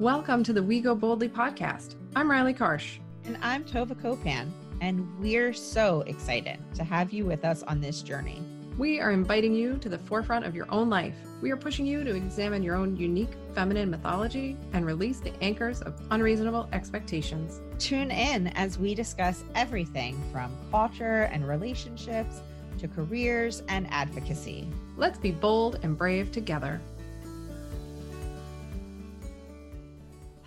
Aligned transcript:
Welcome 0.00 0.44
to 0.44 0.52
the 0.52 0.62
We 0.62 0.80
Go 0.80 0.94
Boldly 0.94 1.28
podcast. 1.28 1.96
I'm 2.14 2.30
Riley 2.30 2.54
Karsh. 2.54 2.98
And 3.24 3.36
I'm 3.42 3.64
Tova 3.64 4.00
Kopan. 4.00 4.48
And 4.80 5.18
we're 5.18 5.52
so 5.52 6.02
excited 6.02 6.60
to 6.76 6.84
have 6.84 7.12
you 7.12 7.24
with 7.24 7.44
us 7.44 7.64
on 7.64 7.80
this 7.80 8.02
journey. 8.02 8.40
We 8.78 9.00
are 9.00 9.10
inviting 9.10 9.52
you 9.52 9.76
to 9.78 9.88
the 9.88 9.98
forefront 9.98 10.44
of 10.44 10.54
your 10.54 10.70
own 10.70 10.88
life. 10.88 11.16
We 11.42 11.50
are 11.50 11.56
pushing 11.56 11.84
you 11.84 12.04
to 12.04 12.14
examine 12.14 12.62
your 12.62 12.76
own 12.76 12.96
unique 12.96 13.32
feminine 13.56 13.90
mythology 13.90 14.56
and 14.72 14.86
release 14.86 15.18
the 15.18 15.32
anchors 15.42 15.82
of 15.82 16.00
unreasonable 16.12 16.68
expectations. 16.72 17.60
Tune 17.80 18.12
in 18.12 18.46
as 18.56 18.78
we 18.78 18.94
discuss 18.94 19.42
everything 19.56 20.16
from 20.30 20.56
culture 20.70 21.22
and 21.32 21.48
relationships 21.48 22.40
to 22.78 22.86
careers 22.86 23.64
and 23.66 23.88
advocacy. 23.90 24.68
Let's 24.96 25.18
be 25.18 25.32
bold 25.32 25.80
and 25.82 25.98
brave 25.98 26.30
together. 26.30 26.80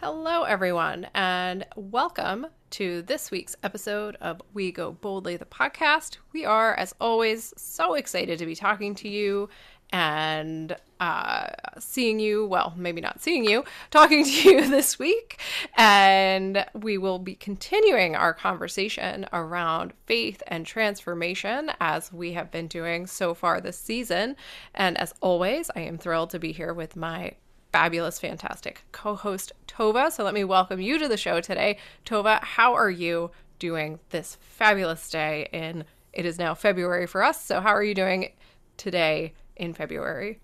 Hello, 0.03 0.45
everyone, 0.45 1.05
and 1.13 1.63
welcome 1.75 2.47
to 2.71 3.03
this 3.03 3.29
week's 3.29 3.55
episode 3.61 4.15
of 4.19 4.41
We 4.51 4.71
Go 4.71 4.93
Boldly, 4.93 5.37
the 5.37 5.45
podcast. 5.45 6.17
We 6.33 6.43
are, 6.43 6.73
as 6.73 6.95
always, 6.99 7.53
so 7.55 7.93
excited 7.93 8.39
to 8.39 8.47
be 8.47 8.55
talking 8.55 8.95
to 8.95 9.07
you 9.07 9.47
and 9.91 10.75
uh, 10.99 11.49
seeing 11.77 12.19
you. 12.19 12.47
Well, 12.47 12.73
maybe 12.75 12.99
not 12.99 13.21
seeing 13.21 13.45
you, 13.45 13.63
talking 13.91 14.25
to 14.25 14.31
you 14.31 14.67
this 14.67 14.97
week. 14.97 15.39
And 15.77 16.65
we 16.73 16.97
will 16.97 17.19
be 17.19 17.35
continuing 17.35 18.15
our 18.15 18.33
conversation 18.33 19.27
around 19.31 19.93
faith 20.07 20.41
and 20.47 20.65
transformation 20.65 21.73
as 21.79 22.11
we 22.11 22.33
have 22.33 22.49
been 22.49 22.65
doing 22.65 23.05
so 23.05 23.35
far 23.35 23.61
this 23.61 23.77
season. 23.77 24.35
And 24.73 24.97
as 24.97 25.13
always, 25.21 25.69
I 25.75 25.81
am 25.81 25.99
thrilled 25.99 26.31
to 26.31 26.39
be 26.39 26.53
here 26.53 26.73
with 26.73 26.95
my 26.95 27.33
fabulous, 27.71 28.19
fantastic 28.19 28.83
co 28.91 29.15
host, 29.15 29.51
Tova. 29.67 30.11
So 30.11 30.23
let 30.23 30.33
me 30.33 30.43
welcome 30.43 30.79
you 30.79 30.97
to 30.99 31.07
the 31.07 31.17
show 31.17 31.41
today. 31.41 31.77
Tova, 32.05 32.43
how 32.43 32.73
are 32.73 32.89
you 32.89 33.31
doing 33.59 33.99
this 34.09 34.37
fabulous 34.41 35.09
day 35.09 35.47
in 35.53 35.85
it 36.13 36.25
is 36.25 36.37
now 36.37 36.53
February 36.53 37.07
for 37.07 37.23
us. 37.23 37.43
So 37.43 37.61
how 37.61 37.69
are 37.69 37.83
you 37.83 37.95
doing 37.95 38.31
today 38.75 39.33
in 39.55 39.73
February? 39.73 40.39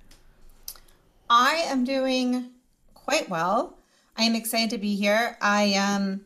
I 1.29 1.55
am 1.65 1.83
doing 1.83 2.51
quite 2.93 3.29
well. 3.29 3.77
I 4.15 4.23
am 4.23 4.35
excited 4.35 4.69
to 4.71 4.77
be 4.77 4.95
here. 4.95 5.37
I 5.41 5.73
um 5.73 6.21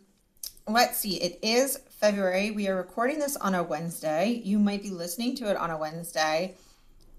let's 0.68 1.00
see, 1.00 1.16
it 1.22 1.40
is 1.42 1.80
February. 1.90 2.52
We 2.52 2.68
are 2.68 2.76
recording 2.76 3.20
this 3.20 3.36
on 3.36 3.56
a 3.56 3.64
Wednesday. 3.64 4.42
You 4.44 4.60
might 4.60 4.84
be 4.84 4.92
listening 4.92 5.36
to 5.38 5.50
it 5.50 5.58
on 5.58 5.72
a 5.72 5.78
Wednesday. 5.78 6.56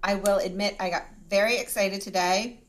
I 0.01 0.15
will 0.15 0.37
admit 0.37 0.75
I 0.79 0.89
got 0.89 1.05
very 1.29 1.57
excited 1.57 2.01
today 2.01 2.62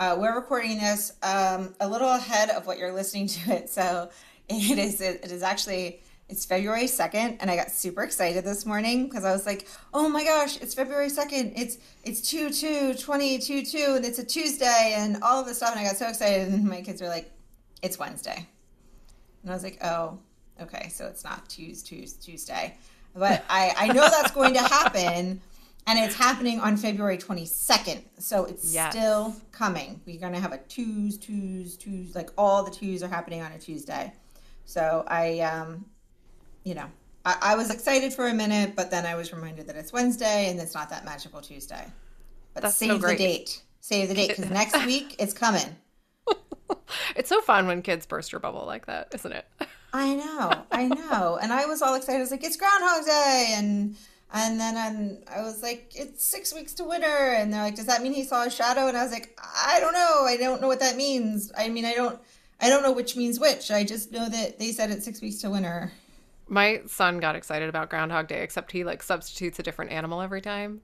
uh, 0.00 0.16
we're 0.18 0.34
recording 0.34 0.78
this 0.78 1.12
um, 1.22 1.74
a 1.78 1.86
little 1.88 2.08
ahead 2.08 2.48
of 2.50 2.66
what 2.66 2.78
you're 2.78 2.92
listening 2.92 3.26
to 3.28 3.52
it, 3.52 3.68
so 3.68 4.08
it 4.48 4.78
is 4.78 5.00
it 5.02 5.30
is 5.30 5.42
actually 5.42 6.00
it's 6.30 6.44
February 6.44 6.84
2nd 6.84 7.38
and 7.40 7.50
I 7.50 7.56
got 7.56 7.70
super 7.72 8.02
excited 8.02 8.44
this 8.44 8.64
morning 8.64 9.08
because 9.08 9.24
I 9.24 9.32
was 9.32 9.44
like, 9.44 9.68
"Oh 9.92 10.08
my 10.08 10.24
gosh, 10.24 10.56
it's 10.62 10.74
February 10.74 11.08
2nd. 11.08 11.52
It's 11.54 11.78
it's 12.02 12.22
2 12.22 12.50
2 12.50 12.94
20 12.94 13.38
2 13.38 13.64
2 13.64 13.78
and 13.96 14.04
it's 14.04 14.18
a 14.18 14.24
Tuesday 14.24 14.94
and 14.96 15.22
all 15.22 15.40
of 15.40 15.46
this 15.46 15.58
stuff." 15.58 15.72
And 15.72 15.80
I 15.80 15.84
got 15.84 15.96
so 15.96 16.08
excited 16.08 16.48
and 16.48 16.64
my 16.64 16.80
kids 16.80 17.02
were 17.02 17.08
like, 17.08 17.30
"It's 17.82 17.98
Wednesday." 17.98 18.46
And 19.42 19.50
I 19.50 19.54
was 19.54 19.62
like, 19.62 19.84
"Oh, 19.84 20.18
okay, 20.62 20.88
so 20.88 21.06
it's 21.06 21.24
not 21.24 21.46
Tuesday 21.48 22.06
Tuesday." 22.22 22.78
But 23.14 23.44
I 23.50 23.74
I 23.76 23.86
know 23.88 24.08
that's 24.08 24.30
going 24.30 24.54
to 24.54 24.60
happen 24.60 25.42
and 25.90 25.98
it's 25.98 26.14
happening 26.14 26.60
on 26.60 26.76
February 26.76 27.18
22nd. 27.18 28.02
So 28.18 28.44
it's 28.44 28.72
yes. 28.72 28.94
still 28.94 29.34
coming. 29.50 30.00
We're 30.06 30.20
going 30.20 30.34
to 30.34 30.38
have 30.38 30.52
a 30.52 30.58
twos, 30.58 31.18
twos, 31.18 31.76
twos, 31.76 32.14
like 32.14 32.30
all 32.38 32.62
the 32.62 32.70
twos 32.70 33.02
are 33.02 33.08
happening 33.08 33.42
on 33.42 33.50
a 33.50 33.58
Tuesday. 33.58 34.12
So 34.66 35.02
I, 35.08 35.40
um, 35.40 35.84
you 36.62 36.76
know, 36.76 36.86
I, 37.24 37.36
I 37.42 37.54
was 37.56 37.70
excited 37.70 38.12
for 38.12 38.28
a 38.28 38.32
minute, 38.34 38.76
but 38.76 38.92
then 38.92 39.04
I 39.04 39.16
was 39.16 39.32
reminded 39.32 39.66
that 39.66 39.74
it's 39.74 39.92
Wednesday 39.92 40.48
and 40.48 40.60
it's 40.60 40.74
not 40.74 40.90
that 40.90 41.04
magical 41.04 41.40
Tuesday. 41.40 41.84
But 42.54 42.62
That's 42.62 42.76
save 42.76 43.00
so 43.00 43.08
the 43.08 43.16
date. 43.16 43.60
Save 43.80 44.10
the 44.10 44.14
date 44.14 44.28
because 44.28 44.48
next 44.50 44.86
week 44.86 45.16
it's 45.18 45.32
coming. 45.32 45.74
it's 47.16 47.28
so 47.28 47.40
fun 47.40 47.66
when 47.66 47.82
kids 47.82 48.06
burst 48.06 48.30
your 48.30 48.40
bubble 48.40 48.64
like 48.64 48.86
that, 48.86 49.12
isn't 49.12 49.32
it? 49.32 49.44
I 49.92 50.14
know, 50.14 50.52
I 50.70 50.86
know. 50.86 51.36
And 51.42 51.52
I 51.52 51.66
was 51.66 51.82
all 51.82 51.96
excited. 51.96 52.18
I 52.18 52.20
was 52.20 52.30
like, 52.30 52.44
it's 52.44 52.56
Groundhog 52.56 53.04
Day. 53.06 53.54
And 53.56 53.96
and 54.32 54.60
then 54.60 54.76
I'm, 54.76 55.18
I 55.32 55.42
was 55.42 55.62
like, 55.62 55.92
it's 55.94 56.24
six 56.24 56.54
weeks 56.54 56.74
to 56.74 56.84
winter. 56.84 57.06
And 57.06 57.52
they're 57.52 57.62
like, 57.62 57.74
does 57.74 57.86
that 57.86 58.02
mean 58.02 58.12
he 58.12 58.24
saw 58.24 58.44
a 58.44 58.50
shadow? 58.50 58.86
And 58.86 58.96
I 58.96 59.02
was 59.02 59.12
like, 59.12 59.38
I 59.38 59.80
don't 59.80 59.92
know. 59.92 60.24
I 60.24 60.36
don't 60.36 60.60
know 60.60 60.68
what 60.68 60.80
that 60.80 60.96
means. 60.96 61.50
I 61.56 61.68
mean, 61.68 61.84
I 61.84 61.94
don't, 61.94 62.18
I 62.60 62.68
don't 62.68 62.82
know 62.82 62.92
which 62.92 63.16
means 63.16 63.40
which. 63.40 63.70
I 63.70 63.84
just 63.84 64.12
know 64.12 64.28
that 64.28 64.58
they 64.58 64.72
said 64.72 64.90
it's 64.90 65.04
six 65.04 65.20
weeks 65.20 65.38
to 65.38 65.50
winter. 65.50 65.92
My 66.46 66.82
son 66.86 67.18
got 67.18 67.36
excited 67.36 67.68
about 67.68 67.90
Groundhog 67.90 68.28
Day, 68.28 68.42
except 68.42 68.72
he 68.72 68.84
like 68.84 69.02
substitutes 69.02 69.58
a 69.58 69.62
different 69.62 69.92
animal 69.92 70.20
every 70.20 70.40
time 70.40 70.80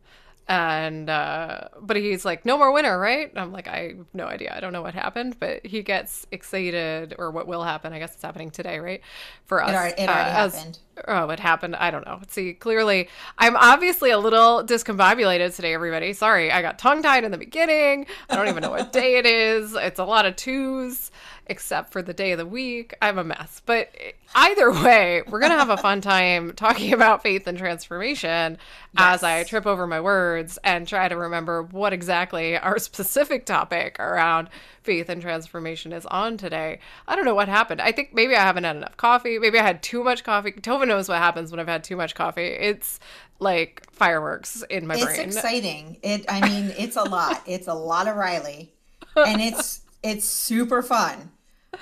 and 0.48 1.10
uh 1.10 1.62
but 1.80 1.96
he's 1.96 2.24
like 2.24 2.44
no 2.44 2.56
more 2.56 2.72
winter 2.72 2.98
right? 2.98 3.32
I'm 3.34 3.52
like 3.52 3.66
i 3.66 3.94
have 3.96 4.06
no 4.14 4.26
idea. 4.26 4.54
I 4.56 4.60
don't 4.60 4.72
know 4.72 4.82
what 4.82 4.94
happened 4.94 5.38
but 5.40 5.66
he 5.66 5.82
gets 5.82 6.26
excited 6.30 7.14
or 7.18 7.30
what 7.30 7.46
will 7.48 7.64
happen 7.64 7.92
i 7.92 7.98
guess 7.98 8.14
it's 8.14 8.22
happening 8.22 8.50
today 8.50 8.78
right? 8.78 9.00
For 9.46 9.62
us 9.62 9.70
it 9.70 9.74
already, 9.74 10.02
it 10.02 10.08
already 10.08 10.30
uh, 10.30 10.32
happened. 10.32 10.78
As, 10.96 11.04
oh 11.08 11.30
it 11.30 11.40
happened? 11.40 11.76
I 11.76 11.90
don't 11.90 12.06
know. 12.06 12.20
See 12.28 12.52
clearly 12.54 13.08
i'm 13.38 13.56
obviously 13.56 14.10
a 14.10 14.18
little 14.18 14.64
discombobulated 14.64 15.54
today 15.54 15.74
everybody. 15.74 16.12
Sorry 16.12 16.52
i 16.52 16.62
got 16.62 16.78
tongue 16.78 17.02
tied 17.02 17.24
in 17.24 17.32
the 17.32 17.38
beginning. 17.38 18.06
I 18.30 18.36
don't 18.36 18.48
even 18.48 18.62
know 18.62 18.70
what 18.70 18.92
day 18.92 19.16
it 19.16 19.26
is. 19.26 19.74
It's 19.74 19.98
a 19.98 20.04
lot 20.04 20.26
of 20.26 20.36
twos 20.36 21.10
except 21.46 21.92
for 21.92 22.02
the 22.02 22.12
day 22.12 22.32
of 22.32 22.38
the 22.38 22.46
week. 22.46 22.94
I'm 23.00 23.18
a 23.18 23.24
mess. 23.24 23.62
But 23.64 23.90
either 24.34 24.70
way, 24.70 25.22
we're 25.28 25.40
going 25.40 25.52
to 25.52 25.58
have 25.58 25.70
a 25.70 25.76
fun 25.76 26.00
time 26.02 26.52
talking 26.54 26.92
about 26.92 27.22
faith 27.22 27.46
and 27.46 27.56
transformation 27.56 28.58
yes. 28.92 29.14
as 29.16 29.22
I 29.22 29.44
trip 29.44 29.66
over 29.66 29.86
my 29.86 30.00
words 30.00 30.58
and 30.64 30.86
try 30.86 31.08
to 31.08 31.16
remember 31.16 31.62
what 31.62 31.92
exactly 31.92 32.56
our 32.58 32.78
specific 32.80 33.46
topic 33.46 33.98
around 33.98 34.48
faith 34.82 35.08
and 35.08 35.20
transformation 35.20 35.92
is 35.92 36.06
on 36.06 36.36
today. 36.36 36.78
I 37.08 37.16
don't 37.16 37.24
know 37.24 37.34
what 37.34 37.48
happened. 37.48 37.80
I 37.80 37.92
think 37.92 38.14
maybe 38.14 38.34
I 38.34 38.42
haven't 38.42 38.64
had 38.64 38.76
enough 38.76 38.96
coffee. 38.96 39.38
Maybe 39.38 39.58
I 39.58 39.62
had 39.62 39.82
too 39.82 40.02
much 40.02 40.24
coffee. 40.24 40.52
Tova 40.52 40.86
knows 40.86 41.08
what 41.08 41.18
happens 41.18 41.50
when 41.50 41.60
I've 41.60 41.68
had 41.68 41.84
too 41.84 41.96
much 41.96 42.14
coffee. 42.14 42.46
It's 42.46 43.00
like 43.38 43.82
fireworks 43.90 44.64
in 44.70 44.86
my 44.86 44.94
it's 44.94 45.04
brain. 45.04 45.20
It's 45.20 45.36
exciting. 45.36 45.98
It 46.02 46.24
I 46.28 46.48
mean, 46.48 46.72
it's 46.78 46.96
a 46.96 47.02
lot. 47.02 47.42
It's 47.46 47.68
a 47.68 47.74
lot 47.74 48.08
of 48.08 48.16
Riley. 48.16 48.72
And 49.16 49.40
it's 49.40 49.80
it's 50.02 50.26
super 50.26 50.82
fun. 50.82 51.30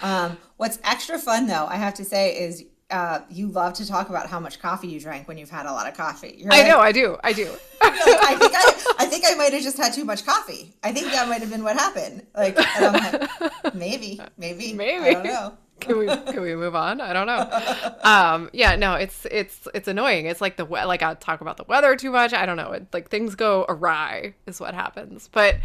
Um, 0.02 0.36
what's 0.56 0.78
extra 0.84 1.18
fun, 1.18 1.46
though, 1.46 1.66
I 1.66 1.76
have 1.76 1.94
to 1.94 2.04
say, 2.04 2.36
is 2.36 2.64
uh, 2.90 3.20
you 3.30 3.48
love 3.48 3.74
to 3.74 3.86
talk 3.86 4.08
about 4.08 4.28
how 4.28 4.38
much 4.38 4.60
coffee 4.60 4.88
you 4.88 5.00
drank 5.00 5.26
when 5.26 5.38
you've 5.38 5.50
had 5.50 5.66
a 5.66 5.72
lot 5.72 5.88
of 5.88 5.96
coffee. 5.96 6.36
You're 6.38 6.52
I 6.52 6.58
like, 6.58 6.68
know, 6.68 6.78
I 6.78 6.92
do, 6.92 7.16
I 7.24 7.32
do. 7.32 7.44
like, 7.82 7.92
I 7.92 8.36
think 8.38 8.52
I, 8.54 8.94
I 9.00 9.06
think 9.06 9.24
I 9.26 9.34
might 9.34 9.52
have 9.52 9.62
just 9.62 9.76
had 9.76 9.92
too 9.92 10.04
much 10.04 10.24
coffee. 10.24 10.74
I 10.82 10.92
think 10.92 11.10
that 11.12 11.28
might 11.28 11.40
have 11.40 11.50
been 11.50 11.64
what 11.64 11.76
happened. 11.76 12.26
Like, 12.36 12.56
like 12.56 13.74
maybe, 13.74 14.20
maybe, 14.38 14.72
maybe. 14.74 15.06
I 15.06 15.12
don't 15.14 15.24
know. 15.24 15.54
can 15.80 15.98
we 15.98 16.06
can 16.06 16.40
we 16.40 16.54
move 16.54 16.76
on? 16.76 17.00
I 17.00 17.12
don't 17.12 17.26
know. 17.26 17.98
Um, 18.08 18.48
yeah, 18.52 18.76
no, 18.76 18.94
it's 18.94 19.26
it's 19.30 19.66
it's 19.74 19.88
annoying. 19.88 20.26
It's 20.26 20.40
like 20.40 20.56
the 20.56 20.64
like 20.64 21.02
I 21.02 21.14
talk 21.14 21.40
about 21.40 21.56
the 21.56 21.64
weather 21.64 21.96
too 21.96 22.10
much. 22.10 22.32
I 22.32 22.46
don't 22.46 22.56
know. 22.56 22.72
It, 22.72 22.86
like 22.92 23.10
things 23.10 23.34
go 23.34 23.66
awry 23.68 24.34
is 24.46 24.60
what 24.60 24.74
happens. 24.74 25.28
But 25.32 25.56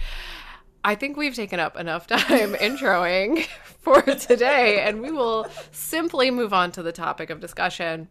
I 0.83 0.95
think 0.95 1.17
we've 1.17 1.35
taken 1.35 1.59
up 1.59 1.77
enough 1.77 2.07
time 2.07 2.53
introing 2.55 3.45
for 3.79 4.01
today, 4.01 4.81
and 4.81 5.01
we 5.01 5.11
will 5.11 5.47
simply 5.71 6.31
move 6.31 6.53
on 6.53 6.71
to 6.73 6.83
the 6.83 6.91
topic 6.91 7.29
of 7.29 7.39
discussion. 7.39 8.07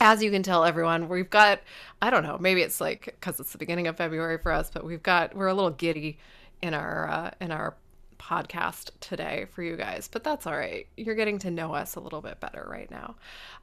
As 0.00 0.22
you 0.22 0.30
can 0.30 0.42
tell, 0.42 0.64
everyone, 0.64 1.08
we've 1.08 1.28
got, 1.28 1.60
I 2.00 2.10
don't 2.10 2.22
know, 2.22 2.38
maybe 2.38 2.62
it's 2.62 2.80
like 2.80 3.04
because 3.04 3.38
it's 3.38 3.52
the 3.52 3.58
beginning 3.58 3.86
of 3.86 3.96
February 3.96 4.38
for 4.38 4.52
us, 4.52 4.70
but 4.70 4.84
we've 4.84 5.02
got, 5.02 5.34
we're 5.34 5.48
a 5.48 5.54
little 5.54 5.70
giddy 5.70 6.18
in 6.62 6.72
our, 6.72 7.08
uh, 7.08 7.30
in 7.40 7.50
our 7.50 7.76
podcast 8.18 8.90
today 9.00 9.46
for 9.50 9.62
you 9.62 9.76
guys, 9.76 10.08
but 10.08 10.24
that's 10.24 10.46
all 10.46 10.56
right. 10.56 10.86
You're 10.96 11.14
getting 11.14 11.38
to 11.40 11.50
know 11.50 11.74
us 11.74 11.96
a 11.96 12.00
little 12.00 12.20
bit 12.22 12.40
better 12.40 12.66
right 12.70 12.90
now. 12.90 13.16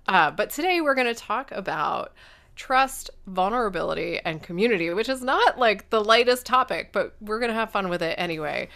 Uh, 0.08 0.30
but 0.32 0.50
today 0.50 0.82
we're 0.82 0.96
going 0.96 1.14
to 1.14 1.20
talk 1.20 1.52
about 1.52 2.14
trust, 2.58 3.10
vulnerability, 3.28 4.20
and 4.26 4.44
community, 4.44 4.90
which 4.90 5.08
is 5.08 5.22
not 5.22 5.58
like 5.58 5.90
the 5.90 6.04
lightest 6.04 6.46
topic, 6.46 6.90
but 6.92 7.16
we're 7.22 7.40
going 7.40 7.52
to 7.52 7.56
have 7.56 7.72
fun 7.72 7.88
with 7.88 8.02
it 8.02 8.16
anyway. 8.18 8.68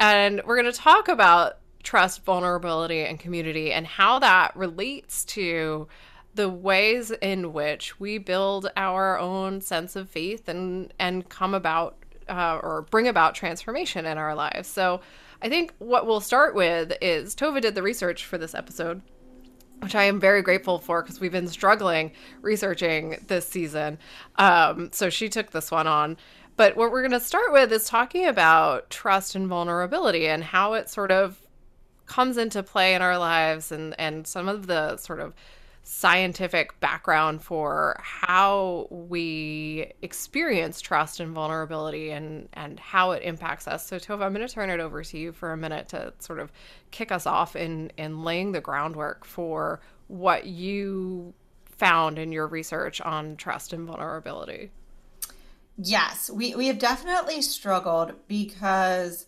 And 0.00 0.40
we're 0.46 0.56
going 0.56 0.72
to 0.72 0.78
talk 0.78 1.08
about 1.08 1.58
trust, 1.82 2.24
vulnerability, 2.24 3.04
and 3.04 3.18
community 3.18 3.72
and 3.72 3.86
how 3.86 4.20
that 4.20 4.56
relates 4.56 5.24
to 5.26 5.88
the 6.34 6.48
ways 6.48 7.10
in 7.10 7.52
which 7.52 8.00
we 8.00 8.18
build 8.18 8.70
our 8.76 9.18
own 9.18 9.60
sense 9.60 9.94
of 9.94 10.08
faith 10.08 10.48
and 10.48 10.92
and 10.98 11.28
come 11.28 11.54
about 11.54 11.96
uh, 12.28 12.58
or 12.62 12.86
bring 12.90 13.06
about 13.06 13.34
transformation 13.34 14.06
in 14.06 14.18
our 14.18 14.34
lives. 14.34 14.66
So 14.66 15.00
I 15.42 15.48
think 15.48 15.74
what 15.78 16.06
we'll 16.06 16.20
start 16.20 16.54
with 16.54 16.92
is 17.00 17.36
Tova 17.36 17.60
did 17.60 17.74
the 17.74 17.82
research 17.82 18.24
for 18.24 18.38
this 18.38 18.54
episode 18.54 19.02
which 19.80 19.94
I 19.94 20.04
am 20.04 20.18
very 20.20 20.42
grateful 20.42 20.78
for 20.78 21.02
because 21.02 21.20
we've 21.20 21.32
been 21.32 21.48
struggling 21.48 22.12
researching 22.40 23.22
this 23.26 23.46
season. 23.46 23.98
Um, 24.36 24.90
so 24.92 25.10
she 25.10 25.28
took 25.28 25.50
this 25.50 25.70
one 25.70 25.86
on. 25.86 26.16
But 26.56 26.76
what 26.76 26.92
we're 26.92 27.02
going 27.02 27.12
to 27.12 27.20
start 27.20 27.52
with 27.52 27.72
is 27.72 27.84
talking 27.84 28.26
about 28.26 28.88
trust 28.88 29.34
and 29.34 29.48
vulnerability 29.48 30.26
and 30.28 30.44
how 30.44 30.74
it 30.74 30.88
sort 30.88 31.10
of 31.10 31.40
comes 32.06 32.36
into 32.36 32.62
play 32.62 32.94
in 32.94 33.02
our 33.02 33.18
lives 33.18 33.72
and 33.72 33.94
and 33.98 34.26
some 34.26 34.48
of 34.48 34.66
the 34.66 34.96
sort 34.96 35.20
of 35.20 35.34
scientific 35.86 36.80
background 36.80 37.42
for 37.42 38.00
how 38.02 38.86
we 38.90 39.92
experience 40.00 40.80
trust 40.80 41.20
and 41.20 41.32
vulnerability 41.32 42.10
and 42.10 42.48
and 42.54 42.80
how 42.80 43.12
it 43.12 43.22
impacts 43.22 43.68
us. 43.68 43.86
So 43.86 43.98
Tova, 43.98 44.24
I'm 44.24 44.34
going 44.34 44.46
to 44.46 44.52
turn 44.52 44.70
it 44.70 44.80
over 44.80 45.04
to 45.04 45.18
you 45.18 45.32
for 45.32 45.52
a 45.52 45.56
minute 45.56 45.88
to 45.90 46.14
sort 46.18 46.40
of 46.40 46.50
kick 46.90 47.12
us 47.12 47.26
off 47.26 47.54
in 47.54 47.92
in 47.98 48.24
laying 48.24 48.52
the 48.52 48.62
groundwork 48.62 49.26
for 49.26 49.80
what 50.08 50.46
you 50.46 51.34
found 51.64 52.18
in 52.18 52.32
your 52.32 52.46
research 52.46 53.02
on 53.02 53.36
trust 53.36 53.74
and 53.74 53.86
vulnerability. 53.86 54.70
Yes, 55.76 56.30
we, 56.30 56.54
we 56.54 56.68
have 56.68 56.78
definitely 56.78 57.42
struggled 57.42 58.14
because 58.28 59.26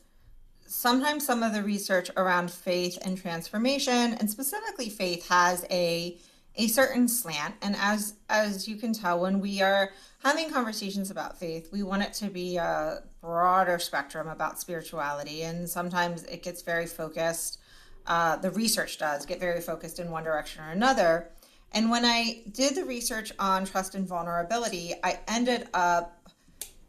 sometimes 0.67 1.27
some 1.27 1.43
of 1.43 1.53
the 1.53 1.63
research 1.63 2.11
around 2.17 2.51
faith 2.51 2.99
and 3.03 3.19
transformation 3.19 4.15
and 4.15 4.31
specifically 4.31 4.89
faith 4.89 5.29
has 5.29 5.65
a 5.71 6.17
a 6.57 6.69
certain 6.69 7.09
slant. 7.09 7.55
And 7.63 7.77
as 7.77 8.15
as 8.29 8.67
you 8.67 8.77
can 8.77 8.93
tell 8.93 9.21
when 9.21 9.41
we 9.41 9.63
are 9.63 9.91
having 10.23 10.51
conversations 10.51 11.11
about 11.11 11.39
faith 11.39 11.69
we 11.73 11.83
want 11.83 12.03
it 12.03 12.13
to 12.15 12.29
be 12.29 12.57
a 12.57 13.03
broader 13.21 13.79
spectrum 13.79 14.29
about 14.29 14.61
spirituality. 14.61 15.43
And 15.43 15.69
sometimes 15.69 16.25
it 16.25 16.43
gets 16.43 16.63
very 16.63 16.87
focused 16.87 17.61
uh, 18.07 18.37
the 18.37 18.51
research 18.53 18.99
does 18.99 19.27
get 19.27 19.41
very 19.41 19.61
focused 19.61 19.99
in 19.99 20.11
one 20.13 20.23
direction 20.23 20.63
or 20.63 20.71
another. 20.71 21.31
And 21.73 21.91
when 21.91 22.05
i 22.05 22.43
did 22.53 22.75
the 22.75 22.85
research 22.85 23.33
on 23.39 23.65
trust 23.67 23.95
and 23.95 24.07
vulnerability 24.07 24.95
i 25.03 25.19
ended 25.29 25.69
up 25.75 26.13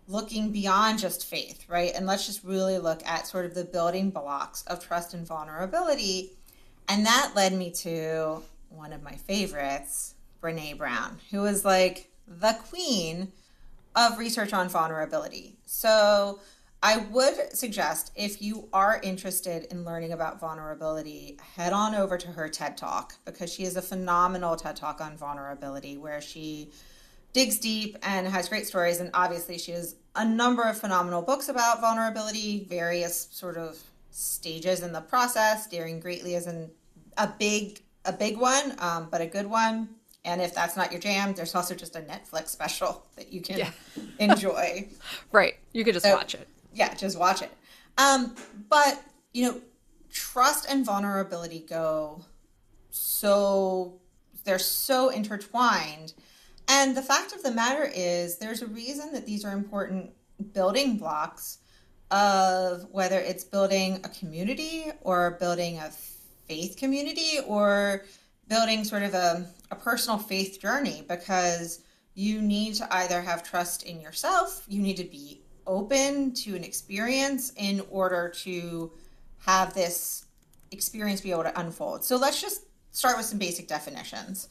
looking 0.08 0.52
beyond 0.52 1.00
just 1.00 1.26
faith 1.26 1.58
right? 1.68 1.92
And 1.96 2.06
let's 2.06 2.26
just 2.26 2.44
really 2.44 2.80
look 2.80 3.06
at 3.06 3.28
sort 3.28 3.46
of 3.46 3.54
the 3.54 3.66
building 3.66 4.10
blocks 4.10 4.64
of 4.64 4.86
trust 4.86 5.14
and 5.14 5.28
vulnerability. 5.28 6.34
And 6.88 7.06
that 7.06 7.34
led 7.36 7.54
me 7.54 7.72
to 7.72 8.42
one 8.78 8.94
of 8.94 9.04
my 9.04 9.16
favorites, 9.16 10.16
Brene 10.42 10.78
Brown, 10.78 11.18
who 11.32 11.46
is 11.46 11.66
like 11.66 12.10
the 12.28 12.58
queen 12.70 13.32
of 13.96 14.20
research 14.20 14.54
on 14.54 14.70
vulnerability. 14.70 15.58
So 15.66 16.40
I 16.84 16.98
would 16.98 17.58
suggest 17.58 18.12
if 18.16 18.42
you 18.42 18.70
are 18.72 19.00
interested 19.02 19.66
in 19.72 19.84
learning 19.84 20.14
about 20.14 20.40
vulnerability, 20.40 21.40
head 21.56 21.74
on 21.74 21.96
over 21.96 22.18
to 22.18 22.28
her 22.28 22.48
TED 22.48 22.78
Talk 22.78 23.16
because 23.26 23.52
she 23.52 23.64
has 23.64 23.76
a 23.76 23.82
phenomenal 23.82 24.56
TED 24.56 24.76
Talk 24.76 25.02
on 25.02 25.18
vulnerability 25.18 25.98
where 25.98 26.22
she 26.22 26.70
digs 27.34 27.58
deep 27.58 27.98
and 28.04 28.28
has 28.28 28.48
great 28.48 28.68
stories. 28.68 29.00
And 29.00 29.10
obviously, 29.16 29.58
she 29.58 29.72
has 29.72 29.96
a 30.16 30.24
number 30.24 30.64
of 30.64 30.78
phenomenal 30.78 31.24
books 31.24 31.50
about 31.50 31.82
vulnerability, 31.82 32.66
various 32.70 33.28
sort 33.32 33.58
of 33.58 33.82
stages 34.12 34.84
in 34.84 34.94
the 34.94 35.02
process. 35.02 35.68
Daring 35.68 36.00
Greatly 36.00 36.36
is 36.36 36.46
an, 36.46 36.70
a 37.18 37.28
big 37.28 37.82
a 38.08 38.14
big 38.14 38.38
one, 38.38 38.74
um, 38.80 39.10
but 39.12 39.22
a 39.22 39.28
good 39.28 39.46
one. 39.46 39.90
And 40.26 40.42
if 40.42 40.54
that's 40.54 40.76
not 40.76 40.92
your 40.92 41.00
jam, 41.00 41.34
there's 41.34 41.54
also 41.54 41.76
just 41.76 41.96
a 41.96 42.00
Netflix 42.00 42.50
special 42.50 43.06
that 43.16 43.32
you 43.32 43.42
can 43.42 43.60
yeah. 43.60 43.72
enjoy. 44.20 44.90
right. 45.32 45.56
You 45.74 45.84
could 45.84 45.94
just 45.94 46.06
so, 46.06 46.16
watch 46.16 46.34
it. 46.34 46.48
Yeah, 46.74 46.94
just 46.96 47.20
watch 47.20 47.42
it. 47.42 47.52
Um, 47.98 48.36
but, 48.70 49.02
you 49.34 49.46
know, 49.46 49.62
trust 50.12 50.68
and 50.70 50.86
vulnerability 50.86 51.60
go 51.68 52.24
so, 52.90 54.00
they're 54.44 54.60
so 54.60 55.10
intertwined. 55.10 56.14
And 56.68 56.96
the 56.96 57.02
fact 57.02 57.34
of 57.34 57.44
the 57.44 57.52
matter 57.52 57.90
is, 57.94 58.38
there's 58.38 58.62
a 58.62 58.68
reason 58.68 59.14
that 59.14 59.26
these 59.26 59.46
are 59.46 59.54
important 59.54 60.12
building 60.54 60.98
blocks 60.98 61.60
of 62.12 62.88
whether 62.92 63.20
it's 63.20 63.44
building 63.44 64.00
a 64.04 64.10
community 64.10 64.92
or 65.02 65.32
building 65.40 65.78
a 65.78 65.92
faith 66.48 66.78
community 66.78 67.40
or 67.46 68.04
building 68.48 68.84
sort 68.84 69.04
of 69.04 69.14
a, 69.14 69.46
a 69.72 69.76
personal 69.76 70.18
faith 70.18 70.62
journey 70.62 71.04
because 71.08 71.82
you 72.14 72.42
need 72.42 72.74
to 72.76 72.96
either 72.96 73.22
have 73.22 73.44
trust 73.44 73.84
in 73.84 74.02
yourself, 74.02 74.64
you 74.68 74.82
need 74.82 74.98
to 74.98 75.04
be 75.04 75.42
open 75.68 76.34
to 76.34 76.56
an 76.56 76.64
experience 76.64 77.52
in 77.58 77.84
order 77.92 78.30
to 78.30 78.92
have 79.40 79.74
this 79.74 80.26
experience 80.72 81.22
be 81.22 81.32
able 81.32 81.44
to 81.44 81.60
unfold. 81.60 82.04
So 82.04 82.16
let's 82.18 82.42
just 82.42 82.62
start 82.92 83.18
with 83.18 83.26
some 83.26 83.38
basic 83.38 83.68
definitions. 83.68 84.48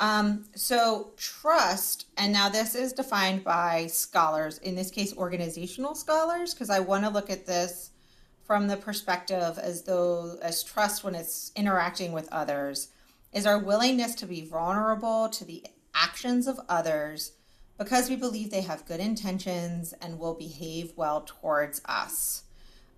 Um, 0.00 0.44
so, 0.54 1.10
trust, 1.16 2.06
and 2.16 2.32
now 2.32 2.48
this 2.48 2.76
is 2.76 2.92
defined 2.92 3.42
by 3.42 3.88
scholars, 3.88 4.58
in 4.58 4.76
this 4.76 4.92
case, 4.92 5.16
organizational 5.16 5.96
scholars, 5.96 6.54
because 6.54 6.70
I 6.70 6.78
want 6.78 7.02
to 7.02 7.10
look 7.10 7.30
at 7.30 7.46
this 7.46 7.87
from 8.48 8.66
the 8.66 8.78
perspective 8.78 9.58
as 9.58 9.82
though 9.82 10.38
as 10.40 10.64
trust 10.64 11.04
when 11.04 11.14
it's 11.14 11.52
interacting 11.54 12.12
with 12.12 12.26
others 12.32 12.88
is 13.30 13.44
our 13.44 13.58
willingness 13.58 14.14
to 14.14 14.24
be 14.24 14.40
vulnerable 14.40 15.28
to 15.28 15.44
the 15.44 15.62
actions 15.94 16.46
of 16.46 16.58
others 16.66 17.32
because 17.76 18.08
we 18.08 18.16
believe 18.16 18.50
they 18.50 18.62
have 18.62 18.86
good 18.86 19.00
intentions 19.00 19.92
and 20.00 20.18
will 20.18 20.32
behave 20.32 20.94
well 20.96 21.20
towards 21.26 21.82
us. 21.84 22.44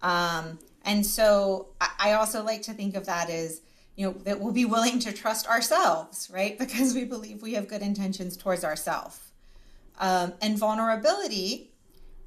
Um, 0.03 0.61
and 0.85 1.05
so 1.05 1.71
I 1.99 2.13
also 2.13 2.45
like 2.45 2.63
to 2.63 2.73
think 2.73 2.95
of 2.95 3.07
that 3.07 3.29
as, 3.29 3.61
you 3.97 4.07
know, 4.07 4.13
that 4.23 4.41
we'll 4.41 4.53
be 4.53 4.65
willing 4.65 5.01
to 5.01 5.13
trust 5.13 5.49
ourselves, 5.49 6.31
right? 6.33 6.57
Because 6.61 6.95
we 6.95 7.05
believe 7.05 7.43
we 7.43 7.55
have 7.55 7.67
good 7.67 7.83
intentions 7.83 8.37
towards 8.37 8.63
ourselves. 8.63 9.19
Um, 9.99 10.33
and 10.41 10.57
vulnerability 10.57 11.70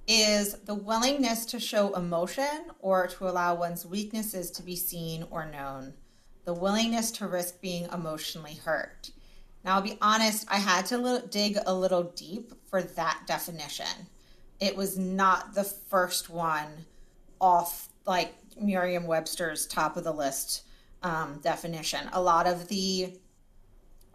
is 0.07 0.53
the 0.65 0.73
willingness 0.73 1.45
to 1.45 1.59
show 1.59 1.93
emotion 1.95 2.65
or 2.79 3.07
to 3.07 3.27
allow 3.27 3.55
one's 3.55 3.85
weaknesses 3.85 4.51
to 4.51 4.63
be 4.63 4.75
seen 4.75 5.25
or 5.31 5.45
known, 5.45 5.93
the 6.45 6.53
willingness 6.53 7.11
to 7.11 7.27
risk 7.27 7.61
being 7.61 7.87
emotionally 7.93 8.55
hurt. 8.65 9.11
Now, 9.63 9.75
I'll 9.75 9.81
be 9.81 9.97
honest, 10.01 10.45
I 10.49 10.57
had 10.57 10.85
to 10.87 11.23
dig 11.29 11.57
a 11.65 11.73
little 11.73 12.03
deep 12.03 12.51
for 12.69 12.81
that 12.81 13.21
definition. 13.27 14.07
It 14.59 14.75
was 14.75 14.97
not 14.97 15.53
the 15.55 15.63
first 15.63 16.29
one 16.29 16.85
off 17.39 17.87
like 18.05 18.33
Merriam 18.59 19.07
Webster's 19.07 19.65
top 19.65 19.95
of 19.95 20.03
the 20.03 20.11
list 20.11 20.63
um, 21.01 21.39
definition. 21.41 22.09
A 22.11 22.21
lot 22.21 22.45
of 22.45 22.67
the 22.67 23.17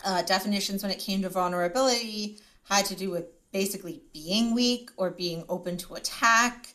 uh, 0.05 0.23
definitions 0.23 0.83
when 0.83 0.93
it 0.93 0.99
came 0.99 1.23
to 1.23 1.29
vulnerability 1.29 2.39
had 2.65 2.85
to 2.87 2.95
do 2.95 3.11
with 3.11 3.27
basically 3.53 4.03
being 4.13 4.55
weak 4.55 4.91
or 4.97 5.11
being 5.11 5.45
open 5.49 5.77
to 5.79 5.95
attack 5.95 6.75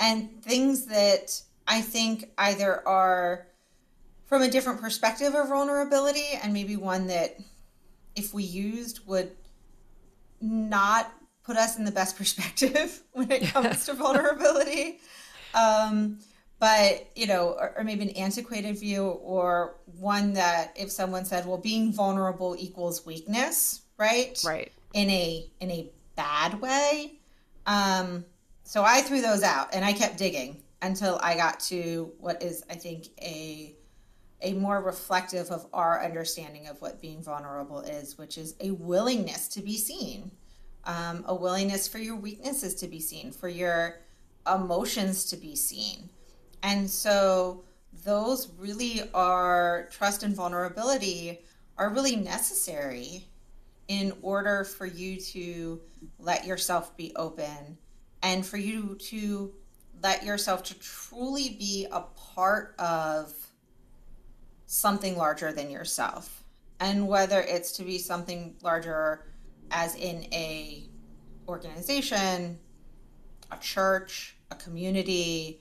and 0.00 0.42
things 0.42 0.86
that 0.86 1.40
I 1.66 1.80
think 1.80 2.30
either 2.38 2.86
are 2.86 3.46
from 4.26 4.42
a 4.42 4.50
different 4.50 4.80
perspective 4.80 5.34
of 5.34 5.48
vulnerability 5.48 6.38
and 6.42 6.52
maybe 6.52 6.76
one 6.76 7.06
that 7.08 7.38
if 8.16 8.32
we 8.34 8.42
used 8.42 9.06
would 9.06 9.30
not 10.40 11.12
put 11.44 11.56
us 11.56 11.78
in 11.78 11.84
the 11.84 11.92
best 11.92 12.16
perspective 12.18 13.02
when 13.12 13.30
it 13.30 13.42
comes 13.44 13.86
to 13.86 13.94
vulnerability. 13.94 15.00
Um, 15.54 16.18
but 16.58 17.10
you 17.14 17.26
know, 17.26 17.50
or, 17.50 17.74
or, 17.76 17.84
maybe 17.84 18.02
an 18.02 18.10
antiquated 18.10 18.78
view, 18.78 19.04
or 19.04 19.76
one 19.98 20.32
that 20.34 20.72
if 20.76 20.90
someone 20.90 21.24
said, 21.24 21.46
"Well, 21.46 21.58
being 21.58 21.92
vulnerable 21.92 22.56
equals 22.58 23.04
weakness," 23.04 23.82
right? 23.98 24.40
Right. 24.44 24.72
In 24.94 25.10
a 25.10 25.46
in 25.60 25.70
a 25.70 25.90
bad 26.16 26.60
way. 26.60 27.18
Um, 27.66 28.24
so 28.62 28.82
I 28.82 29.00
threw 29.02 29.20
those 29.20 29.42
out 29.42 29.74
and 29.74 29.84
I 29.84 29.92
kept 29.92 30.18
digging 30.18 30.62
until 30.82 31.18
I 31.22 31.36
got 31.36 31.60
to 31.60 32.12
what 32.18 32.42
is, 32.42 32.64
I 32.70 32.74
think, 32.74 33.08
a 33.20 33.74
a 34.42 34.52
more 34.52 34.82
reflective 34.82 35.50
of 35.50 35.66
our 35.72 36.04
understanding 36.04 36.66
of 36.66 36.80
what 36.82 37.00
being 37.00 37.22
vulnerable 37.22 37.80
is, 37.80 38.18
which 38.18 38.36
is 38.36 38.54
a 38.60 38.72
willingness 38.72 39.48
to 39.48 39.62
be 39.62 39.76
seen, 39.78 40.30
um, 40.84 41.24
a 41.26 41.34
willingness 41.34 41.88
for 41.88 41.98
your 41.98 42.16
weaknesses 42.16 42.74
to 42.74 42.86
be 42.86 43.00
seen, 43.00 43.32
for 43.32 43.48
your 43.48 44.00
emotions 44.52 45.24
to 45.26 45.36
be 45.36 45.56
seen. 45.56 46.10
And 46.62 46.90
so 46.90 47.64
those 48.04 48.50
really 48.58 49.02
are 49.14 49.88
trust 49.90 50.22
and 50.22 50.34
vulnerability 50.34 51.40
are 51.78 51.88
really 51.88 52.16
necessary 52.16 53.26
in 53.88 54.12
order 54.22 54.64
for 54.64 54.86
you 54.86 55.20
to 55.20 55.80
let 56.18 56.46
yourself 56.46 56.96
be 56.96 57.12
open 57.16 57.78
and 58.22 58.44
for 58.44 58.56
you 58.56 58.96
to 58.96 59.52
let 60.02 60.24
yourself 60.24 60.62
to 60.64 60.78
truly 60.78 61.50
be 61.58 61.86
a 61.90 62.00
part 62.00 62.74
of 62.78 63.32
something 64.66 65.16
larger 65.16 65.52
than 65.52 65.70
yourself. 65.70 66.42
And 66.80 67.06
whether 67.06 67.40
it's 67.40 67.72
to 67.72 67.84
be 67.84 67.98
something 67.98 68.56
larger 68.62 69.26
as 69.70 69.94
in 69.94 70.24
a 70.32 70.88
organization 71.46 72.58
a 73.50 73.56
church 73.58 74.36
a 74.50 74.54
community 74.56 75.60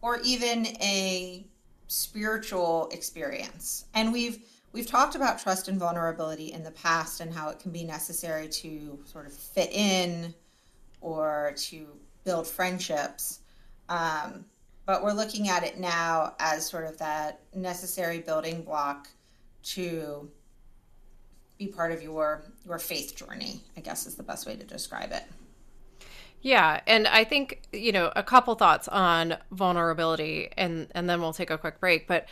or 0.00 0.20
even 0.20 0.66
a 0.80 1.46
spiritual 1.86 2.88
experience. 2.92 3.86
And 3.94 4.12
we've 4.12 4.38
We've 4.74 4.86
talked 4.86 5.14
about 5.14 5.38
trust 5.38 5.68
and 5.68 5.78
vulnerability 5.78 6.52
in 6.52 6.64
the 6.64 6.72
past 6.72 7.20
and 7.20 7.32
how 7.32 7.48
it 7.48 7.60
can 7.60 7.70
be 7.70 7.84
necessary 7.84 8.48
to 8.48 8.98
sort 9.04 9.24
of 9.24 9.32
fit 9.32 9.70
in 9.72 10.34
or 11.00 11.54
to 11.56 11.86
build 12.24 12.48
friendships. 12.48 13.38
Um, 13.88 14.44
but 14.84 15.04
we're 15.04 15.12
looking 15.12 15.48
at 15.48 15.62
it 15.62 15.78
now 15.78 16.34
as 16.40 16.68
sort 16.68 16.86
of 16.86 16.98
that 16.98 17.40
necessary 17.54 18.18
building 18.18 18.62
block 18.62 19.06
to 19.62 20.28
be 21.56 21.68
part 21.68 21.92
of 21.92 22.02
your 22.02 22.42
your 22.66 22.80
faith 22.80 23.14
journey 23.14 23.60
i 23.76 23.80
guess 23.80 24.06
is 24.06 24.16
the 24.16 24.24
best 24.24 24.44
way 24.44 24.56
to 24.56 24.64
describe 24.64 25.12
it 25.12 25.22
yeah, 26.44 26.82
and 26.86 27.08
I 27.08 27.24
think, 27.24 27.62
you 27.72 27.90
know, 27.90 28.12
a 28.14 28.22
couple 28.22 28.54
thoughts 28.54 28.86
on 28.88 29.38
vulnerability 29.50 30.50
and 30.58 30.88
and 30.94 31.08
then 31.08 31.22
we'll 31.22 31.32
take 31.32 31.48
a 31.48 31.56
quick 31.56 31.80
break, 31.80 32.06
but 32.06 32.26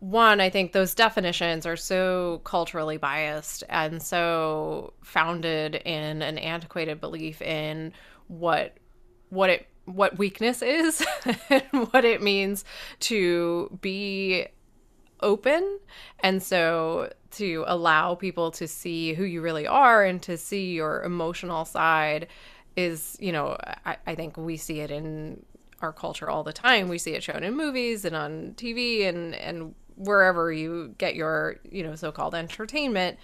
one, 0.00 0.40
I 0.40 0.50
think 0.50 0.72
those 0.72 0.94
definitions 0.94 1.66
are 1.66 1.76
so 1.76 2.40
culturally 2.44 2.96
biased 2.96 3.64
and 3.68 4.02
so 4.02 4.94
founded 5.02 5.76
in 5.76 6.22
an 6.22 6.38
antiquated 6.38 7.00
belief 7.00 7.42
in 7.42 7.92
what 8.28 8.76
what 9.28 9.50
it 9.50 9.66
what 9.84 10.16
weakness 10.18 10.62
is 10.62 11.04
and 11.50 11.62
what 11.90 12.04
it 12.04 12.22
means 12.22 12.64
to 13.00 13.76
be 13.82 14.46
open 15.20 15.78
and 16.20 16.42
so 16.42 17.12
to 17.30 17.64
allow 17.66 18.14
people 18.14 18.50
to 18.50 18.66
see 18.66 19.12
who 19.12 19.24
you 19.24 19.42
really 19.42 19.66
are 19.66 20.04
and 20.04 20.22
to 20.22 20.36
see 20.36 20.72
your 20.72 21.02
emotional 21.02 21.64
side 21.64 22.28
is, 22.76 23.16
you 23.20 23.32
know, 23.32 23.56
I, 23.84 23.96
I 24.06 24.14
think 24.14 24.36
we 24.36 24.56
see 24.56 24.80
it 24.80 24.90
in 24.90 25.44
our 25.84 25.92
culture 25.92 26.28
all 26.28 26.42
the 26.42 26.52
time. 26.52 26.88
We 26.88 26.98
see 26.98 27.12
it 27.12 27.22
shown 27.22 27.44
in 27.44 27.56
movies 27.56 28.04
and 28.04 28.16
on 28.16 28.54
TV 28.56 29.06
and, 29.06 29.34
and 29.34 29.74
wherever 29.96 30.50
you 30.50 30.94
get 30.98 31.14
your, 31.14 31.60
you 31.70 31.82
know, 31.82 31.94
so 31.94 32.10
called 32.10 32.34
entertainment. 32.34 33.18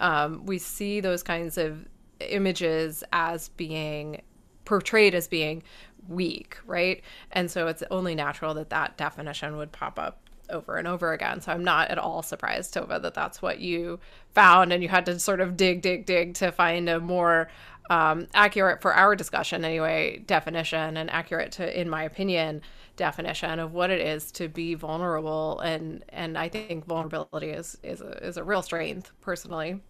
Um, 0.00 0.44
we 0.46 0.58
see 0.58 1.00
those 1.00 1.22
kinds 1.22 1.56
of 1.58 1.86
images 2.20 3.04
as 3.12 3.50
being 3.50 4.22
portrayed 4.64 5.14
as 5.14 5.28
being 5.28 5.62
weak, 6.08 6.56
right? 6.66 7.02
And 7.32 7.50
so 7.50 7.66
it's 7.68 7.82
only 7.90 8.14
natural 8.14 8.54
that 8.54 8.70
that 8.70 8.96
definition 8.96 9.56
would 9.56 9.72
pop 9.72 9.98
up 9.98 10.20
over 10.50 10.76
and 10.76 10.86
over 10.86 11.12
again. 11.12 11.40
So 11.40 11.52
I'm 11.52 11.64
not 11.64 11.90
at 11.90 11.98
all 11.98 12.22
surprised, 12.22 12.74
Tova, 12.74 13.00
that 13.02 13.14
that's 13.14 13.42
what 13.42 13.58
you 13.58 13.98
found 14.34 14.72
and 14.72 14.82
you 14.82 14.88
had 14.88 15.06
to 15.06 15.18
sort 15.18 15.40
of 15.40 15.56
dig, 15.56 15.82
dig, 15.82 16.06
dig 16.06 16.34
to 16.34 16.52
find 16.52 16.88
a 16.88 17.00
more 17.00 17.48
um, 17.90 18.26
accurate 18.34 18.82
for 18.82 18.94
our 18.94 19.14
discussion 19.14 19.64
anyway 19.64 20.18
definition 20.26 20.96
and 20.96 21.10
accurate 21.10 21.52
to 21.52 21.80
in 21.80 21.88
my 21.88 22.02
opinion 22.02 22.62
definition 22.96 23.58
of 23.58 23.72
what 23.72 23.90
it 23.90 24.00
is 24.00 24.32
to 24.32 24.48
be 24.48 24.74
vulnerable. 24.74 25.60
And 25.60 26.04
and 26.08 26.36
I 26.36 26.48
think 26.48 26.86
vulnerability 26.86 27.50
is 27.50 27.78
is 27.82 28.00
a, 28.00 28.26
is 28.26 28.36
a 28.36 28.44
real 28.44 28.62
strength 28.62 29.12
personally. 29.20 29.80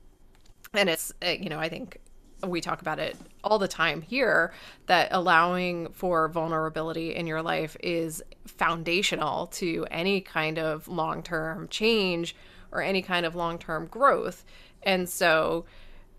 And 0.75 0.89
it's 0.89 1.13
eh, 1.23 1.39
you 1.41 1.49
know 1.49 1.59
I 1.59 1.69
think 1.69 1.99
we 2.47 2.61
talk 2.61 2.83
about 2.83 2.99
it 2.99 3.17
all 3.43 3.59
the 3.59 3.69
time 3.69 4.03
here 4.03 4.53
that 4.87 5.09
allowing 5.11 5.91
for 5.93 6.29
vulnerability 6.29 7.15
in 7.15 7.27
your 7.27 7.41
life 7.41 7.77
is 7.83 8.23
foundational 8.47 9.47
to 9.47 9.87
any 9.91 10.21
kind 10.21 10.59
of 10.59 10.87
long-term 10.87 11.67
change 11.69 12.37
or 12.73 12.83
any 12.83 13.01
kind 13.01 13.25
of 13.25 13.35
long-term 13.35 13.87
growth. 13.87 14.45
And 14.83 15.09
so 15.09 15.65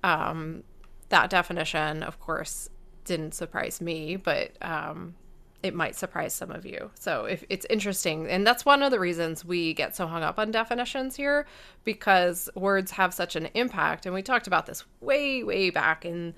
um 0.03 0.63
that 1.09 1.29
definition, 1.29 2.03
of 2.03 2.19
course, 2.19 2.69
didn't 3.05 3.33
surprise 3.33 3.81
me, 3.81 4.15
but 4.17 4.51
um, 4.61 5.15
it 5.63 5.73
might 5.73 5.95
surprise 5.95 6.33
some 6.33 6.51
of 6.51 6.65
you. 6.65 6.91
So 6.99 7.25
if 7.25 7.43
it's 7.49 7.65
interesting, 7.69 8.27
and 8.27 8.45
that's 8.45 8.65
one 8.65 8.83
of 8.83 8.91
the 8.91 8.99
reasons 8.99 9.45
we 9.45 9.73
get 9.73 9.95
so 9.95 10.07
hung 10.07 10.23
up 10.23 10.37
on 10.37 10.51
definitions 10.51 11.15
here, 11.15 11.47
because 11.83 12.49
words 12.55 12.91
have 12.91 13.13
such 13.13 13.35
an 13.35 13.47
impact. 13.53 14.05
And 14.05 14.13
we 14.13 14.21
talked 14.21 14.47
about 14.47 14.65
this 14.65 14.83
way, 15.01 15.43
way 15.43 15.69
back 15.69 16.05
in 16.05 16.33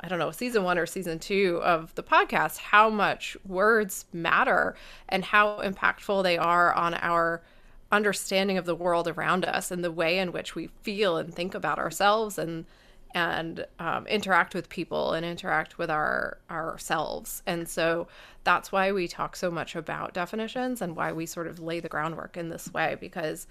I 0.00 0.08
don't 0.08 0.18
know, 0.18 0.32
season 0.32 0.64
one 0.64 0.76
or 0.76 0.86
season 0.86 1.18
two 1.18 1.60
of 1.62 1.94
the 1.94 2.02
podcast, 2.02 2.58
how 2.58 2.90
much 2.90 3.36
words 3.46 4.04
matter 4.12 4.74
and 5.08 5.24
how 5.24 5.62
impactful 5.62 6.22
they 6.24 6.36
are 6.36 6.74
on 6.74 6.94
our 6.94 7.42
understanding 7.90 8.58
of 8.58 8.66
the 8.66 8.74
world 8.74 9.06
around 9.08 9.44
us 9.44 9.70
and 9.70 9.84
the 9.84 9.92
way 9.92 10.18
in 10.18 10.32
which 10.32 10.54
we 10.54 10.66
feel 10.82 11.16
and 11.16 11.32
think 11.32 11.54
about 11.54 11.78
ourselves 11.78 12.38
and 12.38 12.66
and 13.14 13.64
um, 13.78 14.06
interact 14.08 14.54
with 14.54 14.68
people 14.68 15.12
and 15.12 15.24
interact 15.24 15.78
with 15.78 15.90
our 15.90 16.38
ourselves. 16.50 17.42
And 17.46 17.68
so 17.68 18.08
that's 18.42 18.72
why 18.72 18.92
we 18.92 19.08
talk 19.08 19.36
so 19.36 19.50
much 19.50 19.76
about 19.76 20.12
definitions 20.12 20.82
and 20.82 20.96
why 20.96 21.12
we 21.12 21.24
sort 21.24 21.46
of 21.46 21.60
lay 21.60 21.80
the 21.80 21.88
groundwork 21.88 22.36
in 22.36 22.48
this 22.48 22.72
way 22.72 22.96
because 23.00 23.46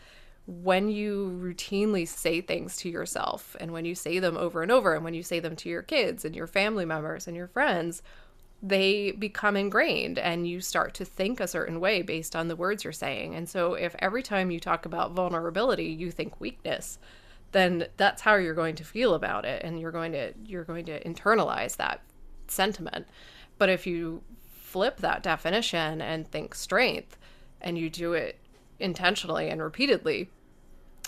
when 0.46 0.90
you 0.90 1.40
routinely 1.42 2.06
say 2.06 2.42
things 2.42 2.76
to 2.76 2.90
yourself 2.90 3.56
and 3.62 3.72
when 3.72 3.86
you 3.86 3.96
say 3.96 4.20
them 4.20 4.36
over 4.36 4.62
and 4.62 4.72
over 4.72 4.94
and 4.94 5.04
when 5.04 5.14
you 5.14 5.24
say 5.24 5.40
them 5.40 5.56
to 5.56 5.70
your 5.70 5.82
kids 5.82 6.26
and 6.26 6.36
your 6.36 6.48
family 6.48 6.84
members 6.84 7.28
and 7.28 7.38
your 7.38 7.48
friends 7.48 8.04
they 8.62 9.12
become 9.12 9.58
ingrained 9.58 10.18
and 10.18 10.48
you 10.48 10.62
start 10.62 10.94
to 10.94 11.06
think 11.06 11.40
a 11.40 11.48
certain 11.48 11.80
way 11.80 12.02
based 12.02 12.34
on 12.34 12.48
the 12.48 12.56
words 12.56 12.86
you're 12.86 12.94
saying. 12.94 13.36
And 13.36 13.48
so 13.48 13.74
if 13.74 13.94
every 14.00 14.24
time 14.24 14.52
you 14.52 14.60
talk 14.60 14.86
about 14.86 15.12
vulnerability 15.12 15.86
you 15.86 16.12
think 16.12 16.40
weakness 16.40 17.00
then 17.54 17.88
that's 17.98 18.22
how 18.22 18.36
you're 18.36 18.54
going 18.54 18.76
to 18.76 18.84
feel 18.84 19.14
about 19.14 19.46
it 19.46 19.64
and 19.64 19.80
you're 19.80 19.92
going 19.92 20.12
to 20.12 20.34
you're 20.46 20.66
going 20.66 20.86
to 20.86 21.02
internalize 21.04 21.78
that 21.78 22.02
sentiment. 22.48 23.08
But 23.58 23.70
if 23.70 23.88
you 23.88 24.22
flip 24.52 24.98
that 24.98 25.24
definition 25.24 26.02
and 26.02 26.28
think 26.28 26.56
strength 26.56 27.18
and 27.62 27.78
you 27.78 27.90
do 27.90 28.14
it 28.14 28.40
intentionally 28.80 29.50
and 29.50 29.62
repeatedly 29.62 30.30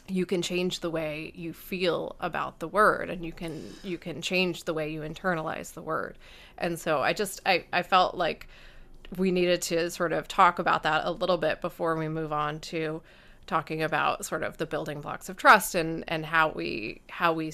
you 0.08 0.24
can 0.24 0.44
change 0.44 0.82
the 0.82 0.90
way 0.90 1.32
you 1.34 1.52
feel 1.52 2.16
about 2.20 2.60
the 2.60 2.68
word 2.68 3.10
and 3.10 3.26
you 3.26 3.32
can 3.32 3.74
you 3.84 3.98
can 3.98 4.22
change 4.22 4.64
the 4.64 4.74
way 4.74 4.90
you 4.90 5.02
internalize 5.02 5.74
the 5.74 5.82
word. 5.82 6.18
And 6.58 6.80
so 6.80 7.02
i 7.02 7.12
just 7.12 7.42
i, 7.46 7.66
I 7.74 7.82
felt 7.82 8.16
like 8.16 8.48
we 9.18 9.32
needed 9.32 9.62
to 9.64 9.90
sort 9.90 10.14
of 10.14 10.28
talk 10.28 10.60
about 10.60 10.84
that 10.84 11.06
a 11.06 11.12
little 11.12 11.38
bit 11.38 11.62
before 11.62 11.96
we 11.96 12.08
move 12.08 12.32
on 12.32 12.60
to 12.60 13.02
talking 13.48 13.82
about 13.82 14.26
sort 14.26 14.44
of 14.44 14.58
the 14.58 14.66
building 14.66 15.02
blocks 15.02 15.30
of 15.30 15.38
trust 15.38 15.76
and 15.76 16.04
and 16.08 16.26
how 16.26 16.50
we 16.50 17.02
how 17.10 17.34
we 17.34 17.54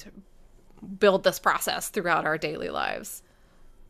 build 1.00 1.24
this 1.24 1.40
process 1.40 1.90
throughout 1.90 2.26
our 2.26 2.38
daily 2.38 2.70
lives. 2.70 3.24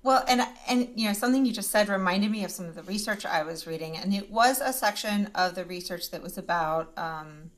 Well, 0.04 0.24
and 0.28 0.42
and 0.68 0.90
you 0.96 1.08
know 1.08 1.14
something 1.14 1.46
you 1.46 1.54
just 1.54 1.70
said 1.72 1.88
reminded 1.88 2.32
me 2.32 2.44
of 2.44 2.52
some 2.52 2.66
of 2.66 2.76
the 2.76 2.84
research 2.84 3.26
I 3.26 3.44
was 3.44 3.68
reading, 3.68 3.98
and 3.98 4.14
it 4.14 4.32
was 4.32 4.60
a 4.60 4.74
section 4.74 5.30
of 5.36 5.56
the 5.56 5.64
research 5.64 6.10
that 6.12 6.24
was 6.24 6.38
about 6.38 6.98
um, 6.98 7.52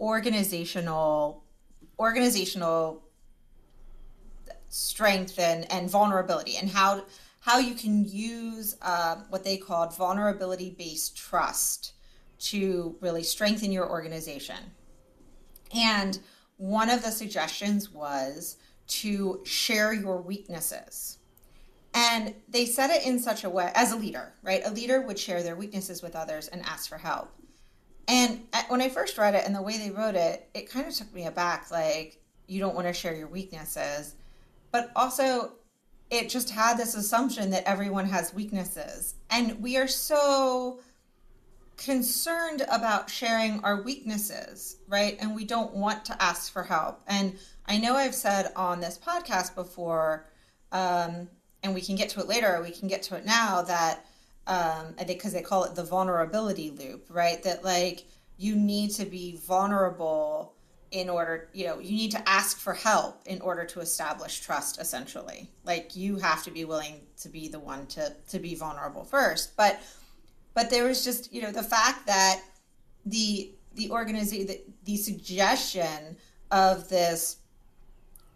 organizational 0.00 1.44
organizational 1.98 3.02
strength 4.70 5.38
and, 5.38 5.70
and 5.70 5.90
vulnerability, 5.90 6.56
and 6.56 6.70
how 6.70 7.04
how 7.40 7.58
you 7.58 7.74
can 7.74 8.06
use 8.06 8.76
uh, 8.80 9.16
what 9.28 9.44
they 9.44 9.58
called 9.58 9.94
vulnerability 9.94 10.70
based 10.70 11.16
trust 11.16 11.92
to 12.40 12.96
really 13.00 13.22
strengthen 13.22 13.70
your 13.72 13.88
organization. 13.88 14.56
And 15.74 16.18
one 16.56 16.90
of 16.90 17.02
the 17.02 17.10
suggestions 17.10 17.90
was 17.90 18.56
to 18.88 19.40
share 19.44 19.92
your 19.92 20.20
weaknesses. 20.20 21.18
And 21.94 22.34
they 22.48 22.66
said 22.66 22.90
it 22.90 23.04
in 23.04 23.18
such 23.18 23.44
a 23.44 23.50
way, 23.50 23.70
as 23.74 23.92
a 23.92 23.96
leader, 23.96 24.32
right? 24.42 24.62
A 24.64 24.70
leader 24.70 25.00
would 25.00 25.18
share 25.18 25.42
their 25.42 25.56
weaknesses 25.56 26.02
with 26.02 26.16
others 26.16 26.48
and 26.48 26.62
ask 26.62 26.88
for 26.88 26.98
help. 26.98 27.30
And 28.08 28.42
when 28.68 28.80
I 28.80 28.88
first 28.88 29.18
read 29.18 29.34
it 29.34 29.44
and 29.44 29.54
the 29.54 29.62
way 29.62 29.78
they 29.78 29.90
wrote 29.90 30.14
it, 30.14 30.48
it 30.54 30.70
kind 30.70 30.86
of 30.86 30.94
took 30.94 31.12
me 31.12 31.26
aback 31.26 31.70
like, 31.70 32.20
you 32.46 32.58
don't 32.58 32.74
want 32.74 32.86
to 32.86 32.92
share 32.92 33.14
your 33.14 33.28
weaknesses. 33.28 34.16
But 34.72 34.90
also, 34.96 35.52
it 36.10 36.28
just 36.28 36.50
had 36.50 36.76
this 36.76 36.96
assumption 36.96 37.50
that 37.50 37.68
everyone 37.68 38.06
has 38.06 38.34
weaknesses. 38.34 39.14
And 39.30 39.60
we 39.62 39.76
are 39.76 39.86
so 39.86 40.80
concerned 41.80 42.62
about 42.70 43.08
sharing 43.08 43.58
our 43.64 43.82
weaknesses, 43.82 44.76
right? 44.86 45.16
And 45.18 45.34
we 45.34 45.44
don't 45.44 45.74
want 45.74 46.04
to 46.06 46.22
ask 46.22 46.52
for 46.52 46.62
help. 46.62 47.00
And 47.06 47.38
I 47.66 47.78
know 47.78 47.94
I've 47.94 48.14
said 48.14 48.52
on 48.54 48.80
this 48.80 48.98
podcast 48.98 49.54
before, 49.54 50.26
um, 50.72 51.28
and 51.62 51.74
we 51.74 51.80
can 51.80 51.96
get 51.96 52.10
to 52.10 52.20
it 52.20 52.28
later, 52.28 52.60
we 52.62 52.70
can 52.70 52.86
get 52.86 53.02
to 53.04 53.16
it 53.16 53.24
now, 53.24 53.62
that 53.62 54.04
um, 54.46 54.94
because 55.06 55.32
they 55.32 55.42
call 55.42 55.64
it 55.64 55.74
the 55.74 55.84
vulnerability 55.84 56.70
loop, 56.70 57.06
right? 57.08 57.42
That 57.42 57.64
like 57.64 58.04
you 58.36 58.56
need 58.56 58.90
to 58.92 59.06
be 59.06 59.36
vulnerable 59.36 60.54
in 60.90 61.08
order, 61.08 61.48
you 61.52 61.66
know, 61.66 61.78
you 61.78 61.92
need 61.92 62.10
to 62.10 62.28
ask 62.28 62.58
for 62.58 62.74
help 62.74 63.22
in 63.26 63.40
order 63.40 63.64
to 63.64 63.80
establish 63.80 64.40
trust, 64.40 64.80
essentially. 64.80 65.48
Like 65.64 65.94
you 65.94 66.16
have 66.16 66.42
to 66.44 66.50
be 66.50 66.64
willing 66.64 67.00
to 67.18 67.28
be 67.28 67.48
the 67.48 67.60
one 67.60 67.86
to 67.88 68.14
to 68.30 68.38
be 68.38 68.54
vulnerable 68.54 69.04
first. 69.04 69.56
But 69.56 69.80
but 70.54 70.70
there 70.70 70.84
was 70.84 71.04
just 71.04 71.32
you 71.32 71.42
know 71.42 71.52
the 71.52 71.62
fact 71.62 72.06
that 72.06 72.40
the 73.06 73.52
the 73.74 73.90
organization 73.90 74.46
the, 74.46 74.60
the 74.84 74.96
suggestion 74.96 76.16
of 76.50 76.88
this 76.88 77.36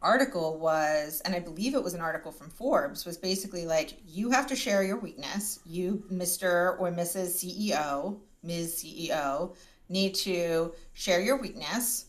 article 0.03 0.59
was 0.59 1.23
and 1.25 1.35
i 1.35 1.39
believe 1.39 1.75
it 1.75 1.83
was 1.83 1.95
an 1.95 2.01
article 2.01 2.31
from 2.31 2.51
forbes 2.51 3.05
was 3.05 3.17
basically 3.17 3.67
like 3.67 3.97
you 4.07 4.31
have 4.31 4.47
to 4.47 4.55
share 4.55 4.83
your 4.83 4.99
weakness. 4.99 5.61
You 5.65 6.05
mr 6.13 6.79
or 6.79 6.91
mrs 6.91 7.45
ceo 7.45 8.19
ms. 8.43 8.85
Ceo 8.85 9.57
need 9.89 10.15
to 10.15 10.73
share 10.93 11.21
your 11.21 11.39
weakness 11.39 12.07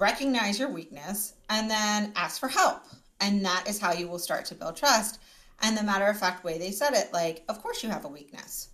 recognize 0.00 0.58
your 0.58 0.70
weakness 0.70 1.34
and 1.50 1.70
then 1.70 2.12
ask 2.16 2.40
for 2.40 2.48
help. 2.48 2.82
And 3.20 3.44
that 3.44 3.68
is 3.68 3.78
how 3.78 3.92
you 3.92 4.08
will 4.08 4.18
start 4.18 4.46
to 4.46 4.54
build 4.54 4.76
trust. 4.76 5.20
And 5.62 5.76
the 5.76 5.82
matter 5.82 6.06
of 6.06 6.18
fact 6.18 6.42
way 6.42 6.58
they 6.58 6.70
said 6.70 6.94
it 6.94 7.12
like 7.12 7.44
of 7.48 7.62
course 7.62 7.84
you 7.84 7.90
have 7.90 8.06
a 8.06 8.08
weakness 8.08 8.69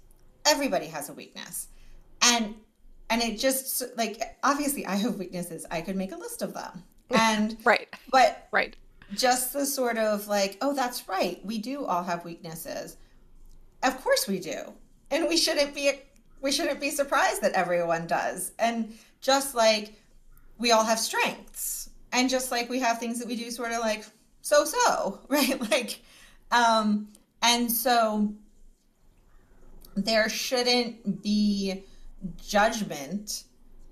everybody 0.46 0.86
has 0.86 1.08
a 1.08 1.12
weakness. 1.12 1.68
And 2.22 2.54
and 3.10 3.22
it 3.22 3.38
just 3.38 3.82
like 3.96 4.20
obviously 4.42 4.86
I 4.86 4.96
have 4.96 5.16
weaknesses. 5.16 5.66
I 5.70 5.80
could 5.80 5.96
make 5.96 6.12
a 6.12 6.16
list 6.16 6.42
of 6.42 6.54
them. 6.54 6.84
And 7.10 7.56
right. 7.64 7.88
But 8.10 8.48
right. 8.50 8.74
Just 9.14 9.52
the 9.52 9.64
sort 9.64 9.96
of 9.96 10.26
like, 10.26 10.58
oh, 10.60 10.74
that's 10.74 11.08
right. 11.08 11.40
We 11.44 11.58
do 11.58 11.84
all 11.84 12.02
have 12.02 12.24
weaknesses. 12.24 12.96
Of 13.84 14.02
course 14.02 14.26
we 14.26 14.40
do. 14.40 14.72
And 15.12 15.28
we 15.28 15.36
shouldn't 15.36 15.72
be 15.72 15.92
we 16.40 16.50
shouldn't 16.50 16.80
be 16.80 16.90
surprised 16.90 17.42
that 17.42 17.52
everyone 17.52 18.08
does. 18.08 18.52
And 18.58 18.92
just 19.20 19.54
like 19.54 19.92
we 20.58 20.72
all 20.72 20.84
have 20.84 20.98
strengths. 20.98 21.90
And 22.12 22.28
just 22.28 22.50
like 22.50 22.68
we 22.68 22.80
have 22.80 22.98
things 22.98 23.20
that 23.20 23.28
we 23.28 23.36
do 23.36 23.52
sort 23.52 23.70
of 23.70 23.78
like 23.78 24.04
so 24.42 24.64
so, 24.64 25.20
right? 25.28 25.60
Like 25.70 26.00
um 26.50 27.08
and 27.40 27.70
so 27.70 28.34
there 29.96 30.28
shouldn't 30.28 31.22
be 31.22 31.84
judgment 32.36 33.44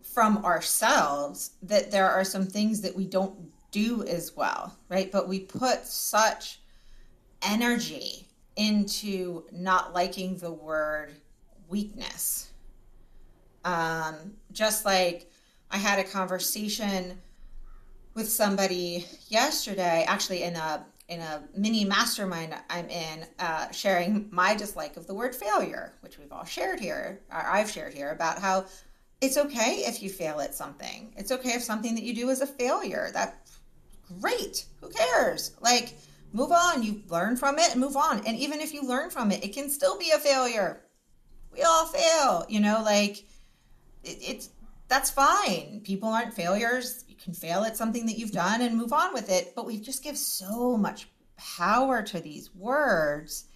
from 0.03 0.45
ourselves 0.45 1.53
that 1.63 1.91
there 1.91 2.09
are 2.09 2.25
some 2.25 2.47
things 2.47 2.83
that 2.83 2.95
we 2.95 3.07
don't 3.07 3.35
do 3.71 4.05
as 4.05 4.37
well, 4.37 4.77
right? 4.89 5.11
But 5.11 5.29
we 5.29 5.41
put 5.41 5.85
such 5.85 6.61
energy 7.43 8.29
into 8.57 9.45
not 9.51 9.93
liking 9.93 10.37
the 10.37 10.53
word 10.53 11.17
weakness. 11.69 12.53
Um, 13.65 14.35
just 14.53 14.85
like 14.85 15.31
I 15.71 15.79
had 15.79 15.99
a 15.99 16.05
conversation 16.05 17.21
with 18.15 18.29
somebody 18.29 19.07
yesterday, 19.29 20.05
actually 20.07 20.45
in 20.45 20.55
a 20.55 20.87
in 21.15 21.21
a 21.21 21.45
mini 21.57 21.85
mastermind 21.85 22.55
I'm 22.69 22.89
in, 22.89 23.27
uh, 23.39 23.71
sharing 23.71 24.29
my 24.31 24.55
dislike 24.55 24.97
of 24.97 25.07
the 25.07 25.15
word 25.15 25.35
failure, 25.35 25.95
which 26.01 26.19
we've 26.19 26.33
all 26.33 26.45
shared 26.45 26.81
here, 26.81 27.21
or 27.33 27.47
I've 27.47 27.71
shared 27.71 27.95
here, 27.95 28.11
about 28.11 28.41
how 28.41 28.67
it's 29.21 29.39
okay 29.39 29.85
if 29.87 30.03
you 30.03 30.11
fail 30.11 30.41
at 30.41 30.55
something. 30.55 31.15
It's 31.17 31.31
okay 31.31 31.51
if 31.51 31.63
something 31.63 31.95
that 31.95 32.03
you 32.03 32.15
do 32.15 32.29
is 32.31 32.41
a 32.41 32.47
failure. 32.47 33.11
That's 33.15 33.61
great. 34.21 34.67
Who 34.81 34.91
cares? 34.91 35.53
Like, 35.61 35.97
move 36.33 36.51
on. 36.51 36.83
You 36.83 37.03
learn 37.09 37.37
from 37.37 37.59
it 37.59 37.71
and 37.71 37.81
move 37.81 37.97
on. 37.97 38.27
And 38.27 38.37
even 38.37 38.61
if 38.61 38.75
you 38.75 38.83
learn 38.83 39.11
from 39.11 39.31
it, 39.31 39.45
it 39.45 39.55
can 39.55 39.71
still 39.71 39.97
be 39.99 40.11
a 40.11 40.19
failure. 40.19 40.83
We 41.53 41.63
all 41.63 41.87
fail, 41.87 42.45
you 42.49 42.59
know, 42.59 42.83
like 42.85 43.19
it, 44.03 44.19
it's 44.21 44.49
that's 44.95 45.11
fine. 45.11 45.81
People 45.83 46.09
aren't 46.09 46.33
failures. 46.33 47.05
You 47.09 47.17
can 47.17 47.35
fail 47.35 47.65
at 47.65 47.77
something 47.77 48.07
that 48.07 48.17
you've 48.17 48.31
done 48.31 48.63
and 48.63 48.77
move 48.77 48.93
on 48.93 49.13
with 49.13 49.29
it. 49.29 49.53
But 49.57 49.67
we 49.67 49.81
just 49.81 50.05
give 50.05 50.17
so 50.17 50.77
much 50.77 51.09
power 51.37 52.01
to 52.01 52.21
these 52.21 52.55
words. 52.55 53.47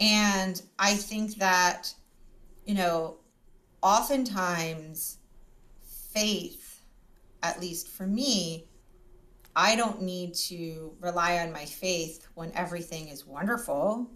And 0.00 0.60
I 0.80 0.94
think 0.94 1.36
that, 1.36 1.94
you 2.66 2.74
know, 2.74 3.18
oftentimes 3.80 5.18
faith, 6.12 6.82
at 7.44 7.60
least 7.60 7.86
for 7.86 8.08
me, 8.08 8.66
I 9.54 9.76
don't 9.76 10.02
need 10.02 10.34
to 10.34 10.96
rely 11.00 11.38
on 11.38 11.52
my 11.52 11.64
faith 11.64 12.26
when 12.34 12.50
everything 12.56 13.06
is 13.06 13.24
wonderful. 13.24 14.10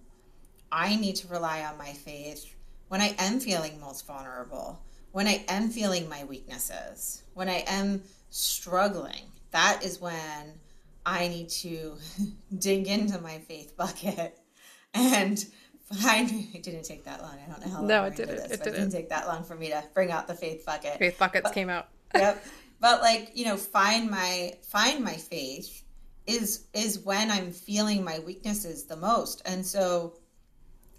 I 0.73 0.97
need 0.97 1.15
to 1.17 1.29
rely 1.29 1.63
on 1.63 1.79
my 1.79 1.93
faith 1.93 2.57
when 2.89 3.01
I 3.01 3.15
am 3.21 3.39
feeling 3.39 3.79
most 3.79 4.05
vulnerable 4.05 4.83
when 5.17 5.27
I 5.27 5.43
am 5.49 5.71
feeling 5.71 6.11
my 6.11 6.25
weaknesses, 6.25 7.23
when 7.33 7.49
I 7.49 7.65
am 7.69 8.03
struggling, 8.29 9.23
that 9.51 9.83
is 9.83 9.99
when 9.99 10.61
I 11.07 11.29
need 11.29 11.49
to 11.63 11.95
dig 12.59 12.87
into 12.87 13.19
my 13.23 13.39
faith 13.39 13.75
bucket 13.79 14.39
and 14.95 15.43
find. 15.91 16.31
It 16.53 16.63
didn't 16.63 16.83
take 16.83 17.07
that 17.07 17.23
long. 17.23 17.39
I 17.43 17.51
don't 17.51 17.65
know 17.65 17.73
how 17.73 17.79
long. 17.79 17.87
No, 17.87 18.05
it 18.05 18.17
didn't. 18.17 18.37
This, 18.37 18.45
it, 18.45 18.63
didn't. 18.63 18.67
it 18.67 18.77
didn't 18.77 18.93
take 18.93 19.09
that 19.09 19.27
long 19.27 19.43
for 19.43 19.55
me 19.55 19.71
to 19.71 19.83
bring 19.95 20.13
out 20.13 20.29
the 20.29 20.35
faith 20.35 20.67
bucket. 20.67 20.99
Faith 20.99 21.19
buckets 21.19 21.45
but, 21.45 21.55
came 21.55 21.71
out. 21.71 21.89
yep. 22.15 22.45
But 22.79 23.01
like 23.01 23.31
you 23.33 23.47
know, 23.47 23.57
find 23.57 24.11
my 24.11 24.53
find 24.69 25.03
my 25.03 25.15
faith 25.15 25.83
is 26.27 26.67
is 26.75 26.99
when 26.99 27.31
I'm 27.31 27.53
feeling 27.53 28.05
my 28.05 28.19
weaknesses 28.19 28.85
the 28.85 28.97
most, 28.97 29.41
and 29.47 29.65
so 29.65 30.19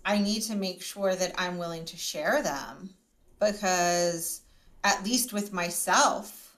I 0.03 0.17
need 0.17 0.41
to 0.45 0.55
make 0.55 0.81
sure 0.81 1.15
that 1.15 1.35
I'm 1.37 1.59
willing 1.59 1.85
to 1.85 1.97
share 1.97 2.41
them 2.41 2.95
because 3.39 4.41
at 4.83 5.03
least 5.03 5.33
with 5.33 5.53
myself 5.53 6.55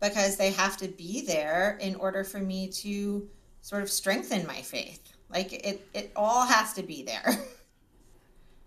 because 0.00 0.36
they 0.36 0.50
have 0.50 0.76
to 0.78 0.88
be 0.88 1.24
there 1.26 1.78
in 1.80 1.94
order 1.96 2.24
for 2.24 2.38
me 2.38 2.68
to 2.68 3.28
sort 3.60 3.82
of 3.82 3.90
strengthen 3.90 4.46
my 4.46 4.60
faith. 4.62 5.00
Like 5.28 5.52
it 5.52 5.86
it 5.94 6.12
all 6.16 6.46
has 6.46 6.72
to 6.74 6.82
be 6.82 7.02
there. 7.02 7.38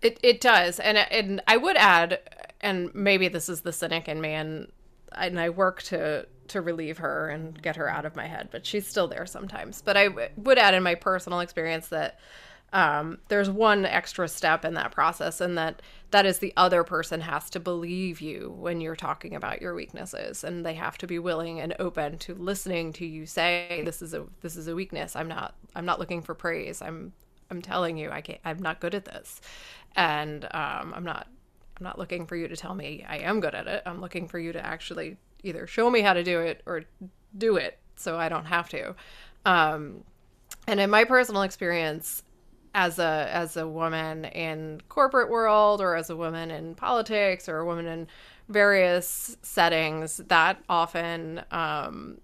It 0.02 0.20
it 0.22 0.42
does. 0.42 0.80
And 0.80 0.98
and 0.98 1.40
I 1.48 1.56
would 1.56 1.78
add 1.78 2.20
and 2.60 2.94
maybe 2.94 3.28
this 3.28 3.48
is 3.48 3.62
the 3.62 3.72
cynic 3.72 4.06
in 4.06 4.20
me 4.20 4.32
and 4.32 4.70
and 5.12 5.40
I 5.40 5.48
work 5.48 5.80
to 5.84 6.26
to 6.48 6.60
relieve 6.60 6.98
her 6.98 7.30
and 7.30 7.62
get 7.62 7.76
her 7.76 7.88
out 7.88 8.04
of 8.04 8.14
my 8.14 8.26
head 8.26 8.50
but 8.52 8.66
she's 8.66 8.86
still 8.86 9.08
there 9.08 9.24
sometimes. 9.24 9.80
But 9.80 9.96
I 9.96 10.08
would 10.36 10.58
add 10.58 10.74
in 10.74 10.82
my 10.82 10.94
personal 10.94 11.40
experience 11.40 11.88
that 11.88 12.20
um, 12.74 13.18
there's 13.28 13.48
one 13.48 13.86
extra 13.86 14.26
step 14.26 14.64
in 14.64 14.74
that 14.74 14.90
process 14.90 15.40
and 15.40 15.56
that 15.56 15.80
that 16.10 16.26
is 16.26 16.38
the 16.38 16.52
other 16.56 16.82
person 16.82 17.20
has 17.20 17.48
to 17.50 17.60
believe 17.60 18.20
you 18.20 18.52
when 18.58 18.80
you're 18.80 18.96
talking 18.96 19.36
about 19.36 19.62
your 19.62 19.74
weaknesses 19.74 20.42
and 20.42 20.66
they 20.66 20.74
have 20.74 20.98
to 20.98 21.06
be 21.06 21.20
willing 21.20 21.60
and 21.60 21.76
open 21.78 22.18
to 22.18 22.34
listening 22.34 22.92
to 22.92 23.06
you 23.06 23.26
say 23.26 23.82
this 23.84 24.02
is 24.02 24.12
a 24.12 24.26
this 24.42 24.56
is 24.56 24.66
a 24.66 24.74
weakness. 24.74 25.14
I'm 25.14 25.28
not 25.28 25.54
i'm 25.76 25.86
not 25.86 26.00
looking 26.00 26.20
for 26.20 26.34
praise. 26.34 26.82
I'm 26.82 27.12
i'm 27.48 27.62
telling 27.62 27.96
you 27.96 28.10
i 28.10 28.20
can't 28.20 28.40
i'm 28.44 28.58
not 28.58 28.80
good 28.80 28.96
at 28.96 29.04
this. 29.04 29.40
And 29.94 30.44
um, 30.46 30.92
i'm 30.96 31.04
not 31.04 31.28
i'm 31.78 31.84
not 31.84 31.96
looking 31.96 32.26
for 32.26 32.34
you 32.34 32.48
to 32.48 32.56
tell 32.56 32.74
me 32.74 33.06
i 33.08 33.18
am 33.18 33.38
good 33.38 33.54
at 33.54 33.68
it. 33.68 33.84
I'm 33.86 34.00
looking 34.00 34.26
for 34.26 34.40
you 34.40 34.52
to 34.52 34.66
actually 34.66 35.16
either 35.44 35.68
show 35.68 35.88
me 35.88 36.00
how 36.00 36.12
to 36.12 36.24
do 36.24 36.40
it 36.40 36.60
or 36.66 36.82
do 37.38 37.54
it 37.54 37.78
so 37.94 38.18
i 38.18 38.28
don't 38.28 38.46
have 38.46 38.68
to. 38.70 38.96
Um, 39.46 40.02
and 40.66 40.80
in 40.80 40.90
my 40.90 41.04
personal 41.04 41.42
experience 41.42 42.24
as 42.74 42.98
a 42.98 43.28
as 43.30 43.56
a 43.56 43.66
woman 43.68 44.24
in 44.26 44.80
corporate 44.88 45.30
world 45.30 45.80
or 45.80 45.94
as 45.94 46.10
a 46.10 46.16
woman 46.16 46.50
in 46.50 46.74
politics 46.74 47.48
or 47.48 47.58
a 47.58 47.64
woman 47.64 47.86
in 47.86 48.06
various 48.48 49.36
settings 49.42 50.18
that 50.28 50.58
often 50.68 51.42
um, 51.50 52.18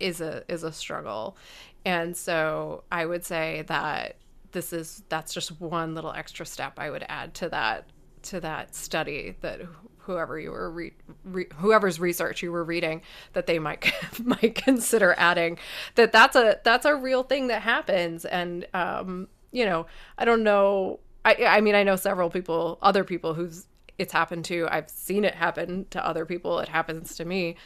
is 0.00 0.20
a 0.20 0.42
is 0.48 0.62
a 0.64 0.72
struggle. 0.72 1.36
And 1.84 2.16
so 2.16 2.82
i 2.90 3.06
would 3.06 3.24
say 3.24 3.64
that 3.68 4.16
this 4.52 4.72
is 4.72 5.04
that's 5.08 5.32
just 5.32 5.60
one 5.60 5.94
little 5.94 6.12
extra 6.12 6.44
step 6.46 6.78
i 6.78 6.90
would 6.90 7.04
add 7.08 7.34
to 7.34 7.48
that 7.48 7.86
to 8.22 8.40
that 8.40 8.74
study 8.74 9.36
that 9.40 9.60
whoever 10.06 10.38
you 10.38 10.50
were 10.50 10.70
re- 10.70 10.94
re- 11.24 11.48
whoever's 11.56 11.98
research 11.98 12.42
you 12.42 12.52
were 12.52 12.64
reading 12.64 13.02
that 13.32 13.46
they 13.46 13.58
might 13.58 13.92
might 14.24 14.54
consider 14.54 15.14
adding 15.18 15.58
that 15.96 16.12
that's 16.12 16.36
a 16.36 16.58
that's 16.64 16.86
a 16.86 16.94
real 16.94 17.22
thing 17.22 17.48
that 17.48 17.62
happens. 17.62 18.24
And 18.24 18.66
um, 18.72 19.28
you 19.52 19.64
know, 19.64 19.86
I 20.18 20.24
don't 20.24 20.42
know. 20.42 21.00
I 21.24 21.36
I 21.46 21.60
mean, 21.60 21.74
I 21.74 21.82
know 21.82 21.96
several 21.96 22.30
people, 22.30 22.78
other 22.82 23.04
people 23.04 23.34
who's 23.34 23.66
it's 23.98 24.12
happened 24.12 24.44
to. 24.46 24.68
I've 24.70 24.90
seen 24.90 25.24
it 25.24 25.34
happen 25.34 25.86
to 25.90 26.06
other 26.06 26.26
people. 26.26 26.58
It 26.60 26.68
happens 26.68 27.16
to 27.16 27.24
me 27.24 27.56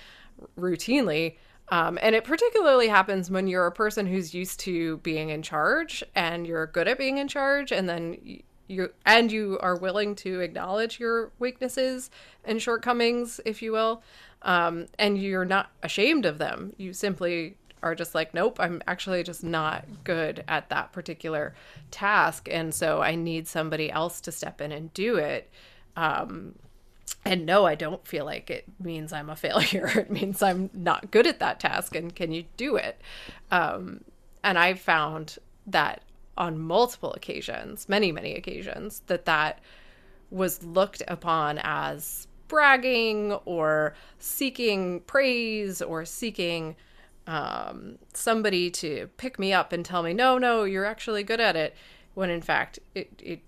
routinely. 0.59 1.37
Um, 1.71 1.99
and 2.03 2.14
it 2.16 2.25
particularly 2.25 2.88
happens 2.88 3.31
when 3.31 3.47
you're 3.47 3.66
a 3.66 3.73
person 3.73 4.07
who's 4.07 4.35
used 4.35 4.59
to 4.61 4.97
being 4.99 5.31
in 5.31 5.43
charge 5.43 6.03
and 6.16 6.47
you're 6.47 6.66
good 6.66 6.88
at 6.88 6.99
being 6.99 7.19
in 7.19 7.29
charge, 7.29 7.71
and 7.71 7.88
then 7.88 8.43
you 8.66 8.90
and 9.07 9.31
you 9.31 9.59
are 9.61 9.77
willing 9.77 10.14
to 10.16 10.40
acknowledge 10.40 10.99
your 10.99 11.31
weaknesses 11.38 12.11
and 12.45 12.61
shortcomings, 12.61 13.40
if 13.45 13.62
you 13.62 13.73
will, 13.73 14.03
um, 14.43 14.87
and 14.99 15.19
you're 15.19 15.45
not 15.45 15.71
ashamed 15.83 16.27
of 16.27 16.38
them. 16.38 16.73
You 16.77 16.93
simply 16.93 17.57
are 17.83 17.95
just 17.95 18.14
like, 18.14 18.35
nope, 18.35 18.59
I'm 18.61 18.83
actually 18.87 19.23
just 19.23 19.43
not 19.43 19.85
good 20.05 20.45
at 20.49 20.69
that 20.69 20.93
particular 20.93 21.55
task. 21.90 22.49
And 22.51 22.75
so 22.75 23.01
I 23.01 23.14
need 23.14 23.49
somebody 23.49 23.90
else 23.90 24.21
to 24.23 24.33
step 24.33 24.61
in 24.61 24.73
and 24.73 24.93
do 24.95 25.16
it. 25.16 25.51
Um, 25.97 26.55
and 27.25 27.45
no, 27.45 27.66
I 27.66 27.75
don't 27.75 28.07
feel 28.07 28.25
like 28.25 28.51
it 28.51 28.64
means 28.79 29.12
I'm 29.12 29.31
a 29.31 29.37
failure. 29.37 29.88
It 29.97 30.11
means 30.11 30.43
I'm 30.43 30.71
not 30.73 31.11
good 31.11 31.27
at 31.27 31.40
that 31.40 31.61
task. 31.61 31.95
And 31.95 32.14
can 32.14 32.33
you 32.33 32.45
do 32.57 32.77
it? 32.77 33.01
Um, 33.51 34.05
and 34.43 34.59
I've 34.59 34.81
found 34.81 35.38
that 35.66 36.03
on 36.37 36.59
multiple 36.59 37.12
occasions, 37.12 37.88
many, 37.88 38.12
many 38.12 38.35
occasions, 38.35 39.03
that 39.07 39.27
that 39.27 39.59
was 40.31 40.62
looked 40.62 41.03
upon 41.09 41.59
as 41.62 42.27
bragging 42.49 43.33
or 43.45 43.95
seeking 44.19 45.01
praise 45.01 45.83
or 45.83 46.05
seeking 46.05 46.77
um, 47.26 47.98
somebody 48.14 48.70
to 48.70 49.09
pick 49.16 49.38
me 49.38 49.52
up 49.52 49.72
and 49.72 49.85
tell 49.85 50.02
me, 50.02 50.12
no, 50.12 50.38
no, 50.38 50.64
you're 50.64 50.85
actually 50.85 51.22
good 51.22 51.40
at 51.40 51.56
it, 51.56 51.74
when 52.14 52.30
in 52.30 52.42
fact 52.42 52.78
it 52.94 53.11
it 53.22 53.40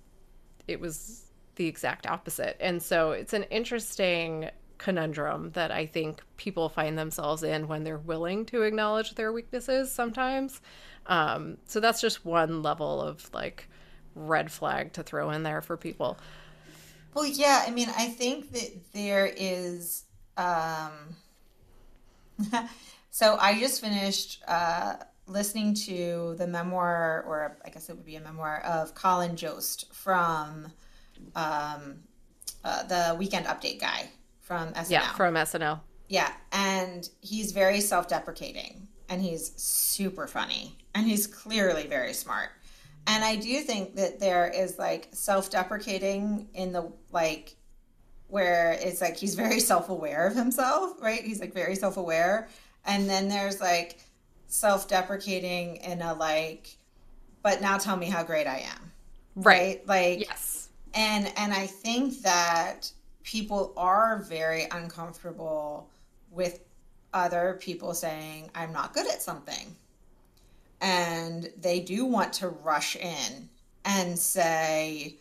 it 0.69 0.81
was 0.81 1.27
the 1.57 1.67
exact 1.67 2.07
opposite. 2.07 2.57
And 2.61 2.83
so 2.83 3.13
it's 3.13 3.33
an 3.33 3.45
interesting 3.45 4.51
conundrum 4.79 5.51
that 5.53 5.71
I 5.71 5.87
think 5.87 6.23
people 6.37 6.69
find 6.69 6.99
themselves 6.99 7.43
in 7.43 7.69
when 7.69 7.85
they're 7.85 7.99
willing 7.99 8.45
to 8.47 8.63
acknowledge 8.63 9.15
their 9.15 9.33
weaknesses 9.33 9.93
sometimes. 9.93 10.61
Um, 11.07 11.59
so 11.67 11.81
that's 11.81 12.01
just 12.01 12.25
one 12.25 12.63
level 12.63 13.01
of 13.01 13.29
like 13.33 13.69
red 14.15 14.51
flag 14.51 14.93
to 14.95 15.03
throw 15.03 15.31
in 15.31 15.43
there 15.43 15.61
for 15.61 15.77
people. 15.77 16.19
Well, 17.15 17.27
yeah, 17.27 17.65
I 17.67 17.71
mean, 17.71 17.89
I 17.97 18.09
think 18.09 18.53
that 18.53 18.93
there 18.93 19.31
is. 19.37 20.05
Um, 20.37 20.93
so 23.13 23.37
I 23.39 23.61
just 23.61 23.83
finished 23.83 24.43
uh, 24.49 24.95
listening 25.27 25.75
to 25.75 26.35
the 26.39 26.47
memoir, 26.47 27.23
or 27.27 27.59
I 27.63 27.69
guess 27.69 27.91
it 27.91 27.95
would 27.95 28.07
be 28.07 28.17
a 28.17 28.21
memoir 28.23 28.63
of 28.65 28.95
Colin 28.95 29.37
Jost 29.37 29.93
from 29.93 30.73
um, 31.37 31.97
uh, 32.65 32.83
the 32.85 33.15
Weekend 33.19 33.45
Update 33.45 33.79
guy 33.79 34.09
from 34.41 34.73
SNL. 34.73 34.91
Yeah, 34.91 35.13
from 35.13 35.35
SNL. 35.35 35.81
Yeah, 36.09 36.33
and 36.53 37.07
he's 37.21 37.53
very 37.53 37.83
self-deprecating, 37.83 38.89
and 39.11 39.21
he's 39.21 39.53
super 39.61 40.27
funny, 40.27 40.79
and 40.95 41.07
he's 41.07 41.27
clearly 41.27 41.87
very 41.87 42.15
smart. 42.15 42.49
And 43.07 43.23
I 43.23 43.37
do 43.37 43.61
think 43.61 43.97
that 43.97 44.21
there 44.21 44.49
is 44.49 44.79
like 44.79 45.09
self-deprecating 45.13 46.49
in 46.55 46.73
the 46.73 46.91
like 47.11 47.57
where 48.29 48.73
it's 48.81 49.03
like 49.03 49.19
he's 49.19 49.35
very 49.35 49.61
self-aware 49.61 50.29
of 50.29 50.35
himself, 50.35 50.95
right? 51.03 51.23
He's 51.23 51.41
like 51.41 51.53
very 51.53 51.77
self-aware. 51.77 52.49
And 52.85 53.09
then 53.09 53.29
there's 53.29 53.61
like 53.61 54.01
self-deprecating 54.49 55.77
in 55.77 56.03
a 56.03 56.13
like 56.15 56.77
but 57.43 57.61
now 57.61 57.77
tell 57.79 57.97
me 57.97 58.07
how 58.07 58.23
great 58.23 58.47
I 58.47 58.59
am. 58.59 58.93
Right. 59.35 59.83
right? 59.87 59.89
Like 59.89 60.21
Yes. 60.29 60.69
and 60.95 61.33
and 61.37 61.53
I 61.53 61.67
think 61.67 62.23
that 62.23 62.91
people 63.23 63.73
are 63.77 64.19
very 64.29 64.67
uncomfortable 64.71 65.89
with 66.31 66.61
other 67.15 67.59
people 67.61 67.95
saying 67.95 68.51
I'm 68.55 68.73
not 68.73 68.95
good 68.95 69.07
at 69.07 69.23
something. 69.23 69.77
And 70.81 71.51
they 71.61 71.81
do 71.81 72.05
want 72.05 72.33
to 72.35 72.49
rush 72.49 72.97
in 72.97 73.49
and 73.85 74.19
say, 74.19 75.17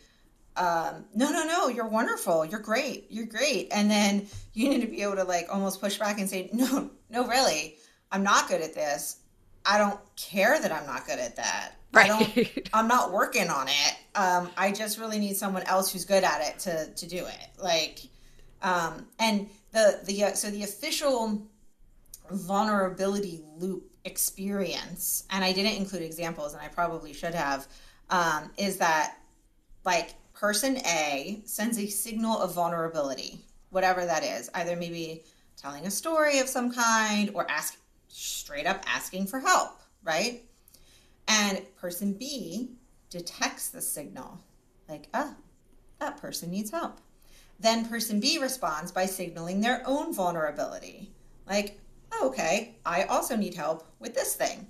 um, 0.56 1.04
no, 1.14 1.30
no, 1.30 1.44
no, 1.44 1.68
you're 1.68 1.86
wonderful. 1.86 2.44
You're 2.44 2.60
great. 2.60 3.06
You're 3.10 3.26
great. 3.26 3.68
And 3.70 3.90
then 3.90 4.26
you 4.54 4.68
need 4.68 4.80
to 4.80 4.86
be 4.88 5.02
able 5.02 5.16
to 5.16 5.24
like 5.24 5.46
almost 5.50 5.80
push 5.80 5.98
back 5.98 6.18
and 6.18 6.28
say, 6.28 6.50
no, 6.52 6.90
no, 7.12 7.26
really, 7.26 7.76
I'm 8.10 8.22
not 8.22 8.48
good 8.48 8.62
at 8.62 8.74
this. 8.74 9.18
I 9.64 9.78
don't 9.78 10.00
care 10.16 10.60
that 10.60 10.72
I'm 10.72 10.86
not 10.86 11.06
good 11.06 11.18
at 11.18 11.36
that. 11.36 11.72
I 11.94 12.08
don't, 12.08 12.36
Right. 12.36 12.70
I'm 12.74 12.88
not 12.88 13.12
working 13.12 13.48
on 13.48 13.68
it. 13.68 13.94
Um, 14.14 14.50
I 14.56 14.72
just 14.72 14.98
really 14.98 15.18
need 15.18 15.36
someone 15.36 15.62
else 15.64 15.92
who's 15.92 16.04
good 16.04 16.24
at 16.24 16.40
it 16.40 16.58
to, 16.60 16.92
to 16.94 17.06
do 17.06 17.26
it. 17.26 17.48
Like, 17.62 18.00
um, 18.62 19.06
and 19.18 19.48
the, 19.72 20.00
the, 20.04 20.24
uh, 20.24 20.32
so 20.32 20.50
the 20.50 20.62
official 20.62 21.46
vulnerability 22.30 23.42
loop 23.58 23.84
experience, 24.04 25.24
and 25.30 25.44
I 25.44 25.52
didn't 25.52 25.76
include 25.76 26.02
examples, 26.02 26.54
and 26.54 26.62
I 26.62 26.68
probably 26.68 27.12
should 27.12 27.34
have, 27.34 27.68
um, 28.10 28.50
is 28.56 28.78
that 28.78 29.18
like 29.84 30.14
person 30.34 30.78
A 30.78 31.42
sends 31.44 31.78
a 31.78 31.86
signal 31.86 32.38
of 32.38 32.54
vulnerability, 32.54 33.44
whatever 33.70 34.04
that 34.04 34.24
is, 34.24 34.50
either 34.54 34.76
maybe 34.76 35.24
telling 35.56 35.86
a 35.86 35.90
story 35.90 36.38
of 36.38 36.48
some 36.48 36.72
kind 36.72 37.30
or 37.34 37.50
ask 37.50 37.78
straight 38.08 38.66
up 38.66 38.82
asking 38.86 39.26
for 39.26 39.40
help, 39.40 39.80
right? 40.02 40.42
And 41.28 41.62
person 41.76 42.12
B 42.12 42.70
detects 43.10 43.68
the 43.68 43.80
signal, 43.80 44.40
like, 44.88 45.08
ah, 45.14 45.34
that 46.00 46.16
person 46.20 46.50
needs 46.50 46.70
help. 46.70 47.00
Then 47.60 47.86
person 47.86 48.18
B 48.18 48.38
responds 48.38 48.90
by 48.90 49.06
signaling 49.06 49.60
their 49.60 49.82
own 49.86 50.12
vulnerability, 50.12 51.12
like, 51.46 51.78
oh, 52.12 52.28
okay, 52.28 52.76
I 52.84 53.04
also 53.04 53.36
need 53.36 53.54
help 53.54 53.86
with 54.00 54.14
this 54.14 54.34
thing. 54.34 54.66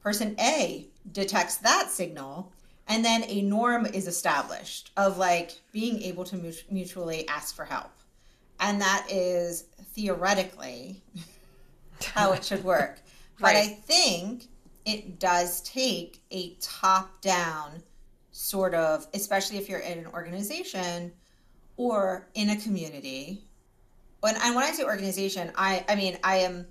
Person 0.00 0.36
A 0.38 0.86
detects 1.12 1.56
that 1.56 1.90
signal, 1.90 2.52
and 2.86 3.04
then 3.04 3.24
a 3.24 3.42
norm 3.42 3.86
is 3.86 4.06
established 4.06 4.92
of 4.96 5.18
like 5.18 5.60
being 5.72 6.00
able 6.02 6.24
to 6.24 6.54
mutually 6.70 7.26
ask 7.28 7.54
for 7.54 7.64
help. 7.64 7.90
And 8.60 8.80
that 8.80 9.06
is 9.10 9.64
theoretically 9.94 11.02
how 12.02 12.32
it 12.32 12.44
should 12.44 12.64
work. 12.64 13.00
But 13.40 13.54
I 13.54 13.68
think 13.68 14.48
it 14.84 15.20
does 15.20 15.60
take 15.60 16.20
a 16.32 16.56
top 16.60 17.20
down 17.20 17.84
sort 18.32 18.74
of, 18.74 19.06
especially 19.14 19.58
if 19.58 19.68
you're 19.68 19.78
in 19.78 19.98
an 19.98 20.06
organization 20.08 21.12
or 21.76 22.26
in 22.34 22.50
a 22.50 22.56
community. 22.56 23.44
When, 24.22 24.34
and 24.42 24.56
when 24.56 24.64
I 24.64 24.72
say 24.72 24.82
organization, 24.82 25.52
I, 25.56 25.84
I 25.88 25.94
mean, 25.94 26.18
I 26.24 26.38
am, 26.38 26.66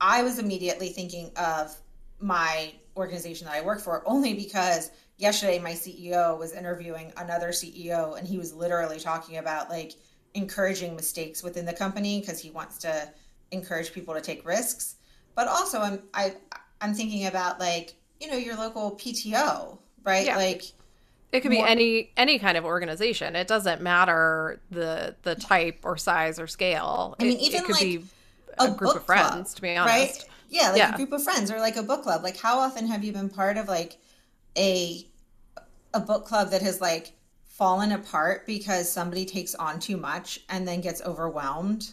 I 0.00 0.24
was 0.24 0.40
immediately 0.40 0.88
thinking 0.88 1.30
of 1.36 1.72
my 2.18 2.72
organization 2.96 3.46
that 3.46 3.54
I 3.54 3.60
work 3.60 3.80
for 3.80 4.02
only 4.06 4.34
because 4.34 4.90
yesterday 5.18 5.58
my 5.58 5.72
CEO 5.72 6.38
was 6.38 6.52
interviewing 6.52 7.12
another 7.16 7.48
CEO 7.48 8.18
and 8.18 8.26
he 8.26 8.38
was 8.38 8.54
literally 8.54 8.98
talking 8.98 9.38
about 9.38 9.70
like 9.70 9.92
encouraging 10.36 10.94
mistakes 10.94 11.42
within 11.42 11.64
the 11.64 11.72
company 11.72 12.20
because 12.20 12.38
he 12.38 12.50
wants 12.50 12.78
to 12.78 13.08
encourage 13.50 13.92
people 13.92 14.14
to 14.14 14.20
take 14.20 14.46
risks. 14.46 14.96
But 15.34 15.48
also 15.48 15.80
I'm 15.80 16.02
I 16.14 16.34
I'm 16.80 16.94
thinking 16.94 17.26
about 17.26 17.58
like, 17.58 17.94
you 18.20 18.30
know, 18.30 18.36
your 18.36 18.54
local 18.56 18.92
PTO, 18.92 19.78
right? 20.04 20.26
Yeah. 20.26 20.36
Like 20.36 20.62
It 21.32 21.40
could 21.40 21.50
be 21.50 21.58
More- 21.58 21.66
any 21.68 22.12
any 22.16 22.38
kind 22.38 22.56
of 22.56 22.64
organization. 22.64 23.34
It 23.34 23.48
doesn't 23.48 23.80
matter 23.82 24.60
the 24.70 25.16
the 25.22 25.34
type 25.34 25.80
or 25.82 25.96
size 25.96 26.38
or 26.38 26.46
scale. 26.46 27.16
I 27.18 27.24
mean, 27.24 27.38
It- 27.38 27.42
even 27.42 27.60
it 27.60 27.64
could 27.64 27.72
like 27.72 27.82
be 27.82 28.04
a, 28.58 28.70
group 28.70 28.96
of 28.96 29.04
friends, 29.04 29.30
club, 29.32 29.56
to 29.56 29.62
be 29.62 29.76
honest. 29.76 30.22
Right? 30.22 30.24
Yeah, 30.48 30.68
like 30.70 30.78
Yeah. 30.78 30.94
a 30.94 30.96
group 30.96 31.12
of 31.12 31.24
friends 31.24 31.50
or 31.50 31.58
like 31.58 31.76
a 31.76 31.82
book 31.82 32.02
club. 32.04 32.22
Like 32.22 32.36
how 32.36 32.58
often 32.60 32.86
have 32.86 33.02
you 33.02 33.12
been 33.12 33.28
part 33.30 33.56
of 33.56 33.68
like 33.68 33.98
a 34.56 35.06
a 35.94 36.00
book 36.00 36.26
club 36.26 36.50
that 36.50 36.60
has 36.62 36.80
like 36.80 37.12
fallen 37.56 37.92
apart 37.92 38.46
because 38.46 38.90
somebody 38.90 39.24
takes 39.24 39.54
on 39.54 39.80
too 39.80 39.96
much 39.96 40.40
and 40.50 40.66
then 40.68 40.80
gets 40.80 41.00
overwhelmed 41.02 41.92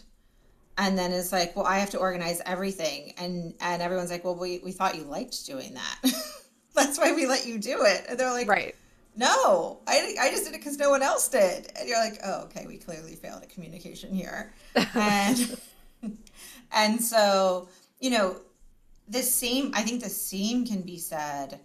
and 0.76 0.98
then 0.98 1.12
it's 1.12 1.32
like, 1.32 1.54
well, 1.54 1.64
I 1.66 1.78
have 1.78 1.90
to 1.90 1.98
organize 1.98 2.42
everything 2.44 3.14
and 3.16 3.54
and 3.60 3.80
everyone's 3.80 4.10
like, 4.10 4.24
well, 4.24 4.34
we 4.34 4.60
we 4.64 4.72
thought 4.72 4.96
you 4.96 5.04
liked 5.04 5.46
doing 5.46 5.74
that. 5.74 5.98
That's 6.74 6.98
why 6.98 7.12
we 7.14 7.26
let 7.26 7.46
you 7.46 7.58
do 7.58 7.84
it. 7.84 8.04
And 8.08 8.18
they're 8.18 8.32
like, 8.32 8.48
Right. 8.48 8.74
no, 9.16 9.78
I, 9.86 10.16
I 10.20 10.30
just 10.30 10.44
did 10.44 10.54
it 10.54 10.58
because 10.58 10.76
no 10.76 10.90
one 10.90 11.02
else 11.02 11.28
did. 11.28 11.70
And 11.76 11.88
you're 11.88 12.00
like, 12.04 12.18
oh, 12.24 12.42
okay, 12.44 12.66
we 12.66 12.78
clearly 12.78 13.14
failed 13.14 13.42
at 13.42 13.48
communication 13.50 14.12
here. 14.14 14.52
And, 14.94 15.56
and 16.72 17.00
so, 17.02 17.68
you 18.00 18.10
know, 18.10 18.40
the 19.08 19.22
same, 19.22 19.70
I 19.74 19.82
think 19.82 20.02
the 20.02 20.10
same 20.10 20.66
can 20.66 20.82
be 20.82 20.98
said 20.98 21.60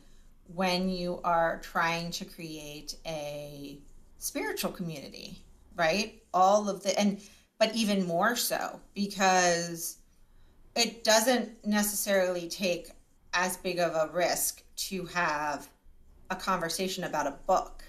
when 0.54 0.90
you 0.90 1.20
are 1.24 1.60
trying 1.64 2.12
to 2.12 2.26
create 2.26 2.96
a 3.06 3.80
spiritual 4.19 4.71
community, 4.71 5.39
right? 5.75 6.21
All 6.34 6.69
of 6.69 6.84
the, 6.84 6.97
and, 6.99 7.19
but 7.58 7.75
even 7.75 8.05
more 8.05 8.36
so 8.36 8.79
because 8.93 9.97
it 10.75 11.03
doesn't 11.03 11.65
necessarily 11.65 12.47
take 12.47 12.89
as 13.34 13.58
big 13.58 13.79
of 13.79 13.93
a 13.95 14.13
risk 14.13 14.63
to 14.75 15.05
have 15.05 15.67
a 16.29 16.36
conversation 16.36 17.03
about 17.03 17.27
a 17.27 17.36
book. 17.47 17.84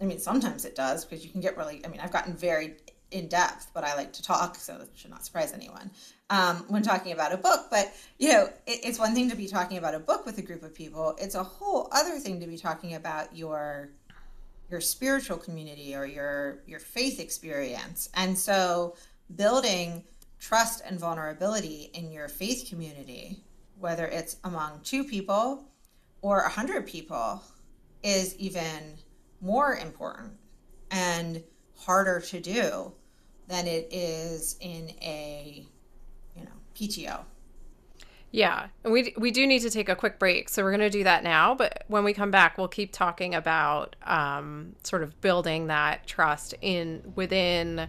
I 0.00 0.04
mean, 0.04 0.18
sometimes 0.18 0.64
it 0.64 0.74
does 0.76 1.04
because 1.04 1.24
you 1.24 1.30
can 1.30 1.40
get 1.40 1.56
really, 1.56 1.82
I 1.84 1.88
mean, 1.88 2.00
I've 2.00 2.12
gotten 2.12 2.34
very 2.34 2.76
in 3.10 3.28
depth, 3.28 3.70
but 3.72 3.84
I 3.84 3.94
like 3.94 4.12
to 4.14 4.22
talk, 4.22 4.56
so 4.56 4.76
that 4.78 4.88
should 4.94 5.10
not 5.10 5.24
surprise 5.24 5.52
anyone 5.52 5.90
um, 6.30 6.64
when 6.68 6.82
talking 6.82 7.12
about 7.12 7.32
a 7.32 7.36
book. 7.36 7.66
But, 7.70 7.92
you 8.18 8.32
know, 8.32 8.46
it, 8.66 8.80
it's 8.84 8.98
one 8.98 9.14
thing 9.14 9.30
to 9.30 9.36
be 9.36 9.46
talking 9.46 9.78
about 9.78 9.94
a 9.94 10.00
book 10.00 10.26
with 10.26 10.36
a 10.38 10.42
group 10.42 10.62
of 10.62 10.74
people, 10.74 11.14
it's 11.18 11.34
a 11.34 11.42
whole 11.42 11.88
other 11.92 12.18
thing 12.18 12.40
to 12.40 12.46
be 12.46 12.56
talking 12.56 12.94
about 12.94 13.34
your 13.36 13.90
your 14.70 14.80
spiritual 14.80 15.36
community 15.36 15.94
or 15.94 16.06
your 16.06 16.62
your 16.66 16.80
faith 16.80 17.20
experience. 17.20 18.08
And 18.14 18.38
so 18.38 18.96
building 19.34 20.04
trust 20.38 20.82
and 20.84 20.98
vulnerability 20.98 21.90
in 21.94 22.10
your 22.10 22.28
faith 22.28 22.66
community, 22.68 23.42
whether 23.78 24.06
it's 24.06 24.36
among 24.44 24.80
two 24.82 25.04
people 25.04 25.64
or 26.22 26.40
a 26.40 26.48
hundred 26.48 26.86
people, 26.86 27.42
is 28.02 28.36
even 28.36 28.94
more 29.40 29.76
important 29.76 30.32
and 30.90 31.42
harder 31.76 32.20
to 32.20 32.40
do 32.40 32.92
than 33.48 33.66
it 33.66 33.88
is 33.92 34.56
in 34.60 34.90
a 35.02 35.66
you 36.36 36.44
know 36.44 36.50
PTO. 36.74 37.24
Yeah, 38.34 38.66
and 38.82 38.92
we 38.92 39.14
we 39.16 39.30
do 39.30 39.46
need 39.46 39.60
to 39.60 39.70
take 39.70 39.88
a 39.88 39.94
quick 39.94 40.18
break, 40.18 40.48
so 40.48 40.64
we're 40.64 40.72
going 40.72 40.80
to 40.80 40.90
do 40.90 41.04
that 41.04 41.22
now. 41.22 41.54
But 41.54 41.84
when 41.86 42.02
we 42.02 42.12
come 42.12 42.32
back, 42.32 42.58
we'll 42.58 42.66
keep 42.66 42.90
talking 42.90 43.32
about 43.32 43.94
um, 44.02 44.74
sort 44.82 45.04
of 45.04 45.20
building 45.20 45.68
that 45.68 46.08
trust 46.08 46.52
in 46.60 47.12
within 47.14 47.86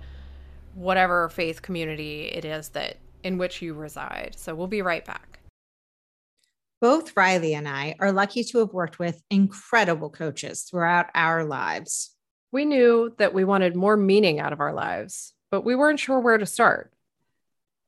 whatever 0.76 1.30
faith 1.30 1.64
community 1.64 2.26
it 2.26 2.46
is 2.46 2.70
that 2.70 2.98
in 3.24 3.40
which 3.40 3.64
you 3.64 3.74
reside. 3.74 4.36
So 4.38 4.54
we'll 4.54 4.68
be 4.68 4.84
right 4.84 5.04
back. 5.04 5.40
Both 6.80 7.18
Riley 7.18 7.56
and 7.56 7.68
I 7.68 7.96
are 8.00 8.12
lucky 8.12 8.44
to 8.44 8.60
have 8.60 8.72
worked 8.72 9.00
with 9.00 9.24
incredible 9.32 10.12
coaches 10.12 10.62
throughout 10.62 11.08
our 11.16 11.44
lives. 11.44 12.12
We 12.52 12.66
knew 12.66 13.16
that 13.18 13.34
we 13.34 13.46
wanted 13.46 13.76
more 13.76 13.98
meaning 13.98 14.40
out 14.40 14.54
of 14.54 14.60
our 14.60 14.76
lives, 14.76 15.34
but 15.50 15.66
we 15.66 15.74
weren't 15.74 16.00
sure 16.00 16.20
where 16.20 16.38
to 16.38 16.46
start. 16.46 16.94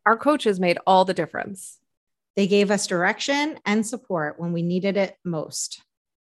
Our 0.07 0.17
coaches 0.17 0.59
made 0.59 0.79
all 0.87 1.05
the 1.05 1.13
difference. 1.13 1.77
They 2.37 2.47
gave 2.47 2.71
us 2.71 2.87
direction 2.87 3.59
and 3.65 3.85
support 3.85 4.39
when 4.39 4.53
we 4.53 4.61
needed 4.61 4.95
it 4.95 5.17
most. 5.25 5.81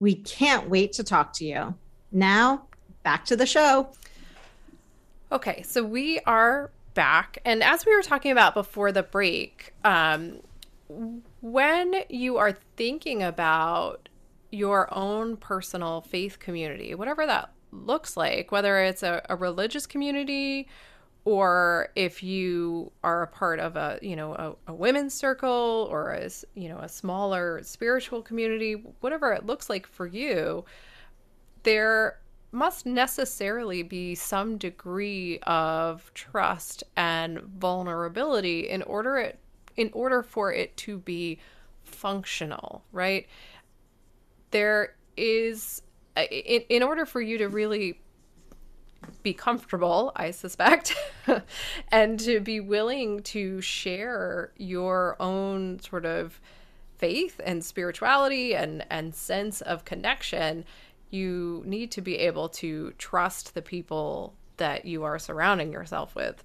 We 0.00 0.14
can't 0.14 0.70
wait 0.70 0.92
to 0.92 1.04
talk 1.04 1.34
to 1.34 1.44
you. 1.44 1.74
Now, 2.12 2.68
back 3.02 3.26
to 3.26 3.36
the 3.36 3.44
show. 3.44 3.90
Okay, 5.30 5.60
so 5.62 5.84
we 5.84 6.20
are 6.20 6.70
back. 6.98 7.38
And 7.44 7.62
as 7.62 7.86
we 7.86 7.94
were 7.94 8.02
talking 8.02 8.32
about 8.32 8.54
before 8.54 8.90
the 8.90 9.04
break, 9.04 9.72
um, 9.84 10.40
when 11.40 11.94
you 12.08 12.38
are 12.38 12.58
thinking 12.76 13.22
about 13.22 14.08
your 14.50 14.92
own 14.92 15.36
personal 15.36 16.00
faith 16.00 16.40
community, 16.40 16.96
whatever 16.96 17.24
that 17.24 17.52
looks 17.70 18.16
like, 18.16 18.50
whether 18.50 18.80
it's 18.82 19.04
a, 19.04 19.24
a 19.28 19.36
religious 19.36 19.86
community 19.86 20.66
or 21.24 21.90
if 21.94 22.20
you 22.24 22.90
are 23.04 23.22
a 23.22 23.28
part 23.28 23.60
of 23.60 23.76
a 23.76 24.00
you 24.02 24.16
know 24.16 24.34
a, 24.34 24.72
a, 24.72 24.74
women's 24.74 25.14
circle 25.14 25.86
or 25.90 26.10
a 26.10 26.28
you 26.54 26.68
know 26.68 26.78
a 26.78 26.88
smaller 26.88 27.60
spiritual 27.62 28.22
community 28.22 28.72
whatever 29.00 29.32
it 29.32 29.44
looks 29.44 29.68
like 29.68 29.86
for 29.86 30.06
you 30.06 30.64
there 31.64 32.18
must 32.50 32.86
necessarily 32.86 33.82
be 33.82 34.14
some 34.14 34.56
degree 34.56 35.38
of 35.40 36.12
trust 36.14 36.82
and 36.96 37.40
vulnerability 37.40 38.68
in 38.68 38.82
order 38.82 39.18
it 39.18 39.38
in 39.76 39.90
order 39.92 40.22
for 40.22 40.52
it 40.52 40.76
to 40.76 40.98
be 40.98 41.38
functional 41.84 42.82
right? 42.92 43.26
There 44.50 44.96
is 45.16 45.82
uh, 46.16 46.22
in, 46.30 46.62
in 46.68 46.82
order 46.82 47.06
for 47.06 47.20
you 47.20 47.38
to 47.38 47.48
really 47.48 48.00
be 49.22 49.32
comfortable, 49.32 50.12
I 50.16 50.32
suspect, 50.32 50.94
and 51.92 52.18
to 52.20 52.40
be 52.40 52.60
willing 52.60 53.22
to 53.24 53.60
share 53.60 54.52
your 54.56 55.16
own 55.20 55.78
sort 55.80 56.04
of 56.04 56.40
faith 56.96 57.40
and 57.44 57.64
spirituality 57.64 58.54
and, 58.54 58.84
and 58.90 59.14
sense 59.14 59.60
of 59.60 59.84
connection, 59.84 60.64
you 61.10 61.62
need 61.66 61.90
to 61.92 62.02
be 62.02 62.16
able 62.18 62.48
to 62.48 62.92
trust 62.98 63.54
the 63.54 63.62
people 63.62 64.34
that 64.56 64.84
you 64.84 65.04
are 65.04 65.18
surrounding 65.18 65.72
yourself 65.72 66.14
with. 66.14 66.44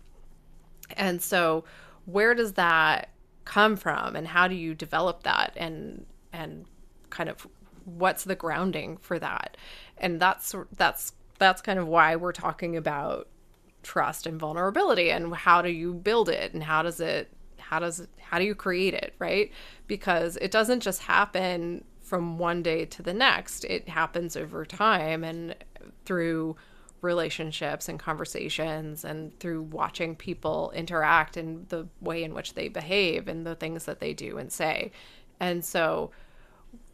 And 0.96 1.22
so, 1.22 1.64
where 2.06 2.34
does 2.34 2.54
that 2.54 3.10
come 3.46 3.76
from, 3.76 4.16
and 4.16 4.28
how 4.28 4.48
do 4.48 4.56
you 4.56 4.74
develop 4.74 5.24
that, 5.24 5.54
and 5.58 6.06
and 6.32 6.66
kind 7.10 7.30
of 7.30 7.48
what's 7.86 8.24
the 8.24 8.36
grounding 8.36 8.98
for 8.98 9.20
that? 9.20 9.58
And 9.98 10.20
that's 10.20 10.56
that's 10.78 11.14
that's 11.40 11.62
kind 11.62 11.80
of 11.80 11.88
why 11.88 12.16
we're 12.16 12.32
talking 12.32 12.78
about 12.78 13.28
trust 13.84 14.26
and 14.26 14.40
vulnerability 14.40 15.12
and 15.12 15.36
how 15.36 15.62
do 15.62 15.70
you 15.70 15.94
build 15.94 16.30
it 16.30 16.54
and 16.54 16.64
how 16.64 16.82
does 16.82 17.00
it 17.00 17.30
how 17.58 17.80
does 17.80 18.08
how 18.20 18.40
do 18.40 18.46
you 18.46 18.56
create 18.56 18.94
it 18.94 19.14
right 19.20 19.52
because 19.88 20.38
it 20.38 20.52
doesn't 20.52 20.80
just 20.80 21.02
happen 21.02 21.84
from 22.14 22.38
one 22.38 22.62
day 22.62 22.86
to 22.86 23.02
the 23.02 23.12
next 23.12 23.66
it 23.66 23.90
happens 23.90 24.38
over 24.38 24.64
time 24.68 25.24
and 25.24 25.56
through 26.06 26.56
relationships 27.02 27.90
and 27.90 27.98
conversations 27.98 29.04
and 29.04 29.40
through 29.40 29.64
watching 29.64 30.16
people 30.16 30.72
interact 30.76 31.38
and 31.38 31.68
the 31.70 31.88
way 32.02 32.24
in 32.24 32.36
which 32.36 32.54
they 32.54 32.68
behave 32.68 33.28
and 33.28 33.48
the 33.48 33.56
things 33.56 33.86
that 33.86 34.00
they 34.00 34.14
do 34.14 34.38
and 34.38 34.52
say 34.52 34.92
and 35.40 35.66
so 35.66 36.12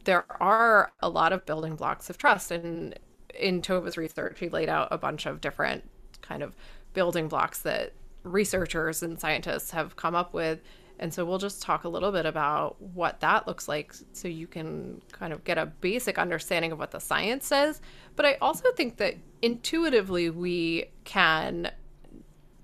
there 0.04 0.24
are 0.40 0.90
a 1.00 1.08
lot 1.10 1.34
of 1.34 1.44
building 1.44 1.76
blocks 1.76 2.08
of 2.08 2.16
trust 2.16 2.50
and 2.50 2.98
in 3.38 3.60
Tova's 3.60 3.98
research, 3.98 4.38
he 4.40 4.48
laid 4.48 4.70
out 4.70 4.88
a 4.90 4.96
bunch 4.96 5.26
of 5.26 5.42
different 5.42 5.84
kind 6.22 6.42
of 6.42 6.56
building 6.94 7.28
blocks 7.28 7.60
that 7.60 7.92
researchers 8.22 9.02
and 9.02 9.20
scientists 9.20 9.70
have 9.72 9.96
come 9.96 10.14
up 10.14 10.32
with. 10.32 10.60
And 11.00 11.12
so 11.14 11.24
we'll 11.24 11.38
just 11.38 11.62
talk 11.62 11.84
a 11.84 11.88
little 11.88 12.12
bit 12.12 12.26
about 12.26 12.80
what 12.80 13.20
that 13.20 13.46
looks 13.46 13.66
like 13.66 13.94
so 14.12 14.28
you 14.28 14.46
can 14.46 15.00
kind 15.12 15.32
of 15.32 15.42
get 15.44 15.56
a 15.56 15.64
basic 15.64 16.18
understanding 16.18 16.72
of 16.72 16.78
what 16.78 16.90
the 16.90 17.00
science 17.00 17.46
says. 17.46 17.80
But 18.16 18.26
I 18.26 18.34
also 18.42 18.70
think 18.72 18.98
that 18.98 19.14
intuitively 19.40 20.28
we 20.28 20.90
can 21.04 21.70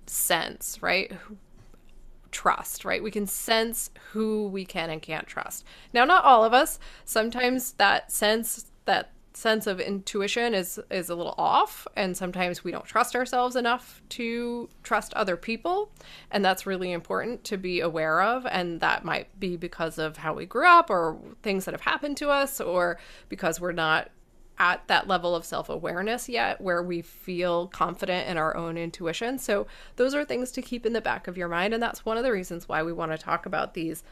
sense, 0.04 0.78
right? 0.82 1.10
Trust, 2.30 2.84
right? 2.84 3.02
We 3.02 3.10
can 3.10 3.26
sense 3.26 3.90
who 4.12 4.48
we 4.48 4.66
can 4.66 4.90
and 4.90 5.00
can't 5.00 5.26
trust. 5.26 5.64
Now, 5.94 6.04
not 6.04 6.24
all 6.24 6.44
of 6.44 6.52
us. 6.52 6.78
Sometimes 7.06 7.72
that 7.72 8.12
sense 8.12 8.66
that 8.84 9.12
sense 9.36 9.66
of 9.66 9.78
intuition 9.78 10.54
is 10.54 10.80
is 10.90 11.10
a 11.10 11.14
little 11.14 11.34
off 11.36 11.86
and 11.94 12.16
sometimes 12.16 12.64
we 12.64 12.70
don't 12.70 12.86
trust 12.86 13.14
ourselves 13.14 13.54
enough 13.54 14.00
to 14.08 14.66
trust 14.82 15.12
other 15.12 15.36
people 15.36 15.90
and 16.30 16.42
that's 16.42 16.64
really 16.64 16.90
important 16.90 17.44
to 17.44 17.58
be 17.58 17.80
aware 17.80 18.22
of 18.22 18.46
and 18.46 18.80
that 18.80 19.04
might 19.04 19.28
be 19.38 19.54
because 19.54 19.98
of 19.98 20.16
how 20.16 20.32
we 20.32 20.46
grew 20.46 20.66
up 20.66 20.88
or 20.88 21.18
things 21.42 21.66
that 21.66 21.72
have 21.72 21.82
happened 21.82 22.16
to 22.16 22.30
us 22.30 22.62
or 22.62 22.98
because 23.28 23.60
we're 23.60 23.72
not 23.72 24.08
at 24.58 24.80
that 24.88 25.06
level 25.06 25.34
of 25.34 25.44
self-awareness 25.44 26.30
yet 26.30 26.58
where 26.58 26.82
we 26.82 27.02
feel 27.02 27.66
confident 27.66 28.26
in 28.26 28.38
our 28.38 28.56
own 28.56 28.78
intuition. 28.78 29.38
So 29.38 29.66
those 29.96 30.14
are 30.14 30.24
things 30.24 30.50
to 30.52 30.62
keep 30.62 30.86
in 30.86 30.94
the 30.94 31.02
back 31.02 31.28
of 31.28 31.36
your 31.36 31.48
mind 31.48 31.74
and 31.74 31.82
that's 31.82 32.06
one 32.06 32.16
of 32.16 32.24
the 32.24 32.32
reasons 32.32 32.66
why 32.66 32.82
we 32.82 32.90
want 32.90 33.12
to 33.12 33.18
talk 33.18 33.44
about 33.44 33.74
these 33.74 34.02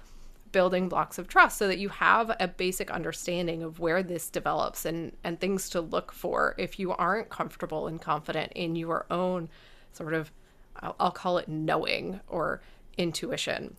building 0.55 0.89
blocks 0.89 1.19
of 1.19 1.27
trust 1.27 1.59
so 1.59 1.67
that 1.67 1.79
you 1.79 1.89
have 1.89 2.31
a 2.39 2.47
basic 2.47 2.89
understanding 2.89 3.65
of 3.65 3.81
where 3.81 4.05
this 4.05 4.31
develops 4.31 4.85
and 4.85 5.11
and 5.25 5.41
things 5.41 5.69
to 5.69 5.81
look 5.81 6.13
for 6.13 6.55
if 6.57 6.79
you 6.79 6.93
aren't 6.93 7.29
comfortable 7.29 7.89
and 7.89 8.01
confident 8.01 8.53
in 8.53 8.77
your 8.77 9.05
own 9.11 9.49
sort 9.93 10.15
of 10.15 10.31
I'll, 10.77 10.95
I'll 11.01 11.11
call 11.11 11.39
it 11.39 11.49
knowing 11.49 12.21
or 12.29 12.63
intuition. 12.97 13.77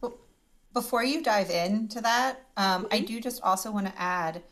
Well, 0.00 0.18
before 0.72 1.04
you 1.04 1.22
dive 1.22 1.48
into 1.48 2.00
that, 2.00 2.40
um, 2.56 2.88
I 2.90 3.00
do 3.00 3.20
just 3.20 3.40
also 3.42 3.70
want 3.70 3.86
to 3.86 3.92
add 3.96 4.42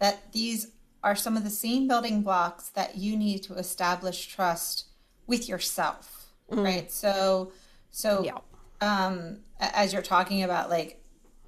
that 0.00 0.32
these 0.32 0.72
are 1.04 1.14
some 1.14 1.36
of 1.36 1.44
the 1.44 1.50
same 1.50 1.86
building 1.86 2.22
blocks 2.22 2.70
that 2.70 2.96
you 2.96 3.16
need 3.16 3.44
to 3.44 3.54
establish 3.54 4.26
trust 4.26 4.86
with 5.28 5.48
yourself, 5.48 6.26
mm. 6.50 6.64
right? 6.64 6.90
So, 6.90 7.52
so 7.92 8.24
yeah. 8.24 8.38
um, 8.80 9.38
as 9.60 9.92
you're 9.92 10.02
talking 10.02 10.42
about 10.42 10.70
like 10.70 11.03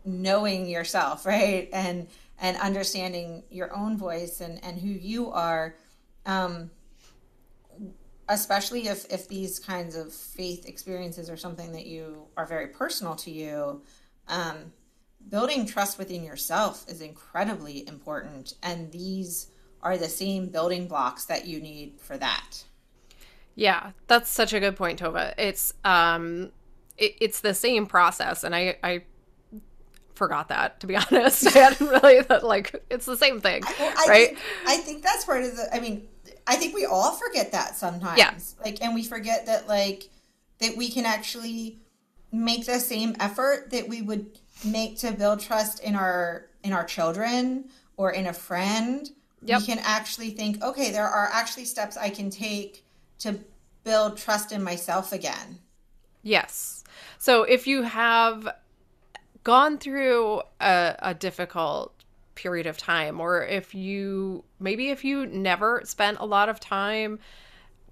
knowing 0.06 0.66
yourself, 0.66 1.26
right? 1.26 1.68
And 1.72 2.08
and 2.38 2.56
understanding 2.58 3.42
your 3.50 3.74
own 3.76 3.96
voice 3.98 4.40
and 4.40 4.62
and 4.64 4.78
who 4.78 4.88
you 4.88 5.30
are. 5.30 5.76
Um 6.24 6.70
especially 8.28 8.88
if 8.88 9.04
if 9.12 9.28
these 9.28 9.58
kinds 9.58 9.94
of 9.94 10.12
faith 10.12 10.66
experiences 10.66 11.30
are 11.30 11.36
something 11.36 11.72
that 11.72 11.86
you 11.86 12.26
are 12.36 12.46
very 12.46 12.66
personal 12.66 13.14
to 13.14 13.30
you 13.30 13.80
um 14.28 14.72
building 15.28 15.66
trust 15.66 15.98
within 15.98 16.22
yourself 16.22 16.84
is 16.88 17.00
incredibly 17.00 17.86
important. 17.88 18.54
And 18.62 18.92
these 18.92 19.48
are 19.82 19.98
the 19.98 20.08
same 20.08 20.46
building 20.48 20.86
blocks 20.86 21.24
that 21.24 21.46
you 21.46 21.60
need 21.60 22.00
for 22.00 22.16
that. 22.18 22.64
Yeah 23.54 23.92
that's 24.06 24.30
such 24.30 24.52
a 24.52 24.60
good 24.60 24.76
point 24.76 25.00
tova. 25.00 25.34
It's 25.38 25.72
um 25.84 26.52
it, 26.96 27.14
it's 27.20 27.40
the 27.40 27.54
same 27.54 27.86
process. 27.86 28.44
And 28.44 28.54
i 28.54 28.76
i 28.82 29.02
forgot 30.16 30.48
that 30.48 30.80
to 30.80 30.86
be 30.86 30.96
honest. 31.12 31.46
I 31.54 31.58
hadn't 31.58 31.88
really 31.88 32.22
like 32.42 32.84
it's 32.90 33.06
the 33.06 33.16
same 33.16 33.40
thing, 33.40 33.62
I, 33.64 33.94
I 34.06 34.10
right? 34.10 34.28
Think, 34.28 34.38
I 34.66 34.76
think 34.78 35.02
that's 35.02 35.24
part 35.24 35.44
of 35.44 35.56
the. 35.56 35.68
I 35.72 35.80
mean, 35.80 36.08
I 36.46 36.56
think 36.56 36.74
we 36.74 36.84
all 36.84 37.12
forget 37.12 37.52
that 37.52 37.76
sometimes. 37.76 38.18
Yeah. 38.18 38.34
Like, 38.64 38.82
and 38.82 38.94
we 38.94 39.04
forget 39.04 39.46
that 39.46 39.68
like 39.68 40.08
that 40.58 40.76
we 40.76 40.90
can 40.90 41.04
actually 41.04 41.78
make 42.32 42.66
the 42.66 42.78
same 42.78 43.14
effort 43.20 43.70
that 43.70 43.88
we 43.88 44.02
would 44.02 44.38
make 44.64 44.98
to 44.98 45.12
build 45.12 45.40
trust 45.40 45.80
in 45.80 45.94
our 45.94 46.46
in 46.64 46.72
our 46.72 46.84
children 46.84 47.66
or 47.96 48.10
in 48.10 48.26
a 48.26 48.32
friend. 48.32 49.10
Yep. 49.42 49.60
We 49.60 49.66
can 49.66 49.78
actually 49.84 50.30
think, 50.30 50.62
okay, 50.62 50.90
there 50.90 51.06
are 51.06 51.28
actually 51.32 51.66
steps 51.66 51.96
I 51.96 52.10
can 52.10 52.30
take 52.30 52.84
to 53.20 53.38
build 53.84 54.16
trust 54.16 54.50
in 54.50 54.62
myself 54.62 55.12
again. 55.12 55.60
Yes. 56.22 56.82
So 57.18 57.44
if 57.44 57.66
you 57.66 57.82
have 57.82 58.48
gone 59.46 59.78
through 59.78 60.42
a, 60.60 60.96
a 60.98 61.14
difficult 61.14 61.92
period 62.34 62.66
of 62.66 62.76
time 62.76 63.20
or 63.20 63.44
if 63.44 63.76
you 63.76 64.42
maybe 64.58 64.88
if 64.90 65.04
you 65.04 65.24
never 65.24 65.80
spent 65.84 66.18
a 66.18 66.26
lot 66.26 66.48
of 66.48 66.58
time 66.58 67.16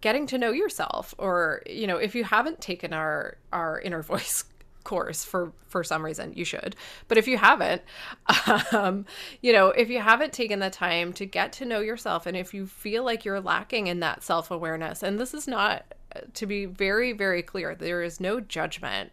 getting 0.00 0.26
to 0.26 0.36
know 0.36 0.50
yourself 0.50 1.14
or 1.16 1.62
you 1.64 1.86
know 1.86 1.96
if 1.96 2.12
you 2.12 2.24
haven't 2.24 2.60
taken 2.60 2.92
our 2.92 3.36
our 3.52 3.80
inner 3.82 4.02
voice 4.12 4.46
course 4.82 5.24
for 5.24 5.52
for 5.68 5.84
some 5.84 6.04
reason 6.04 6.32
you 6.34 6.44
should. 6.44 6.74
But 7.06 7.18
if 7.18 7.28
you 7.28 7.38
haven't 7.38 7.82
um 8.72 9.06
you 9.40 9.52
know 9.52 9.68
if 9.68 9.88
you 9.88 10.00
haven't 10.00 10.32
taken 10.32 10.58
the 10.58 10.70
time 10.70 11.12
to 11.12 11.24
get 11.24 11.52
to 11.52 11.64
know 11.64 11.78
yourself 11.78 12.26
and 12.26 12.36
if 12.36 12.52
you 12.52 12.66
feel 12.66 13.04
like 13.04 13.24
you're 13.24 13.40
lacking 13.40 13.86
in 13.86 14.00
that 14.00 14.24
self-awareness 14.24 15.04
and 15.04 15.20
this 15.20 15.32
is 15.32 15.46
not 15.46 15.84
to 16.32 16.46
be 16.46 16.66
very 16.66 17.12
very 17.12 17.42
clear 17.44 17.76
there 17.76 18.02
is 18.02 18.18
no 18.18 18.40
judgment 18.40 19.12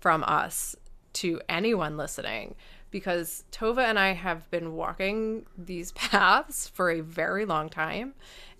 from 0.00 0.24
us 0.24 0.74
to 1.14 1.40
anyone 1.48 1.96
listening 1.96 2.54
because 2.90 3.44
Tova 3.50 3.84
and 3.84 3.98
I 3.98 4.12
have 4.12 4.50
been 4.50 4.74
walking 4.74 5.46
these 5.56 5.92
paths 5.92 6.68
for 6.68 6.90
a 6.90 7.00
very 7.00 7.44
long 7.44 7.68
time 7.68 8.14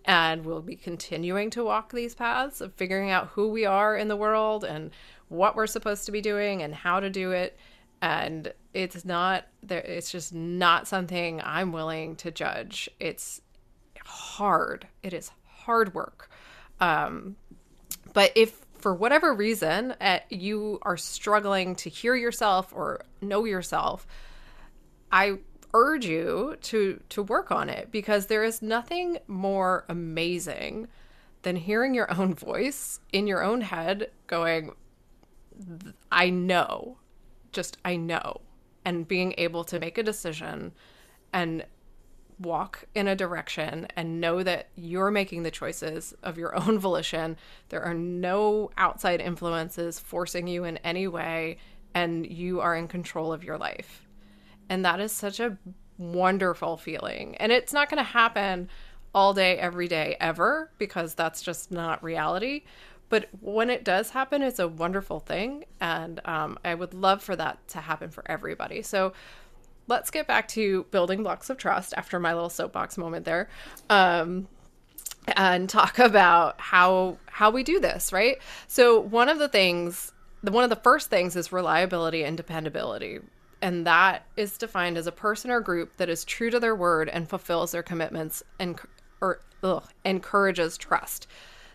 and 0.04 0.44
we'll 0.44 0.62
be 0.62 0.74
continuing 0.74 1.50
to 1.50 1.62
walk 1.62 1.92
these 1.92 2.14
paths 2.14 2.60
of 2.60 2.74
figuring 2.74 3.10
out 3.10 3.28
who 3.28 3.48
we 3.48 3.64
are 3.64 3.96
in 3.96 4.08
the 4.08 4.16
world 4.16 4.64
and 4.64 4.90
what 5.28 5.54
we're 5.54 5.66
supposed 5.66 6.06
to 6.06 6.12
be 6.12 6.20
doing 6.20 6.62
and 6.62 6.74
how 6.74 6.98
to 6.98 7.08
do 7.08 7.30
it. 7.30 7.56
And 8.00 8.52
it's 8.74 9.04
not 9.04 9.46
there 9.62 9.80
it's 9.80 10.10
just 10.10 10.34
not 10.34 10.88
something 10.88 11.40
i'm 11.44 11.72
willing 11.72 12.16
to 12.16 12.30
judge. 12.30 12.88
It's 12.98 13.40
hard. 14.04 14.88
It 15.02 15.12
is 15.12 15.30
hard 15.44 15.94
work. 15.94 16.30
Um, 16.80 17.36
but 18.12 18.32
if 18.34 18.61
for 18.82 18.94
whatever 18.94 19.32
reason 19.32 19.94
uh, 20.00 20.18
you 20.28 20.78
are 20.82 20.96
struggling 20.96 21.74
to 21.76 21.88
hear 21.88 22.14
yourself 22.14 22.72
or 22.74 23.04
know 23.20 23.44
yourself 23.44 24.06
i 25.10 25.38
urge 25.72 26.04
you 26.04 26.56
to 26.60 27.00
to 27.08 27.22
work 27.22 27.50
on 27.50 27.70
it 27.70 27.90
because 27.90 28.26
there 28.26 28.44
is 28.44 28.60
nothing 28.60 29.16
more 29.26 29.84
amazing 29.88 30.86
than 31.42 31.56
hearing 31.56 31.94
your 31.94 32.12
own 32.12 32.34
voice 32.34 33.00
in 33.12 33.26
your 33.26 33.42
own 33.42 33.62
head 33.62 34.10
going 34.26 34.72
I 36.10 36.30
know. 36.30 36.98
Just 37.52 37.78
I 37.84 37.96
know. 37.96 38.40
And 38.84 39.06
being 39.06 39.34
able 39.38 39.64
to 39.64 39.78
make 39.78 39.98
a 39.98 40.02
decision 40.02 40.72
and 41.32 41.64
walk 42.42 42.84
in 42.94 43.08
a 43.08 43.16
direction 43.16 43.86
and 43.96 44.20
know 44.20 44.42
that 44.42 44.68
you're 44.76 45.10
making 45.10 45.42
the 45.42 45.50
choices 45.50 46.14
of 46.22 46.38
your 46.38 46.54
own 46.54 46.78
volition. 46.78 47.36
There 47.68 47.82
are 47.82 47.94
no 47.94 48.70
outside 48.76 49.20
influences 49.20 49.98
forcing 49.98 50.46
you 50.46 50.64
in 50.64 50.76
any 50.78 51.08
way, 51.08 51.58
and 51.94 52.26
you 52.26 52.60
are 52.60 52.76
in 52.76 52.88
control 52.88 53.32
of 53.32 53.44
your 53.44 53.58
life. 53.58 54.06
And 54.68 54.84
that 54.84 55.00
is 55.00 55.12
such 55.12 55.40
a 55.40 55.56
wonderful 55.98 56.76
feeling. 56.76 57.36
And 57.36 57.52
it's 57.52 57.72
not 57.72 57.90
going 57.90 58.02
to 58.04 58.10
happen 58.10 58.68
all 59.14 59.34
day, 59.34 59.58
every 59.58 59.88
day, 59.88 60.16
ever, 60.20 60.70
because 60.78 61.14
that's 61.14 61.42
just 61.42 61.70
not 61.70 62.02
reality. 62.02 62.64
But 63.08 63.28
when 63.40 63.68
it 63.68 63.84
does 63.84 64.10
happen, 64.10 64.42
it's 64.42 64.58
a 64.58 64.66
wonderful 64.66 65.20
thing. 65.20 65.66
And 65.80 66.20
um, 66.24 66.58
I 66.64 66.74
would 66.74 66.94
love 66.94 67.22
for 67.22 67.36
that 67.36 67.68
to 67.68 67.78
happen 67.78 68.10
for 68.10 68.24
everybody. 68.26 68.80
So 68.80 69.12
let's 69.88 70.10
get 70.10 70.26
back 70.26 70.48
to 70.48 70.84
building 70.90 71.22
blocks 71.22 71.50
of 71.50 71.56
trust 71.56 71.94
after 71.96 72.18
my 72.18 72.34
little 72.34 72.50
soapbox 72.50 72.96
moment 72.96 73.24
there. 73.24 73.48
Um, 73.90 74.48
and 75.36 75.68
talk 75.68 75.98
about 75.98 76.60
how 76.60 77.18
how 77.26 77.50
we 77.50 77.62
do 77.62 77.80
this, 77.80 78.12
right? 78.12 78.38
So 78.66 79.00
one 79.00 79.28
of 79.28 79.38
the 79.38 79.48
things, 79.48 80.12
the 80.42 80.50
one 80.50 80.64
of 80.64 80.70
the 80.70 80.76
first 80.76 81.10
things 81.10 81.36
is 81.36 81.52
reliability 81.52 82.24
and 82.24 82.36
dependability, 82.36 83.20
and 83.60 83.86
that 83.86 84.26
is 84.36 84.58
defined 84.58 84.98
as 84.98 85.06
a 85.06 85.12
person 85.12 85.50
or 85.50 85.60
group 85.60 85.96
that 85.96 86.08
is 86.08 86.24
true 86.24 86.50
to 86.50 86.58
their 86.58 86.74
word 86.74 87.08
and 87.08 87.28
fulfills 87.28 87.72
their 87.72 87.82
commitments 87.82 88.42
and 88.58 88.78
or 89.20 89.40
ugh, 89.62 89.84
encourages 90.04 90.76
trust. 90.76 91.26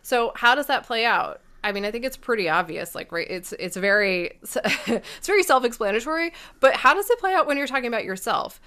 So 0.02 0.32
how 0.36 0.56
does 0.56 0.68
that 0.68 0.86
play 0.86 1.06
out? 1.06 1.42
I 1.64 1.72
mean, 1.72 1.86
I 1.86 1.92
think 1.92 2.06
it's 2.06 2.18
pretty 2.18 2.50
obvious. 2.50 2.96
Like, 2.96 3.12
right? 3.12 3.28
It's 3.30 3.54
it's 3.54 3.78
very 3.78 4.40
it's 4.44 5.28
very 5.28 5.44
self-explanatory. 5.44 6.34
But 6.60 6.76
how 6.76 6.94
does 6.94 7.10
it 7.10 7.20
play 7.20 7.34
out 7.34 7.48
when 7.48 7.58
you're 7.58 7.68
talking 7.68 7.88
about 7.88 8.06
yourself? 8.06 8.62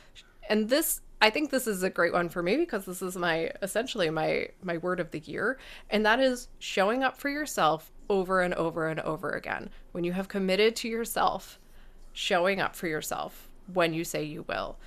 And 0.48 0.68
this, 0.68 1.00
I 1.22 1.30
think, 1.30 1.50
this 1.50 1.66
is 1.66 1.82
a 1.82 1.90
great 1.90 2.12
one 2.12 2.28
for 2.28 2.42
me 2.42 2.56
because 2.56 2.84
this 2.84 3.02
is 3.02 3.16
my 3.16 3.52
essentially 3.62 4.10
my 4.10 4.48
my 4.62 4.78
word 4.78 5.00
of 5.00 5.10
the 5.10 5.20
year, 5.20 5.58
and 5.90 6.04
that 6.04 6.20
is 6.20 6.48
showing 6.58 7.02
up 7.04 7.18
for 7.18 7.28
yourself 7.28 7.92
over 8.08 8.40
and 8.42 8.54
over 8.54 8.88
and 8.88 9.00
over 9.00 9.30
again. 9.30 9.70
When 9.92 10.04
you 10.04 10.12
have 10.12 10.28
committed 10.28 10.74
to 10.76 10.88
yourself, 10.88 11.60
showing 12.12 12.60
up 12.60 12.74
for 12.74 12.88
yourself 12.88 13.48
when 13.72 13.94
you 13.94 14.04
say 14.04 14.22
you 14.22 14.44
will. 14.48 14.78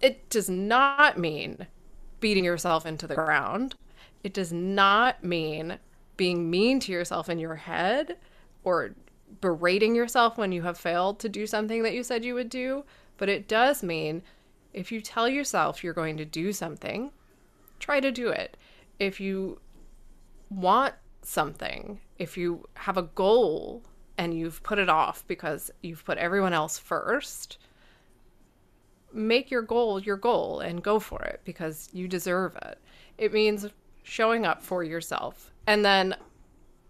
It 0.00 0.28
does 0.30 0.48
not 0.48 1.18
mean 1.18 1.66
beating 2.20 2.44
yourself 2.44 2.86
into 2.86 3.06
the 3.06 3.14
ground. 3.14 3.74
It 4.22 4.32
does 4.32 4.52
not 4.52 5.22
mean 5.24 5.78
being 6.16 6.50
mean 6.50 6.80
to 6.80 6.92
yourself 6.92 7.28
in 7.28 7.38
your 7.38 7.56
head 7.56 8.16
or 8.64 8.94
berating 9.40 9.94
yourself 9.94 10.36
when 10.36 10.52
you 10.52 10.62
have 10.62 10.78
failed 10.78 11.18
to 11.20 11.28
do 11.28 11.46
something 11.46 11.82
that 11.82 11.94
you 11.94 12.02
said 12.02 12.24
you 12.24 12.34
would 12.34 12.50
do. 12.50 12.84
But 13.16 13.28
it 13.28 13.48
does 13.48 13.82
mean 13.82 14.22
if 14.72 14.90
you 14.90 15.00
tell 15.00 15.28
yourself 15.28 15.82
you're 15.82 15.92
going 15.92 16.16
to 16.16 16.24
do 16.24 16.52
something, 16.52 17.10
try 17.78 18.00
to 18.00 18.10
do 18.10 18.28
it. 18.28 18.56
If 18.98 19.20
you 19.20 19.60
want 20.50 20.94
something, 21.22 22.00
if 22.18 22.36
you 22.36 22.66
have 22.74 22.96
a 22.96 23.02
goal 23.02 23.82
and 24.18 24.34
you've 24.34 24.62
put 24.62 24.78
it 24.78 24.88
off 24.88 25.26
because 25.26 25.70
you've 25.82 26.04
put 26.04 26.18
everyone 26.18 26.52
else 26.52 26.78
first, 26.78 27.58
make 29.12 29.50
your 29.50 29.62
goal 29.62 30.00
your 30.00 30.16
goal 30.16 30.60
and 30.60 30.82
go 30.82 30.98
for 30.98 31.22
it 31.22 31.40
because 31.44 31.88
you 31.92 32.08
deserve 32.08 32.56
it. 32.56 32.78
It 33.18 33.32
means 33.32 33.66
showing 34.02 34.44
up 34.44 34.62
for 34.62 34.82
yourself. 34.82 35.50
And 35.66 35.84
then 35.84 36.16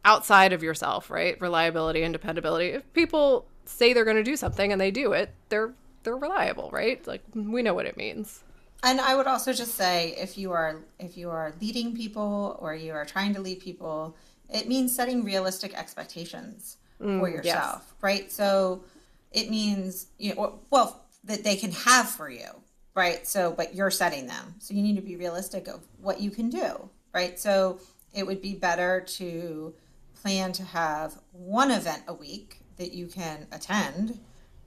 outside 0.05 0.53
of 0.53 0.62
yourself, 0.62 1.11
right? 1.11 1.40
Reliability 1.40 2.03
and 2.03 2.12
dependability. 2.12 2.68
If 2.70 2.92
people 2.92 3.46
say 3.64 3.92
they're 3.92 4.05
going 4.05 4.16
to 4.16 4.22
do 4.22 4.37
something 4.37 4.72
and 4.72 4.81
they 4.81 4.90
do 4.90 5.12
it, 5.12 5.31
they're 5.48 5.72
they're 6.03 6.16
reliable, 6.16 6.68
right? 6.72 7.05
Like 7.07 7.22
we 7.35 7.62
know 7.62 7.75
what 7.75 7.87
it 7.87 7.96
means. 7.96 8.42
And 8.83 9.01
I 9.01 9.14
would 9.14 9.29
also 9.29 9.53
just 9.53 9.75
say 9.75 10.14
if 10.18 10.37
you 10.37 10.53
are 10.53 10.81
if 10.98 11.16
you 11.16 11.31
are 11.31 11.55
leading 11.61 11.94
people 11.96 12.59
or 12.61 12.75
you 12.75 12.92
are 12.92 13.05
trying 13.05 13.35
to 13.35 13.40
lead 13.40 13.61
people, 13.61 14.16
it 14.48 14.68
means 14.68 14.94
setting 14.94 15.25
realistic 15.25 15.79
expectations 15.79 16.79
mm, 17.01 17.20
for 17.20 17.29
yourself, 17.29 17.85
yes. 17.87 17.94
right? 18.03 18.33
So 18.33 18.85
it 19.31 19.51
means 19.51 20.07
you 20.18 20.35
know 20.35 20.59
well 20.70 21.05
that 21.25 21.44
they 21.44 21.55
can 21.55 21.70
have 21.70 22.09
for 22.09 22.29
you, 22.29 22.48
right? 22.94 23.27
So 23.27 23.53
but 23.53 23.75
you're 23.75 23.92
setting 23.92 24.27
them. 24.27 24.57
So 24.59 24.75
you 24.75 24.83
need 24.83 24.96
to 24.96 25.03
be 25.03 25.16
realistic 25.16 25.68
of 25.68 25.83
what 26.01 26.20
you 26.20 26.31
can 26.31 26.51
do, 26.51 26.90
right? 27.12 27.38
So 27.38 27.81
it 28.14 28.27
would 28.27 28.42
be 28.42 28.55
better 28.55 29.01
to 29.01 29.75
plan 30.20 30.53
to 30.53 30.64
have 30.64 31.18
one 31.33 31.70
event 31.70 32.03
a 32.07 32.14
week 32.14 32.61
that 32.77 32.92
you 32.92 33.07
can 33.07 33.46
attend 33.53 34.18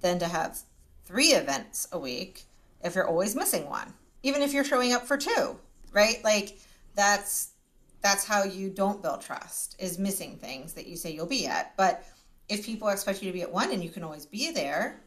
than 0.01 0.19
to 0.19 0.27
have 0.27 0.59
three 1.05 1.29
events 1.29 1.87
a 1.91 1.99
week 1.99 2.43
if 2.83 2.95
you're 2.95 3.07
always 3.07 3.35
missing 3.35 3.69
one 3.69 3.93
even 4.23 4.41
if 4.41 4.53
you're 4.53 4.63
showing 4.63 4.91
up 4.91 5.05
for 5.05 5.17
two 5.17 5.57
right? 5.95 6.23
Like 6.23 6.59
that's 6.93 7.53
that's 8.01 8.23
how 8.23 8.43
you 8.43 8.69
don't 8.69 9.01
build 9.01 9.21
trust 9.21 9.75
is 9.79 9.97
missing 9.97 10.37
things 10.37 10.73
that 10.73 10.85
you 10.85 10.95
say 10.95 11.11
you'll 11.11 11.25
be 11.25 11.47
at. 11.47 11.75
But 11.75 12.05
if 12.47 12.63
people 12.63 12.89
expect 12.89 13.23
you 13.23 13.29
to 13.29 13.33
be 13.33 13.41
at 13.41 13.51
one 13.51 13.71
and 13.71 13.83
you 13.83 13.89
can 13.89 14.03
always 14.03 14.27
be 14.27 14.51
there 14.51 15.01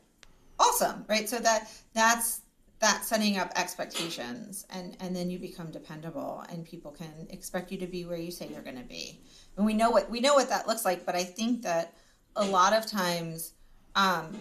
awesome 0.58 1.04
right? 1.08 1.28
So 1.28 1.38
that 1.38 1.70
that's 1.94 2.40
that 2.80 3.04
setting 3.04 3.38
up 3.38 3.50
expectations 3.56 4.66
and 4.70 4.96
and 5.00 5.14
then 5.14 5.30
you 5.30 5.38
become 5.38 5.70
dependable 5.70 6.44
and 6.50 6.64
people 6.64 6.92
can 6.92 7.26
expect 7.30 7.72
you 7.72 7.78
to 7.78 7.86
be 7.86 8.04
where 8.04 8.18
you 8.18 8.30
say 8.30 8.48
you're 8.48 8.62
going 8.62 8.76
to 8.76 8.84
be. 8.84 9.20
And 9.56 9.66
we 9.66 9.74
know 9.74 9.90
what 9.90 10.10
we 10.10 10.20
know 10.20 10.34
what 10.34 10.48
that 10.50 10.68
looks 10.68 10.84
like 10.84 11.04
but 11.04 11.14
i 11.14 11.24
think 11.24 11.62
that 11.62 11.94
a 12.36 12.44
lot 12.44 12.72
of 12.72 12.86
times 12.86 13.52
um, 13.96 14.38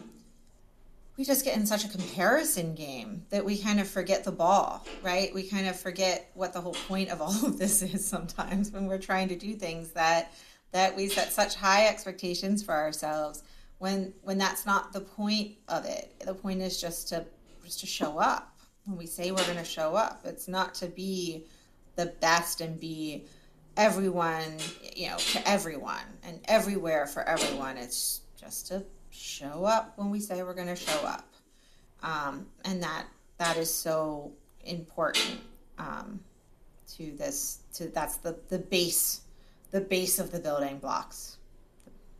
we 1.17 1.25
just 1.25 1.43
get 1.43 1.57
in 1.57 1.65
such 1.65 1.83
a 1.83 1.89
comparison 1.89 2.75
game 2.75 3.25
that 3.31 3.43
we 3.43 3.57
kind 3.57 3.79
of 3.79 3.87
forget 3.87 4.23
the 4.23 4.31
ball 4.31 4.85
right? 5.01 5.33
We 5.33 5.43
kind 5.43 5.67
of 5.67 5.79
forget 5.79 6.29
what 6.35 6.53
the 6.53 6.61
whole 6.61 6.75
point 6.87 7.09
of 7.09 7.21
all 7.23 7.45
of 7.45 7.57
this 7.57 7.81
is 7.81 8.05
sometimes 8.05 8.71
when 8.71 8.85
we're 8.85 8.99
trying 8.99 9.29
to 9.29 9.35
do 9.35 9.53
things 9.53 9.89
that 9.93 10.33
that 10.71 10.95
we 10.95 11.07
set 11.07 11.31
such 11.31 11.55
high 11.55 11.87
expectations 11.87 12.61
for 12.61 12.73
ourselves 12.73 13.43
when 13.79 14.13
when 14.21 14.37
that's 14.37 14.65
not 14.65 14.93
the 14.93 15.01
point 15.01 15.55
of 15.67 15.85
it. 15.85 16.13
The 16.25 16.33
point 16.33 16.61
is 16.61 16.79
just 16.79 17.09
to 17.09 17.25
just 17.67 17.81
to 17.81 17.85
show 17.85 18.17
up. 18.17 18.57
When 18.85 18.97
we 18.97 19.05
say 19.05 19.31
we're 19.31 19.43
going 19.43 19.57
to 19.57 19.65
show 19.65 19.93
up, 19.95 20.21
it's 20.23 20.47
not 20.47 20.73
to 20.75 20.87
be 20.87 21.45
the 21.97 22.05
best 22.05 22.61
and 22.61 22.79
be 22.79 23.25
everyone, 23.75 24.57
you 24.95 25.09
know, 25.09 25.17
to 25.17 25.49
everyone 25.49 26.05
and 26.23 26.39
everywhere 26.45 27.05
for 27.05 27.23
everyone. 27.23 27.75
It's 27.75 28.21
just 28.39 28.67
to 28.67 28.85
show 29.09 29.65
up 29.65 29.93
when 29.97 30.09
we 30.09 30.21
say 30.21 30.41
we're 30.43 30.53
going 30.53 30.67
to 30.67 30.77
show 30.77 31.05
up. 31.05 31.27
Um, 32.01 32.45
and 32.63 32.81
that 32.81 33.05
that 33.37 33.57
is 33.57 33.73
so 33.73 34.31
important 34.63 35.41
um, 35.77 36.21
to 36.95 37.11
this 37.17 37.59
to 37.73 37.89
that's 37.89 38.17
the 38.17 38.37
the 38.47 38.59
base 38.59 39.21
the 39.71 39.81
base 39.81 40.19
of 40.19 40.31
the 40.31 40.39
building 40.39 40.79
blocks 40.79 41.37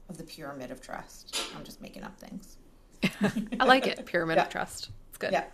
of 0.09 0.17
the 0.17 0.23
pyramid 0.23 0.71
of 0.71 0.81
trust 0.81 1.41
i'm 1.55 1.63
just 1.63 1.81
making 1.81 2.03
up 2.03 2.17
things 2.19 2.57
i 3.59 3.65
like 3.65 3.87
it 3.87 4.05
pyramid 4.05 4.37
yeah. 4.37 4.43
of 4.43 4.49
trust 4.49 4.89
it's 5.17 5.31
good. 5.31 5.31
Yeah. 5.31 5.45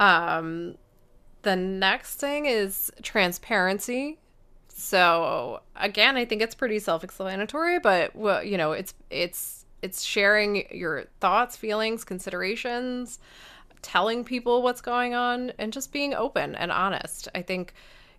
Um, 0.00 0.76
the 1.42 1.56
next 1.56 2.16
thing 2.16 2.46
is 2.46 2.90
transparency. 3.02 4.18
So 4.68 5.60
again, 5.76 6.16
I 6.16 6.24
think 6.24 6.42
it's 6.42 6.54
pretty 6.54 6.78
self-explanatory, 6.78 7.78
but 7.78 8.14
well, 8.16 8.42
you 8.42 8.56
know, 8.56 8.72
it's 8.72 8.94
it's 9.10 9.64
it's 9.80 10.02
sharing 10.02 10.66
your 10.70 11.04
thoughts, 11.20 11.56
feelings, 11.56 12.04
considerations, 12.04 13.18
telling 13.80 14.24
people 14.24 14.62
what's 14.62 14.80
going 14.80 15.14
on 15.14 15.52
and 15.58 15.72
just 15.72 15.92
being 15.92 16.14
open 16.14 16.54
and 16.54 16.72
honest. 16.72 17.28
I 17.34 17.42
think, 17.42 17.74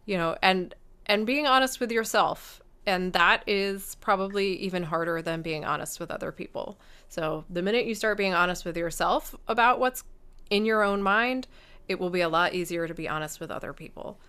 you 0.06 0.18
know, 0.18 0.38
and 0.41 0.74
and 1.06 1.26
being 1.26 1.48
honest 1.48 1.80
with 1.80 1.91
yourself 1.91 2.62
and 2.86 3.13
that 3.13 3.43
is 3.47 3.95
probably 3.95 4.55
even 4.57 4.84
harder 4.84 5.21
than 5.21 5.41
being 5.41 5.63
honest 5.65 5.99
with 5.99 6.11
other 6.11 6.31
people. 6.31 6.77
So, 7.07 7.45
the 7.49 7.61
minute 7.61 7.86
you 7.86 7.95
start 7.95 8.17
being 8.17 8.34
honest 8.34 8.65
with 8.65 8.75
yourself 8.75 9.36
about 9.47 9.79
what's 9.79 10.03
in 10.49 10.65
your 10.65 10.84
own 10.84 11.01
mind, 11.01 11.47
it 11.88 11.99
will 11.99 12.09
be 12.09 12.21
a 12.21 12.29
lot 12.29 12.53
easier 12.53 12.88
to 12.88 12.93
be 12.93 13.07
honest 13.07 13.39
with 13.39 13.51
other 13.51 13.73
people. 13.73 14.19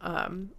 Um, 0.00 0.50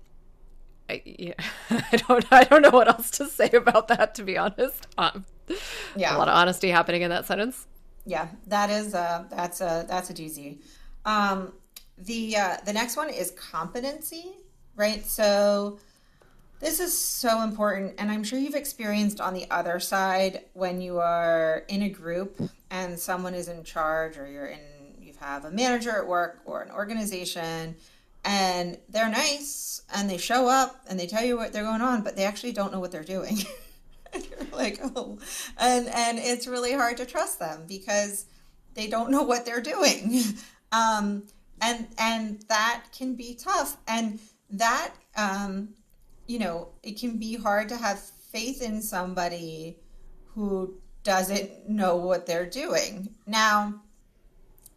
I, 0.90 1.02
yeah, 1.06 1.34
I 1.70 1.98
don't, 2.08 2.26
I 2.32 2.44
don't 2.44 2.62
know 2.62 2.70
what 2.70 2.88
else 2.88 3.12
to 3.12 3.28
say 3.28 3.50
about 3.54 3.88
that. 3.88 4.16
To 4.16 4.24
be 4.24 4.38
honest, 4.38 4.88
um, 4.98 5.26
yeah, 5.96 6.16
a 6.16 6.18
lot 6.18 6.28
of 6.28 6.36
honesty 6.36 6.70
happening 6.70 7.02
in 7.02 7.10
that 7.10 7.26
sentence. 7.26 7.68
Yeah, 8.06 8.28
that 8.48 8.70
is 8.70 8.94
a 8.94 9.28
that's 9.30 9.62
a 9.62 9.86
that's 9.88 10.10
a 10.10 10.14
doozy. 10.14 10.60
Um, 11.06 11.54
the 11.98 12.36
uh, 12.36 12.58
the 12.66 12.74
next 12.74 12.98
one 12.98 13.10
is 13.10 13.32
competency, 13.32 14.36
right? 14.76 15.06
So 15.06 15.80
this 16.62 16.80
is 16.80 16.96
so 16.96 17.42
important, 17.42 17.96
and 17.98 18.12
I'm 18.12 18.24
sure 18.24 18.38
you've 18.38 18.56
experienced 18.56 19.20
on 19.20 19.34
the 19.34 19.48
other 19.50 19.80
side 19.80 20.46
when 20.54 20.80
you 20.80 21.00
are 21.00 21.66
in 21.68 21.82
a 21.82 21.90
group 21.90 22.40
and 22.70 22.98
someone 22.98 23.34
is 23.34 23.48
in 23.48 23.64
charge, 23.64 24.18
or 24.18 24.30
you're 24.30 24.46
in, 24.46 24.60
you 25.00 25.14
have 25.20 25.44
a 25.44 25.52
manager 25.52 25.90
at 25.90 26.08
work 26.08 26.42
or 26.46 26.62
an 26.62 26.72
organization, 26.72 27.76
and 28.24 28.78
they're 28.90 29.10
nice 29.10 29.82
and 29.96 30.08
they 30.08 30.18
show 30.18 30.48
up 30.48 30.76
and 30.88 31.00
they 31.00 31.08
tell 31.08 31.26
you 31.26 31.36
what 31.36 31.52
they're 31.52 31.64
going 31.64 31.82
on, 31.82 32.04
but 32.04 32.16
they 32.16 32.26
actually 32.26 32.52
don't 32.52 32.72
know 32.72 32.80
what 32.80 32.92
they're 32.92 33.04
doing. 33.04 33.40
and 34.14 34.28
you're 34.30 34.58
like, 34.58 34.80
oh, 34.96 35.18
and 35.58 35.88
and 35.88 36.20
it's 36.20 36.46
really 36.46 36.74
hard 36.74 36.98
to 36.98 37.06
trust 37.08 37.40
them 37.40 37.66
because 37.68 38.26
they 38.76 38.88
don't 38.88 39.10
know 39.10 39.24
what 39.24 39.48
they're 39.48 39.62
doing, 39.62 40.22
um, 40.72 41.24
and 41.60 41.88
and 41.98 42.42
that 42.50 42.84
can 42.96 43.16
be 43.16 43.34
tough, 43.34 43.78
and 43.88 44.20
that 44.52 44.94
um, 45.18 45.70
you 46.32 46.40
know, 46.40 46.70
it 46.82 46.98
can 46.98 47.18
be 47.18 47.36
hard 47.36 47.68
to 47.68 47.76
have 47.76 48.00
faith 48.00 48.62
in 48.62 48.82
somebody 48.82 49.78
who 50.28 50.74
doesn't 51.04 51.68
know 51.68 51.98
what 51.98 52.26
they're 52.26 52.50
doing. 52.50 53.14
Now, 53.28 53.82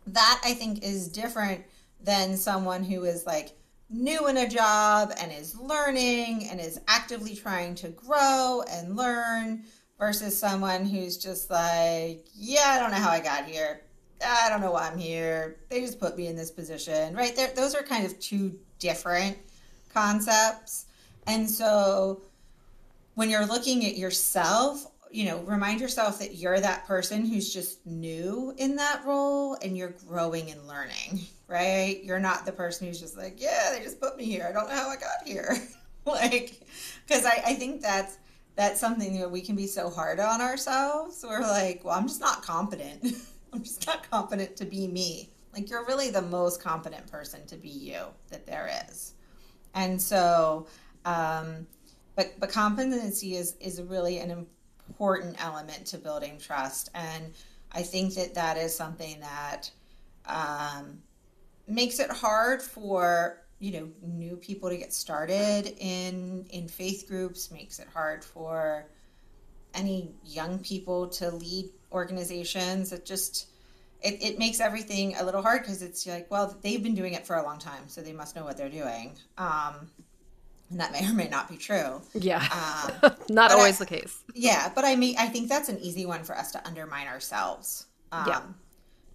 that 0.09 0.41
I 0.45 0.55
think 0.55 0.83
is 0.83 1.09
different 1.09 1.65
than 2.03 2.37
someone 2.37 2.83
who 2.83 3.05
is 3.05 3.25
like 3.25 3.53
new 3.89 4.27
in 4.27 4.37
a 4.37 4.49
job 4.49 5.13
and 5.21 5.31
is 5.31 5.57
learning 5.57 6.49
and 6.51 6.61
is 6.61 6.81
actively 6.89 7.37
trying 7.37 7.77
to 7.77 7.89
grow 7.91 8.65
and 8.69 8.97
learn 8.97 9.63
versus 9.97 10.37
someone 10.37 10.85
who's 10.85 11.17
just 11.17 11.51
like, 11.51 12.27
yeah, 12.35 12.65
I 12.67 12.81
don't 12.81 12.91
know 12.91 12.97
how 12.97 13.11
I 13.11 13.21
got 13.21 13.45
here. 13.45 13.83
I 14.27 14.49
don't 14.49 14.61
know 14.61 14.73
why 14.73 14.89
I'm 14.91 14.99
here. 14.99 15.61
They 15.69 15.81
just 15.81 16.01
put 16.01 16.17
me 16.17 16.27
in 16.27 16.35
this 16.35 16.51
position, 16.51 17.15
right? 17.15 17.37
There, 17.37 17.53
those 17.55 17.77
are 17.77 17.85
kind 17.85 18.05
of 18.05 18.19
two 18.19 18.59
different 18.81 19.39
concepts. 19.93 20.84
And 21.27 21.49
so 21.49 22.23
when 23.15 23.31
you're 23.31 23.47
looking 23.47 23.85
at 23.87 23.97
yourself, 23.97 24.87
you 25.11 25.27
know, 25.27 25.39
remind 25.43 25.81
yourself 25.81 26.19
that 26.19 26.35
you're 26.35 26.59
that 26.59 26.87
person 26.87 27.25
who's 27.25 27.53
just 27.53 27.87
new 27.87 28.53
in 28.59 28.77
that 28.77 29.05
role 29.05 29.57
and 29.63 29.77
you're 29.77 29.95
growing 30.09 30.51
and 30.51 30.67
learning, 30.67 31.21
right? 31.47 32.01
You're 32.03 32.19
not 32.19 32.45
the 32.45 32.53
person 32.53 32.89
who's 32.89 33.01
just 33.01 33.17
like, 33.17 33.41
yeah, 33.41 33.71
they 33.73 33.83
just 33.83 34.01
put 34.01 34.17
me 34.17 34.25
here. 34.25 34.47
I 34.49 34.53
don't 34.53 34.69
know 34.69 34.75
how 34.75 34.89
I 34.89 34.97
got 34.97 35.27
here. 35.27 35.57
like, 36.05 36.61
because 37.07 37.25
I, 37.25 37.43
I 37.47 37.55
think 37.55 37.81
that's 37.81 38.19
that's 38.57 38.81
something 38.81 39.19
that 39.19 39.31
we 39.31 39.41
can 39.41 39.57
be 39.57 39.67
so 39.67 39.91
hard 39.91 40.21
on 40.21 40.41
ourselves. 40.41 41.25
We're 41.27 41.41
like, 41.41 41.85
well, 41.85 41.97
I'm 41.97 42.07
just 42.07 42.21
not 42.21 42.43
competent. 42.43 43.05
I'm 43.53 43.63
just 43.63 43.87
not 43.87 44.09
competent 44.11 44.57
to 44.57 44.65
be 44.65 44.87
me. 44.87 45.31
Like, 45.53 45.71
you're 45.71 45.85
really 45.87 46.11
the 46.11 46.23
most 46.23 46.63
competent 46.63 47.07
person 47.11 47.45
to 47.47 47.57
be 47.57 47.69
you 47.69 48.01
that 48.31 48.47
there 48.47 48.71
is. 48.89 49.15
And 49.75 50.01
so 50.01 50.67
um, 51.05 51.67
but 52.17 52.35
but 52.39 52.51
competency 52.51 53.37
is 53.37 53.57
is 53.61 53.81
really 53.83 54.19
an 54.19 54.47
important 54.89 55.37
element 55.45 55.87
to 55.87 55.99
building 55.99 56.39
trust, 56.39 56.91
and 56.95 57.33
I 57.73 57.83
think 57.83 58.15
that 58.15 58.35
that 58.35 58.57
is 58.57 58.75
something 58.75 59.21
that 59.21 59.71
um, 60.27 60.99
makes 61.67 61.99
it 61.99 62.11
hard 62.11 62.63
for 62.63 63.43
you 63.59 63.73
know 63.73 63.89
new 64.03 64.37
people 64.37 64.69
to 64.69 64.77
get 64.77 64.93
started 64.93 65.75
in 65.79 66.47
in 66.51 66.69
faith 66.69 67.07
groups. 67.09 67.51
Makes 67.51 67.79
it 67.79 67.89
hard 67.93 68.25
for 68.25 68.87
any 69.75 70.13
young 70.25 70.59
people 70.61 71.09
to 71.09 71.31
lead 71.31 71.71
organizations. 71.93 72.93
It 72.93 73.05
just 73.05 73.49
it, 74.05 74.23
it 74.23 74.39
makes 74.39 74.61
everything 74.61 75.17
a 75.17 75.25
little 75.25 75.43
hard 75.43 75.63
because 75.63 75.83
it's 75.83 76.07
like, 76.07 76.31
well, 76.31 76.57
they've 76.63 76.83
been 76.83 76.95
doing 76.95 77.15
it 77.15 77.27
for 77.27 77.37
a 77.37 77.43
long 77.43 77.59
time, 77.59 77.89
so 77.89 78.03
they 78.03 78.13
must 78.13 78.37
know 78.37 78.45
what 78.45 78.57
they're 78.57 78.69
doing. 78.69 79.17
Um, 79.39 79.91
and 80.75 80.81
that 80.81 80.91
may 80.91 81.09
or 81.09 81.15
may 81.15 81.29
not 81.29 81.49
be 81.49 81.57
true. 81.57 82.03
Yeah, 82.15 82.45
um, 83.05 83.13
not 83.31 83.53
always 83.53 83.81
I, 83.81 83.85
the 83.85 83.91
case. 83.91 84.25
Yeah, 84.35 84.73
but 84.75 84.85
I 84.85 84.97
mean, 84.97 85.15
I 85.17 85.27
think 85.27 85.49
that's 85.49 85.69
an 85.69 85.79
easy 85.79 86.05
one 86.05 86.25
for 86.25 86.37
us 86.37 86.51
to 86.51 86.67
undermine 86.67 87.07
ourselves. 87.07 87.87
Um, 88.11 88.25
yeah, 88.27 88.43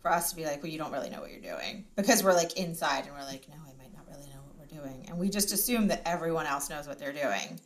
for 0.02 0.10
us 0.10 0.30
to 0.30 0.38
be 0.38 0.46
like, 0.46 0.64
well, 0.64 0.72
you 0.72 0.78
don't 0.78 0.94
really 0.94 1.10
know 1.10 1.20
what 1.20 1.32
you're 1.32 1.42
doing 1.42 1.84
because 1.98 2.24
we're 2.24 2.34
like 2.34 2.58
inside 2.58 3.06
and 3.06 3.14
we're 3.14 3.26
like, 3.26 3.50
no, 3.50 3.56
I 3.56 3.74
might 3.78 3.94
not 3.94 4.08
really 4.08 4.30
know 4.30 4.40
what 4.46 4.58
we're 4.58 4.82
doing, 4.82 5.06
and 5.10 5.20
we 5.20 5.30
just 5.30 5.52
assume 5.52 5.90
that 5.90 6.02
everyone 6.06 6.46
else 6.46 6.70
knows 6.70 6.88
what 6.88 6.98
they're 6.98 7.12
doing. 7.12 7.60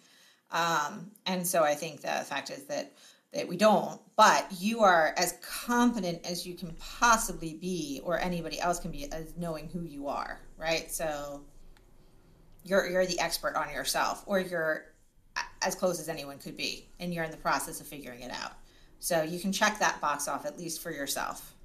Um, 0.50 1.12
and 1.28 1.46
so 1.46 1.64
I 1.64 1.76
think 1.76 2.02
the 2.02 2.08
fact 2.08 2.50
is 2.50 2.64
that 2.64 2.94
that 3.34 3.48
we 3.48 3.58
don't, 3.58 4.02
but 4.16 4.48
you 4.60 4.82
are 4.82 5.14
as 5.18 5.38
competent 5.42 6.26
as 6.26 6.48
you 6.48 6.56
can 6.56 6.72
possibly 6.80 7.54
be, 7.54 8.02
or 8.04 8.20
anybody 8.20 8.60
else 8.60 8.80
can 8.80 8.90
be, 8.90 9.12
as 9.12 9.34
knowing 9.38 9.70
who 9.70 9.84
you 9.84 10.08
are, 10.08 10.40
right? 10.58 10.92
So 10.92 11.42
you're 12.64 12.90
you're 12.90 13.06
the 13.06 13.20
expert 13.20 13.56
on 13.56 13.70
yourself 13.70 14.24
or 14.26 14.40
you're 14.40 14.86
as 15.62 15.76
close 15.76 16.00
as 16.00 16.10
anyone 16.10 16.38
could 16.38 16.56
be 16.56 16.88
and 17.00 17.14
you're 17.14 17.24
in 17.24 17.32
the 17.32 17.38
process 17.38 17.82
of 17.82 17.88
figuring 17.88 18.22
it 18.22 18.32
out. 18.32 18.54
So 19.00 19.24
you 19.24 19.40
can 19.40 19.52
check 19.52 19.80
that 19.80 20.00
box 20.00 20.28
off 20.28 20.46
at 20.46 20.58
least 20.58 20.82
for 20.82 20.92
yourself. 20.92 21.56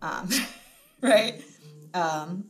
Um, 0.00 0.28
right? 1.00 1.42
Um, 1.94 2.44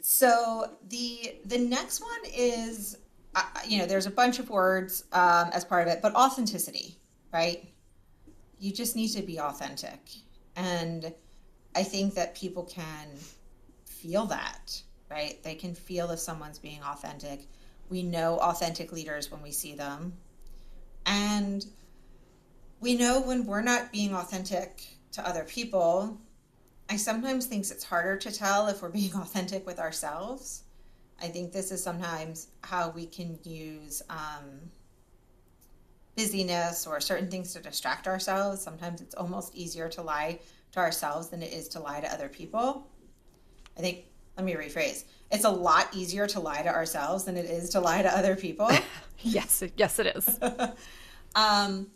so 0.00 0.72
the 0.88 1.36
the 1.44 1.58
next 1.58 2.00
one 2.00 2.32
is 2.34 2.96
uh, 3.34 3.42
you 3.66 3.78
know 3.78 3.86
there's 3.86 4.06
a 4.06 4.10
bunch 4.10 4.38
of 4.38 4.50
words 4.50 5.04
um, 5.12 5.50
as 5.52 5.64
part 5.64 5.86
of 5.86 5.92
it 5.92 6.02
but 6.02 6.14
authenticity 6.14 6.96
right? 7.32 7.68
You 8.58 8.72
just 8.72 8.96
need 8.96 9.08
to 9.08 9.22
be 9.22 9.38
authentic. 9.40 10.00
And 10.56 11.12
i 11.76 11.82
think 11.84 12.14
that 12.14 12.34
people 12.34 12.64
can 12.64 13.06
feel 13.84 14.26
that 14.26 14.82
right? 15.10 15.42
They 15.42 15.54
can 15.54 15.74
feel 15.74 16.10
if 16.10 16.20
someone's 16.20 16.58
being 16.58 16.82
authentic. 16.82 17.48
We 17.88 18.02
know 18.02 18.38
authentic 18.38 18.92
leaders 18.92 19.30
when 19.30 19.42
we 19.42 19.50
see 19.50 19.74
them. 19.74 20.14
And 21.04 21.66
we 22.80 22.96
know 22.96 23.20
when 23.20 23.44
we're 23.44 23.62
not 23.62 23.92
being 23.92 24.14
authentic 24.14 24.82
to 25.12 25.26
other 25.26 25.44
people. 25.44 26.18
I 26.88 26.96
sometimes 26.96 27.46
think 27.46 27.68
it's 27.70 27.84
harder 27.84 28.16
to 28.18 28.32
tell 28.32 28.68
if 28.68 28.82
we're 28.82 28.88
being 29.00 29.14
authentic 29.14 29.66
with 29.66 29.78
ourselves. 29.78 30.62
I 31.20 31.28
think 31.28 31.52
this 31.52 31.70
is 31.70 31.82
sometimes 31.82 32.48
how 32.62 32.90
we 32.90 33.06
can 33.06 33.38
use 33.42 34.02
um, 34.08 34.70
busyness 36.16 36.86
or 36.86 37.00
certain 37.00 37.30
things 37.30 37.52
to 37.52 37.60
distract 37.60 38.06
ourselves. 38.06 38.62
Sometimes 38.62 39.00
it's 39.00 39.14
almost 39.14 39.54
easier 39.54 39.88
to 39.90 40.02
lie 40.02 40.38
to 40.72 40.78
ourselves 40.78 41.28
than 41.28 41.42
it 41.42 41.52
is 41.52 41.68
to 41.68 41.80
lie 41.80 42.00
to 42.00 42.10
other 42.10 42.28
people. 42.28 42.88
I 43.76 43.80
think 43.80 44.04
let 44.36 44.44
me 44.44 44.54
rephrase. 44.54 45.04
It's 45.30 45.44
a 45.44 45.50
lot 45.50 45.88
easier 45.94 46.26
to 46.28 46.40
lie 46.40 46.62
to 46.62 46.68
ourselves 46.68 47.24
than 47.24 47.36
it 47.36 47.44
is 47.44 47.70
to 47.70 47.80
lie 47.80 48.02
to 48.02 48.08
other 48.08 48.36
people. 48.36 48.70
Yes 49.22 49.62
yes 49.76 49.98
it 49.98 50.06
is. 50.16 50.40
Um, 51.36 51.86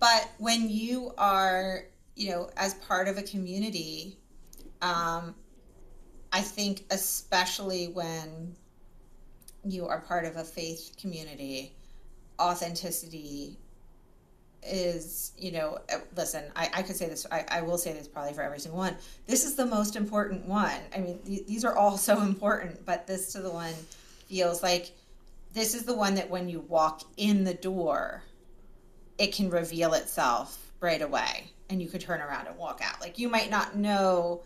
but 0.00 0.28
when 0.36 0.68
you 0.68 1.14
are 1.16 1.84
you 2.14 2.30
know 2.30 2.50
as 2.56 2.74
part 2.74 3.08
of 3.08 3.16
a 3.18 3.22
community 3.22 4.18
um, 4.82 5.34
i 6.32 6.40
think 6.40 6.84
especially 6.90 7.88
when 7.88 8.54
you 9.64 9.86
are 9.86 10.00
part 10.00 10.24
of 10.24 10.36
a 10.36 10.44
faith 10.44 10.94
community 11.00 11.74
authenticity 12.38 13.58
is, 14.66 15.32
you 15.38 15.52
know, 15.52 15.78
uh, 15.92 15.98
listen, 16.16 16.44
I, 16.56 16.70
I 16.74 16.82
could 16.82 16.96
say 16.96 17.08
this, 17.08 17.26
I, 17.30 17.44
I 17.48 17.60
will 17.62 17.78
say 17.78 17.92
this 17.92 18.08
probably 18.08 18.32
for 18.32 18.42
every 18.42 18.60
single 18.60 18.78
one. 18.78 18.96
This 19.26 19.44
is 19.44 19.54
the 19.54 19.66
most 19.66 19.96
important 19.96 20.46
one. 20.46 20.80
I 20.94 20.98
mean, 20.98 21.18
th- 21.26 21.46
these 21.46 21.64
are 21.64 21.76
all 21.76 21.96
so 21.98 22.20
important, 22.22 22.84
but 22.84 23.06
this 23.06 23.32
to 23.32 23.40
the 23.40 23.50
one 23.50 23.74
feels 24.28 24.62
like 24.62 24.92
this 25.52 25.74
is 25.74 25.84
the 25.84 25.94
one 25.94 26.16
that 26.16 26.28
when 26.28 26.48
you 26.48 26.60
walk 26.60 27.02
in 27.16 27.44
the 27.44 27.54
door, 27.54 28.22
it 29.18 29.32
can 29.32 29.50
reveal 29.50 29.94
itself 29.94 30.72
right 30.80 31.00
away 31.00 31.50
and 31.70 31.80
you 31.80 31.88
could 31.88 32.00
turn 32.00 32.20
around 32.20 32.46
and 32.46 32.56
walk 32.58 32.80
out. 32.82 33.00
Like 33.00 33.18
you 33.18 33.28
might 33.28 33.50
not 33.50 33.76
know 33.76 34.42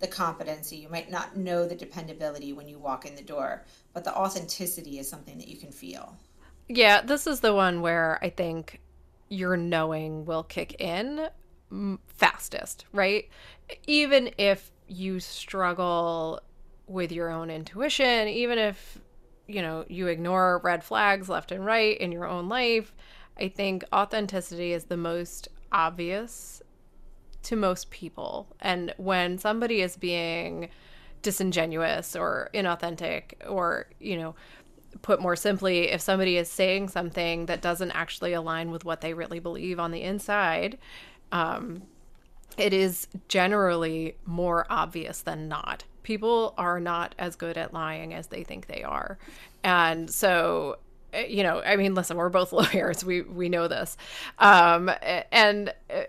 the 0.00 0.06
competency, 0.06 0.76
you 0.76 0.88
might 0.88 1.10
not 1.10 1.36
know 1.36 1.66
the 1.66 1.74
dependability 1.74 2.52
when 2.52 2.68
you 2.68 2.78
walk 2.78 3.06
in 3.06 3.14
the 3.14 3.22
door, 3.22 3.64
but 3.94 4.04
the 4.04 4.14
authenticity 4.14 4.98
is 4.98 5.08
something 5.08 5.38
that 5.38 5.48
you 5.48 5.56
can 5.56 5.72
feel. 5.72 6.16
Yeah, 6.68 7.00
this 7.00 7.26
is 7.26 7.40
the 7.40 7.54
one 7.54 7.80
where 7.80 8.18
I 8.22 8.28
think 8.28 8.80
your 9.32 9.56
knowing 9.56 10.24
will 10.24 10.42
kick 10.42 10.80
in 10.80 11.28
fastest, 12.06 12.84
right? 12.92 13.28
Even 13.86 14.30
if 14.36 14.70
you 14.86 15.20
struggle 15.20 16.40
with 16.86 17.10
your 17.10 17.30
own 17.30 17.48
intuition, 17.48 18.28
even 18.28 18.58
if 18.58 18.98
you 19.46 19.60
know, 19.60 19.84
you 19.88 20.06
ignore 20.06 20.60
red 20.62 20.84
flags 20.84 21.28
left 21.28 21.52
and 21.52 21.64
right 21.64 21.98
in 21.98 22.12
your 22.12 22.26
own 22.26 22.48
life. 22.48 22.94
I 23.38 23.48
think 23.48 23.84
authenticity 23.92 24.72
is 24.72 24.84
the 24.84 24.96
most 24.96 25.48
obvious 25.70 26.62
to 27.44 27.56
most 27.56 27.90
people. 27.90 28.54
And 28.60 28.94
when 28.98 29.38
somebody 29.38 29.80
is 29.80 29.96
being 29.96 30.68
disingenuous 31.22 32.14
or 32.14 32.50
inauthentic 32.54 33.34
or, 33.48 33.86
you 34.00 34.16
know, 34.16 34.34
put 35.00 35.20
more 35.20 35.36
simply, 35.36 35.90
if 35.90 36.00
somebody 36.00 36.36
is 36.36 36.48
saying 36.48 36.88
something 36.88 37.46
that 37.46 37.62
doesn't 37.62 37.92
actually 37.92 38.32
align 38.32 38.70
with 38.70 38.84
what 38.84 39.00
they 39.00 39.14
really 39.14 39.40
believe 39.40 39.80
on 39.80 39.90
the 39.90 40.02
inside, 40.02 40.78
um, 41.30 41.82
it 42.58 42.72
is 42.72 43.08
generally 43.28 44.16
more 44.26 44.66
obvious 44.68 45.22
than 45.22 45.48
not. 45.48 45.84
People 46.02 46.54
are 46.58 46.80
not 46.80 47.14
as 47.18 47.36
good 47.36 47.56
at 47.56 47.72
lying 47.72 48.12
as 48.12 48.26
they 48.26 48.44
think 48.44 48.66
they 48.66 48.82
are. 48.82 49.18
And 49.64 50.10
so, 50.10 50.78
eh, 51.12 51.26
you 51.26 51.42
know, 51.42 51.62
I 51.64 51.76
mean, 51.76 51.94
listen, 51.94 52.16
we're 52.16 52.28
both 52.28 52.52
lawyers. 52.52 53.04
We 53.04 53.22
we 53.22 53.48
know 53.48 53.68
this. 53.68 53.96
Um, 54.38 54.90
and 55.30 55.72
eh, 55.88 56.04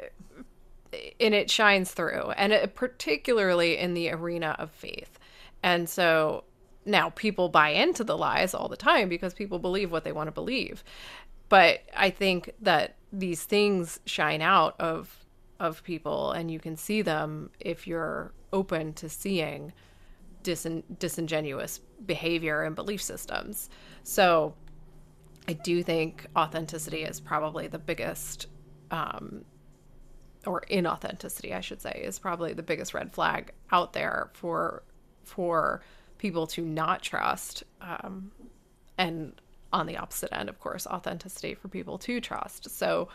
and 1.19 1.33
it 1.33 1.49
shines 1.49 1.91
through 1.91 2.31
and 2.37 2.53
it, 2.53 2.75
particularly 2.75 3.77
in 3.77 3.93
the 3.93 4.11
arena 4.11 4.55
of 4.59 4.71
faith. 4.71 5.17
And 5.63 5.89
so 5.89 6.43
now 6.85 7.09
people 7.11 7.49
buy 7.49 7.69
into 7.69 8.03
the 8.03 8.17
lies 8.17 8.53
all 8.53 8.67
the 8.67 8.77
time 8.77 9.09
because 9.09 9.33
people 9.33 9.59
believe 9.59 9.91
what 9.91 10.03
they 10.03 10.11
want 10.11 10.27
to 10.27 10.31
believe. 10.31 10.83
But 11.49 11.81
I 11.95 12.09
think 12.09 12.51
that 12.61 12.95
these 13.11 13.43
things 13.43 13.99
shine 14.05 14.41
out 14.41 14.75
of 14.79 15.23
of 15.59 15.83
people 15.83 16.31
and 16.31 16.51
you 16.51 16.59
can 16.59 16.75
see 16.75 17.01
them 17.01 17.49
if 17.59 17.87
you're 17.87 18.33
open 18.51 18.93
to 18.93 19.07
seeing 19.07 19.71
disin- 20.43 20.83
disingenuous 20.99 21.79
behavior 22.05 22.63
and 22.63 22.75
belief 22.75 23.01
systems. 23.01 23.69
So 24.03 24.55
I 25.47 25.53
do 25.53 25.83
think 25.83 26.27
authenticity 26.35 27.03
is 27.03 27.19
probably 27.19 27.67
the 27.67 27.79
biggest 27.79 28.47
um, 28.91 29.45
or 30.45 30.63
inauthenticity, 30.69 31.55
I 31.55 31.61
should 31.61 31.81
say, 31.81 32.01
is 32.03 32.19
probably 32.19 32.53
the 32.53 32.63
biggest 32.63 32.93
red 32.93 33.13
flag 33.13 33.51
out 33.71 33.93
there 33.93 34.29
for 34.33 34.83
for 35.23 35.81
people 36.23 36.47
to 36.47 36.61
not 36.61 37.01
trust. 37.01 37.63
Um, 37.81 38.31
and 38.97 39.33
on 39.73 39.87
the 39.87 39.97
opposite 39.97 40.33
end, 40.33 40.47
of 40.47 40.57
course, 40.57 40.87
authenticity 40.87 41.53
for 41.53 41.67
people 41.67 41.97
to 41.97 42.21
trust. 42.21 42.69
So 42.71 43.09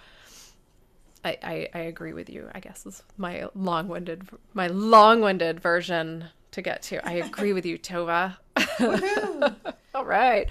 I, 1.24 1.38
I, 1.42 1.68
I 1.74 1.78
agree 1.92 2.12
with 2.12 2.28
you. 2.28 2.50
I 2.54 2.60
guess 2.60 2.84
is 2.84 3.02
my 3.16 3.48
long-winded 3.54 4.28
my 4.52 4.66
long-winded 4.66 5.58
version 5.58 6.26
to 6.50 6.60
get 6.60 6.82
to. 6.82 7.06
I 7.08 7.12
agree 7.14 7.54
with 7.54 7.64
you, 7.64 7.78
Tova. 7.78 8.36
All 9.94 10.04
right. 10.04 10.46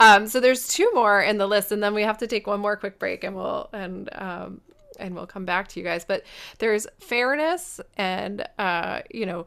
Um, 0.00 0.26
so 0.28 0.40
there's 0.40 0.66
two 0.66 0.90
more 0.94 1.20
in 1.20 1.36
the 1.36 1.46
list, 1.46 1.72
and 1.72 1.82
then 1.82 1.92
we 1.92 2.02
have 2.04 2.18
to 2.18 2.26
take 2.26 2.46
one 2.46 2.60
more 2.60 2.76
quick 2.76 2.98
break, 2.98 3.22
and 3.22 3.36
we'll 3.36 3.68
and 3.74 4.08
um, 4.14 4.62
and 4.98 5.14
we'll 5.14 5.26
come 5.26 5.44
back 5.44 5.68
to 5.68 5.78
you 5.78 5.84
guys. 5.84 6.06
But 6.06 6.24
there's 6.58 6.86
fairness, 7.00 7.82
and 7.98 8.48
uh, 8.58 9.02
you 9.10 9.26
know, 9.26 9.44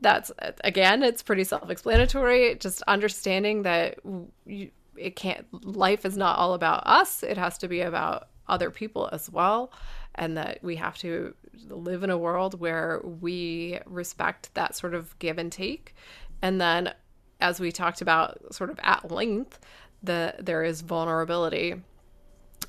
that's 0.00 0.30
again, 0.62 1.02
it's 1.02 1.22
pretty 1.22 1.44
self-explanatory. 1.44 2.56
Just 2.56 2.82
understanding 2.82 3.62
that 3.62 3.98
you, 4.44 4.70
it 4.96 5.16
can't. 5.16 5.46
Life 5.64 6.04
is 6.04 6.16
not 6.16 6.38
all 6.38 6.54
about 6.54 6.86
us. 6.86 7.22
It 7.22 7.38
has 7.38 7.58
to 7.58 7.68
be 7.68 7.80
about 7.80 8.28
other 8.48 8.70
people 8.70 9.08
as 9.12 9.30
well 9.30 9.72
and 10.14 10.36
that 10.36 10.58
we 10.62 10.76
have 10.76 10.96
to 10.98 11.34
live 11.68 12.02
in 12.02 12.10
a 12.10 12.18
world 12.18 12.58
where 12.60 13.00
we 13.20 13.78
respect 13.86 14.52
that 14.54 14.74
sort 14.74 14.94
of 14.94 15.18
give 15.18 15.38
and 15.38 15.50
take 15.50 15.94
and 16.42 16.60
then 16.60 16.92
as 17.40 17.60
we 17.60 17.72
talked 17.72 18.00
about 18.00 18.54
sort 18.54 18.70
of 18.70 18.78
at 18.82 19.10
length 19.10 19.58
the 20.02 20.34
there 20.38 20.62
is 20.62 20.80
vulnerability 20.80 21.74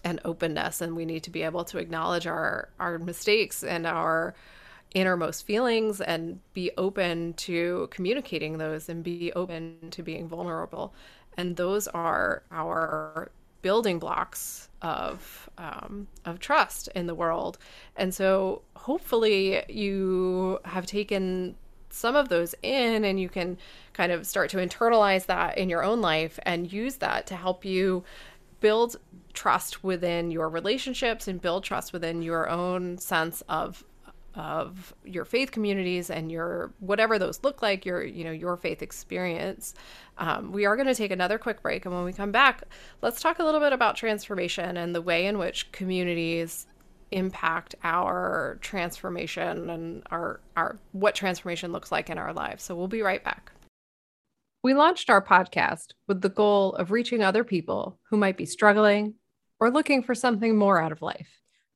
and 0.04 0.20
openness 0.26 0.82
and 0.82 0.96
we 0.96 1.06
need 1.06 1.24
to 1.24 1.30
be 1.30 1.44
able 1.44 1.64
to 1.64 1.78
acknowledge 1.78 2.28
our 2.28 2.70
our 2.80 2.98
mistakes 2.98 3.64
and 3.64 3.86
our 3.86 4.34
innermost 4.94 5.46
feelings 5.46 6.02
and 6.02 6.40
be 6.54 6.72
open 6.78 7.34
to 7.34 7.88
communicating 7.92 8.58
those 8.58 8.90
and 8.90 9.04
be 9.04 9.32
open 9.34 9.78
to 9.92 10.02
being 10.02 10.28
vulnerable 10.28 10.94
and 11.38 11.56
those 11.56 11.88
are 11.88 12.44
our 12.52 13.32
building 13.62 14.00
blocks 14.00 14.70
of 14.82 15.50
um, 15.58 16.08
of 16.26 16.40
trust 16.40 16.90
in 16.96 17.08
the 17.08 17.16
world. 17.16 17.58
And 17.96 18.14
so 18.14 18.62
hopefully 18.76 19.64
you 19.70 20.60
have 20.66 20.86
taken 20.86 21.56
some 21.90 22.16
of 22.16 22.30
those 22.30 22.54
in 22.62 23.06
and 23.06 23.20
you 23.20 23.30
can 23.30 23.58
kind 23.94 24.12
of 24.12 24.28
start 24.28 24.50
to 24.52 24.58
internalize 24.58 25.26
that 25.28 25.58
in 25.58 25.70
your 25.70 25.84
own 25.84 26.02
life 26.02 26.38
and 26.44 26.72
use 26.72 26.98
that 26.98 27.26
to 27.28 27.36
help 27.36 27.64
you 27.66 28.04
build 28.60 28.98
trust 29.34 29.84
within 29.84 30.32
your 30.32 30.50
relationships 30.50 31.28
and 31.28 31.42
build 31.42 31.64
trust 31.64 31.94
within 31.94 32.22
your 32.22 32.50
own 32.50 32.98
sense 32.98 33.42
of 33.48 33.84
of 34.38 34.94
your 35.04 35.26
faith 35.26 35.52
communities 35.52 36.10
and 36.10 36.32
your 36.32 36.72
whatever 36.80 37.18
those 37.18 37.44
look 37.44 37.62
like 37.62 37.86
your 37.86 38.04
you 38.04 38.24
know 38.24 38.32
your 38.32 38.56
faith 38.56 38.82
experience. 38.82 39.74
Um, 40.18 40.52
we 40.52 40.66
are 40.66 40.76
going 40.76 40.88
to 40.88 40.96
take 40.96 41.12
another 41.12 41.38
quick 41.38 41.62
break 41.62 41.86
and 41.86 41.94
when 41.94 42.04
we 42.04 42.14
come 42.14 42.32
back 42.32 42.64
let's 43.02 43.20
talk 43.20 43.40
a 43.40 43.44
little 43.44 43.60
bit 43.60 43.74
about 43.74 43.96
transformation 43.96 44.78
and 44.78 44.96
the 44.96 45.02
way 45.02 45.26
in 45.26 45.38
which 45.38 45.72
communities 45.72 46.68
impact 47.12 47.76
our 47.84 48.58
transformation 48.62 49.70
and 49.70 50.04
our 50.12 50.42
our 50.56 50.78
what 50.92 51.16
transformation 51.16 51.72
looks 51.72 51.92
like 51.92 52.10
in 52.10 52.18
our 52.18 52.34
lives. 52.34 52.64
So 52.64 52.76
we'll 52.76 52.88
be 52.88 53.02
right 53.02 53.24
back. 53.24 53.52
We 54.64 54.74
launched 54.74 55.10
our 55.10 55.24
podcast 55.24 55.94
with 56.08 56.22
the 56.22 56.30
goal 56.30 56.74
of 56.76 56.92
reaching 56.92 57.24
other 57.24 57.44
people 57.44 58.00
who 58.10 58.18
might 58.18 58.38
be 58.38 58.46
struggling 58.46 59.16
or 59.60 59.72
looking 59.72 60.04
for 60.04 60.14
something 60.14 60.58
more 60.58 60.82
out 60.82 60.92
of 60.92 61.02
life 61.02 61.30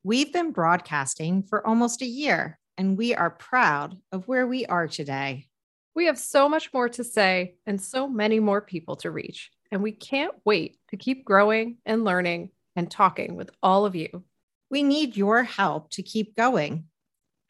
We've 0.04 0.34
been 0.34 0.52
broadcasting 0.52 1.44
for 1.44 1.66
almost 1.66 2.02
a 2.02 2.08
year, 2.08 2.58
and 2.76 2.98
we 2.98 3.14
are 3.14 3.30
proud 3.30 4.00
of 4.12 4.28
where 4.28 4.48
we 4.48 4.66
are 4.66 4.88
today. 4.88 5.46
We 5.94 6.08
have 6.08 6.18
so 6.18 6.50
much 6.50 6.74
more 6.74 6.90
to 6.90 7.04
say 7.04 7.54
and 7.68 7.80
so 7.80 8.08
many 8.08 8.40
more 8.40 8.62
people 8.62 8.96
to 8.96 9.12
reach, 9.12 9.52
and 9.72 9.84
we 9.84 9.92
can't 9.92 10.34
wait 10.44 10.80
to 10.90 10.98
keep 10.98 11.24
growing 11.24 11.78
and 11.86 12.04
learning 12.04 12.50
and 12.76 12.90
talking 12.90 13.36
with 13.36 13.52
all 13.62 13.86
of 13.86 13.96
you. 13.96 14.24
We 14.72 14.82
need 14.82 15.16
your 15.16 15.44
help 15.44 15.92
to 15.92 16.02
keep 16.02 16.36
going. 16.36 16.86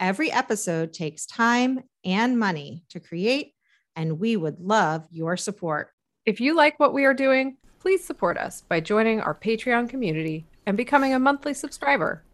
Every 0.01 0.29
episode 0.29 0.91
takes 0.91 1.25
time 1.25 1.83
and 2.03 2.37
money 2.37 2.83
to 2.89 2.99
create, 2.99 3.53
and 3.95 4.19
we 4.19 4.35
would 4.35 4.59
love 4.59 5.07
your 5.09 5.37
support. 5.37 5.93
If 6.25 6.41
you 6.41 6.53
like 6.53 6.81
what 6.81 6.93
we 6.93 7.05
are 7.05 7.13
doing, 7.13 7.55
please 7.79 8.03
support 8.03 8.37
us 8.37 8.59
by 8.59 8.81
joining 8.81 9.21
our 9.21 9.33
Patreon 9.33 9.87
community 9.87 10.47
and 10.65 10.75
becoming 10.75 11.13
a 11.13 11.19
monthly 11.19 11.53
subscriber. 11.53 12.25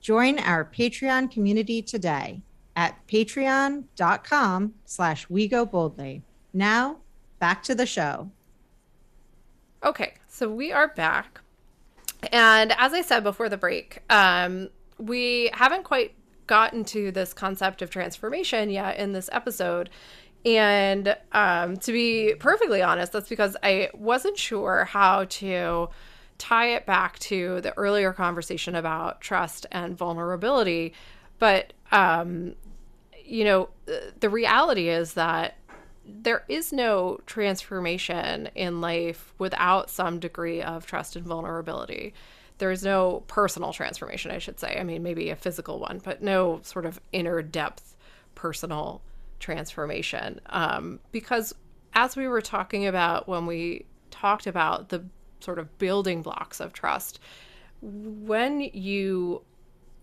Join 0.00 0.38
our 0.38 0.64
Patreon 0.64 1.30
community 1.30 1.82
today 1.82 2.42
at 2.76 3.06
patreon.com 3.06 4.74
slash 4.84 5.28
we 5.30 5.48
go 5.48 5.64
boldly. 5.64 6.22
Now, 6.52 6.98
back 7.38 7.62
to 7.64 7.74
the 7.74 7.86
show. 7.86 8.30
Okay, 9.82 10.14
so 10.28 10.48
we 10.50 10.72
are 10.72 10.88
back. 10.88 11.40
And 12.32 12.72
as 12.78 12.92
I 12.92 13.02
said 13.02 13.22
before 13.22 13.48
the 13.48 13.56
break, 13.56 14.02
um, 14.10 14.70
we 14.98 15.50
haven't 15.52 15.84
quite 15.84 16.14
gotten 16.46 16.84
to 16.84 17.10
this 17.10 17.32
concept 17.32 17.82
of 17.82 17.90
transformation 17.90 18.70
yet 18.70 18.98
in 18.98 19.12
this 19.12 19.28
episode. 19.32 19.90
And 20.44 21.16
um, 21.32 21.76
to 21.78 21.92
be 21.92 22.34
perfectly 22.38 22.82
honest, 22.82 23.12
that's 23.12 23.28
because 23.28 23.56
I 23.62 23.90
wasn't 23.94 24.38
sure 24.38 24.84
how 24.84 25.24
to 25.24 25.88
tie 26.38 26.74
it 26.74 26.86
back 26.86 27.18
to 27.18 27.60
the 27.60 27.76
earlier 27.76 28.12
conversation 28.12 28.74
about 28.74 29.20
trust 29.20 29.66
and 29.72 29.96
vulnerability. 29.96 30.92
But, 31.38 31.72
um, 31.92 32.54
you 33.24 33.44
know, 33.44 33.68
the 34.20 34.28
reality 34.28 34.88
is 34.88 35.14
that 35.14 35.56
there 36.04 36.44
is 36.48 36.72
no 36.72 37.18
transformation 37.26 38.48
in 38.54 38.80
life 38.80 39.32
without 39.38 39.90
some 39.90 40.20
degree 40.20 40.62
of 40.62 40.86
trust 40.86 41.16
and 41.16 41.26
vulnerability. 41.26 42.14
There's 42.58 42.84
no 42.84 43.24
personal 43.26 43.72
transformation, 43.72 44.30
I 44.30 44.38
should 44.38 44.58
say. 44.60 44.78
I 44.78 44.84
mean, 44.84 45.02
maybe 45.02 45.30
a 45.30 45.36
physical 45.36 45.78
one, 45.78 46.00
but 46.02 46.22
no 46.22 46.60
sort 46.62 46.86
of 46.86 47.00
inner 47.12 47.42
depth 47.42 47.96
personal 48.34 49.02
transformation. 49.40 50.40
Um, 50.46 51.00
because 51.12 51.54
as 51.92 52.16
we 52.16 52.28
were 52.28 52.40
talking 52.40 52.86
about 52.86 53.26
when 53.28 53.46
we 53.46 53.86
talked 54.10 54.46
about 54.46 54.88
the 54.90 55.04
sort 55.40 55.58
of 55.58 55.78
building 55.78 56.22
blocks 56.22 56.60
of 56.60 56.72
trust. 56.72 57.20
When 57.82 58.60
you 58.60 59.42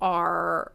are 0.01 0.71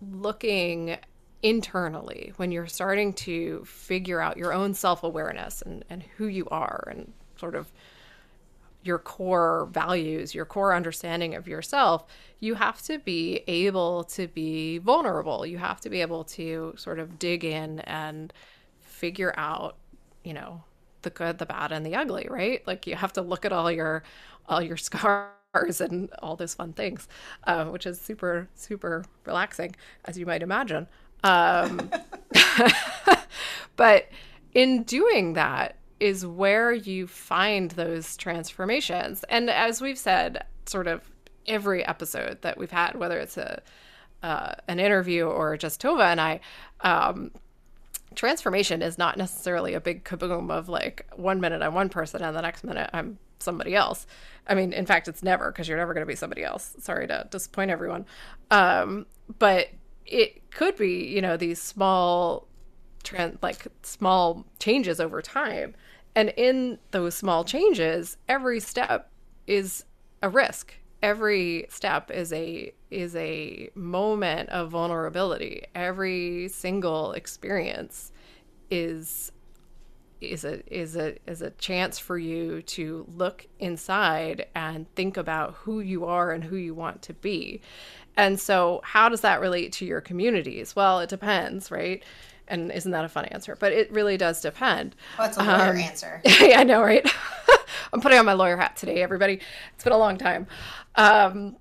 looking 0.00 0.98
internally, 1.42 2.32
when 2.36 2.50
you're 2.50 2.66
starting 2.66 3.12
to 3.12 3.64
figure 3.64 4.20
out 4.20 4.36
your 4.36 4.52
own 4.52 4.74
self 4.74 5.02
awareness 5.02 5.62
and, 5.62 5.84
and 5.88 6.02
who 6.16 6.26
you 6.26 6.46
are 6.50 6.88
and 6.90 7.12
sort 7.36 7.54
of 7.54 7.72
your 8.82 8.98
core 8.98 9.68
values, 9.72 10.34
your 10.34 10.44
core 10.44 10.74
understanding 10.74 11.34
of 11.34 11.48
yourself, 11.48 12.06
you 12.40 12.54
have 12.54 12.80
to 12.82 12.98
be 12.98 13.42
able 13.48 14.04
to 14.04 14.28
be 14.28 14.78
vulnerable. 14.78 15.44
You 15.44 15.58
have 15.58 15.80
to 15.80 15.90
be 15.90 16.00
able 16.00 16.24
to 16.24 16.74
sort 16.76 16.98
of 16.98 17.18
dig 17.18 17.44
in 17.44 17.80
and 17.80 18.32
figure 18.80 19.34
out, 19.36 19.76
you 20.22 20.32
know, 20.32 20.62
the 21.02 21.10
good, 21.10 21.38
the 21.38 21.46
bad, 21.46 21.72
and 21.72 21.84
the 21.84 21.94
ugly, 21.94 22.26
right? 22.30 22.66
Like 22.66 22.86
you 22.86 22.96
have 22.96 23.12
to 23.14 23.22
look 23.22 23.44
at 23.44 23.52
all 23.52 23.70
your 23.70 24.02
all 24.46 24.62
your 24.62 24.76
scars 24.76 25.80
and 25.80 26.10
all 26.20 26.36
those 26.36 26.54
fun 26.54 26.72
things, 26.72 27.08
uh, 27.44 27.66
which 27.66 27.86
is 27.86 28.00
super 28.00 28.48
super 28.54 29.04
relaxing, 29.24 29.74
as 30.04 30.18
you 30.18 30.26
might 30.26 30.42
imagine. 30.42 30.86
Um, 31.24 31.90
but 33.76 34.08
in 34.52 34.82
doing 34.84 35.32
that 35.34 35.76
is 35.98 36.26
where 36.26 36.72
you 36.72 37.06
find 37.06 37.70
those 37.72 38.16
transformations, 38.16 39.24
and 39.28 39.48
as 39.50 39.80
we've 39.80 39.98
said, 39.98 40.44
sort 40.66 40.86
of 40.86 41.10
every 41.46 41.84
episode 41.84 42.42
that 42.42 42.58
we've 42.58 42.70
had, 42.70 42.96
whether 42.96 43.18
it's 43.18 43.36
a 43.36 43.62
uh, 44.22 44.54
an 44.68 44.80
interview 44.80 45.24
or 45.24 45.56
just 45.56 45.80
Tova 45.80 46.06
and 46.06 46.20
I, 46.20 46.40
um, 46.80 47.30
transformation 48.16 48.82
is 48.82 48.98
not 48.98 49.16
necessarily 49.16 49.74
a 49.74 49.80
big 49.80 50.04
kaboom 50.04 50.50
of 50.50 50.68
like 50.68 51.06
one 51.14 51.40
minute 51.40 51.62
I'm 51.62 51.74
one 51.74 51.88
person 51.88 52.22
and 52.22 52.36
the 52.36 52.42
next 52.42 52.64
minute 52.64 52.90
I'm 52.92 53.18
somebody 53.38 53.74
else. 53.74 54.06
I 54.46 54.54
mean, 54.54 54.72
in 54.72 54.86
fact, 54.86 55.08
it's 55.08 55.22
never 55.22 55.52
because 55.52 55.68
you're 55.68 55.78
never 55.78 55.94
going 55.94 56.02
to 56.02 56.10
be 56.10 56.16
somebody 56.16 56.42
else. 56.42 56.74
Sorry 56.80 57.06
to 57.06 57.28
disappoint 57.30 57.70
everyone. 57.70 58.06
Um, 58.50 59.06
but 59.38 59.68
it 60.06 60.50
could 60.50 60.76
be, 60.76 61.06
you 61.06 61.20
know, 61.20 61.36
these 61.36 61.60
small, 61.60 62.48
like 63.42 63.66
small 63.82 64.46
changes 64.58 64.98
over 65.00 65.20
time. 65.20 65.74
And 66.14 66.30
in 66.36 66.78
those 66.92 67.14
small 67.14 67.44
changes, 67.44 68.16
every 68.28 68.58
step 68.60 69.10
is 69.46 69.84
a 70.22 70.28
risk 70.28 70.74
every 71.02 71.66
step 71.68 72.10
is 72.10 72.32
a 72.32 72.72
is 72.96 73.14
a 73.14 73.68
moment 73.74 74.48
of 74.48 74.70
vulnerability. 74.70 75.66
Every 75.74 76.48
single 76.48 77.12
experience 77.12 78.10
is 78.70 79.30
is 80.22 80.46
a 80.46 80.62
is 80.74 80.96
a 80.96 81.14
is 81.30 81.42
a 81.42 81.50
chance 81.50 81.98
for 81.98 82.16
you 82.16 82.62
to 82.62 83.04
look 83.14 83.46
inside 83.58 84.46
and 84.54 84.92
think 84.94 85.18
about 85.18 85.52
who 85.56 85.80
you 85.80 86.06
are 86.06 86.32
and 86.32 86.42
who 86.42 86.56
you 86.56 86.74
want 86.74 87.02
to 87.02 87.12
be. 87.12 87.60
And 88.16 88.40
so 88.40 88.80
how 88.82 89.10
does 89.10 89.20
that 89.20 89.42
relate 89.42 89.72
to 89.74 89.84
your 89.84 90.00
communities? 90.00 90.74
Well 90.74 91.00
it 91.00 91.10
depends 91.10 91.70
right? 91.70 92.02
And 92.48 92.72
isn't 92.72 92.92
that 92.92 93.04
a 93.04 93.10
fun 93.10 93.26
answer? 93.26 93.58
But 93.60 93.74
it 93.74 93.92
really 93.92 94.16
does 94.16 94.40
depend. 94.40 94.96
Well, 95.18 95.30
a 95.36 95.44
lawyer 95.44 95.70
um, 95.72 95.76
answer. 95.76 96.22
Yeah 96.40 96.60
i 96.60 96.64
know 96.64 96.80
right? 96.80 97.06
I'm 97.92 98.00
putting 98.00 98.18
on 98.18 98.24
my 98.24 98.32
lawyer 98.32 98.56
hat 98.56 98.76
today, 98.76 99.02
everybody. 99.02 99.40
It's 99.74 99.84
been 99.84 99.92
a 99.92 99.98
long 99.98 100.16
time. 100.16 100.46
Um, 100.94 101.56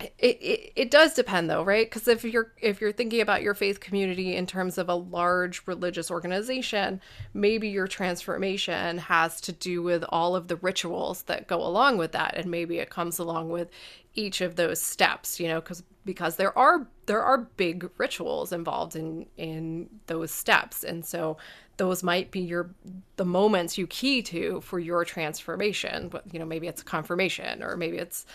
it, 0.00 0.14
it, 0.18 0.72
it 0.76 0.90
does 0.90 1.14
depend 1.14 1.50
though 1.50 1.62
right? 1.62 1.86
Because 1.86 2.08
if 2.08 2.24
you're 2.24 2.52
if 2.60 2.80
you're 2.80 2.92
thinking 2.92 3.20
about 3.20 3.42
your 3.42 3.54
faith 3.54 3.80
community 3.80 4.36
in 4.36 4.46
terms 4.46 4.78
of 4.78 4.88
a 4.88 4.94
large 4.94 5.62
religious 5.66 6.10
organization 6.10 7.00
maybe 7.34 7.68
your 7.68 7.86
transformation 7.88 8.98
has 8.98 9.40
to 9.42 9.52
do 9.52 9.82
with 9.82 10.04
all 10.08 10.36
of 10.36 10.48
the 10.48 10.56
rituals 10.56 11.22
that 11.22 11.46
go 11.46 11.64
along 11.64 11.98
with 11.98 12.12
that. 12.12 12.34
And 12.36 12.50
maybe 12.50 12.78
it 12.78 12.90
comes 12.90 13.18
along 13.18 13.50
with 13.50 13.68
each 14.14 14.40
of 14.40 14.56
those 14.56 14.80
steps 14.80 15.38
you 15.38 15.48
know 15.48 15.60
because 15.60 15.82
because 16.04 16.36
there 16.36 16.56
are 16.56 16.86
there 17.06 17.22
are 17.22 17.38
big 17.56 17.90
rituals 17.98 18.52
involved 18.52 18.96
in 18.96 19.26
in 19.36 19.88
those 20.06 20.30
steps. 20.30 20.84
And 20.84 21.04
so 21.04 21.36
those 21.78 22.02
might 22.02 22.30
be 22.30 22.40
your 22.40 22.70
the 23.16 23.24
moments 23.24 23.78
you 23.78 23.86
key 23.86 24.20
to 24.20 24.60
for 24.60 24.78
your 24.78 25.04
transformation 25.04 26.08
but 26.08 26.22
you 26.32 26.38
know 26.38 26.44
maybe 26.44 26.66
it's 26.66 26.82
confirmation 26.82 27.62
or 27.62 27.76
maybe 27.76 27.96
it's 27.96 28.26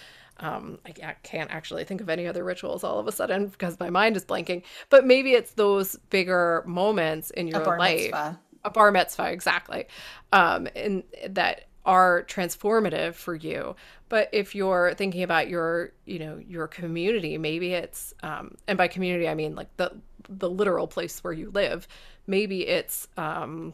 um, 0.44 0.78
I, 0.86 1.16
can't 1.24 1.50
actually 1.52 1.86
think 1.86 2.02
of 2.02 2.10
any 2.10 2.28
other 2.28 2.44
rituals 2.44 2.84
all 2.84 3.00
of 3.00 3.08
a 3.08 3.12
sudden 3.12 3.48
because 3.48 3.80
my 3.80 3.89
mind 3.89 4.18
is 4.18 4.26
blanking 4.26 4.64
but 4.89 5.06
maybe 5.06 5.34
it's 5.34 5.54
those 5.54 5.96
bigger 6.10 6.64
moments 6.68 7.32
in 7.32 7.48
your 7.48 7.62
a 7.62 7.78
life. 7.78 8.02
Mitzvah. 8.02 8.39
a 8.66 8.70
bar 8.70 8.91
mitzvah 8.91 9.32
exactly. 9.32 9.88
Um, 10.32 10.68
and 10.76 11.04
that 11.30 11.66
are 11.86 12.24
transformative 12.24 13.14
for 13.14 13.36
you. 13.36 13.76
But 14.10 14.30
if 14.32 14.56
you're 14.56 14.94
thinking 14.96 15.24
about 15.24 15.50
your 15.50 15.91
you 16.06 16.20
know 16.20 16.39
your 16.48 16.68
community 16.68 17.38
maybe 17.38 17.74
it's 17.74 18.14
um, 18.22 18.56
and 18.68 18.78
by 18.78 18.88
community 18.88 19.28
i 19.28 19.34
mean 19.34 19.56
like 19.56 19.76
the 19.78 19.91
the 20.30 20.50
literal 20.50 20.88
place 20.88 21.24
where 21.24 21.34
you 21.34 21.50
live 21.52 21.88
maybe 22.28 22.68
it's 22.68 23.08
um, 23.18 23.74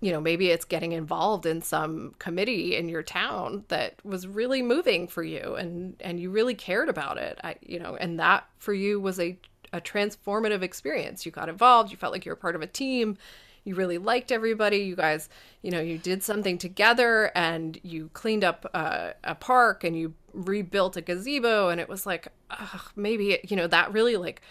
you 0.00 0.12
know 0.12 0.20
maybe 0.20 0.50
it's 0.50 0.64
getting 0.64 0.92
involved 0.92 1.46
in 1.46 1.62
some 1.62 2.14
committee 2.18 2.76
in 2.76 2.88
your 2.88 3.02
town 3.02 3.64
that 3.68 3.94
was 4.04 4.26
really 4.26 4.62
moving 4.62 5.08
for 5.08 5.22
you 5.22 5.54
and 5.56 5.96
and 6.00 6.20
you 6.20 6.30
really 6.30 6.54
cared 6.54 6.88
about 6.88 7.18
it. 7.18 7.38
I, 7.42 7.56
you 7.62 7.78
know 7.78 7.96
and 7.96 8.18
that 8.18 8.48
for 8.58 8.74
you 8.74 9.00
was 9.00 9.18
a 9.20 9.38
a 9.72 9.80
transformative 9.80 10.62
experience. 10.62 11.26
You 11.26 11.32
got 11.32 11.48
involved 11.48 11.90
you 11.90 11.96
felt 11.96 12.12
like 12.12 12.24
you 12.24 12.32
were 12.32 12.36
part 12.36 12.56
of 12.56 12.62
a 12.62 12.66
team 12.66 13.16
you 13.64 13.74
really 13.74 13.98
liked 13.98 14.30
everybody 14.30 14.78
you 14.78 14.94
guys 14.94 15.28
you 15.62 15.70
know 15.70 15.80
you 15.80 15.98
did 15.98 16.22
something 16.22 16.58
together 16.58 17.32
and 17.34 17.78
you 17.82 18.10
cleaned 18.12 18.44
up 18.44 18.64
a, 18.74 19.14
a 19.24 19.34
park 19.34 19.82
and 19.84 19.98
you 19.98 20.14
rebuilt 20.32 20.96
a 20.96 21.00
gazebo 21.00 21.70
and 21.70 21.80
it 21.80 21.88
was 21.88 22.06
like 22.06 22.28
ugh, 22.50 22.92
maybe 22.94 23.32
it, 23.32 23.50
you 23.50 23.56
know 23.56 23.66
that 23.66 23.92
really 23.92 24.16
like 24.16 24.42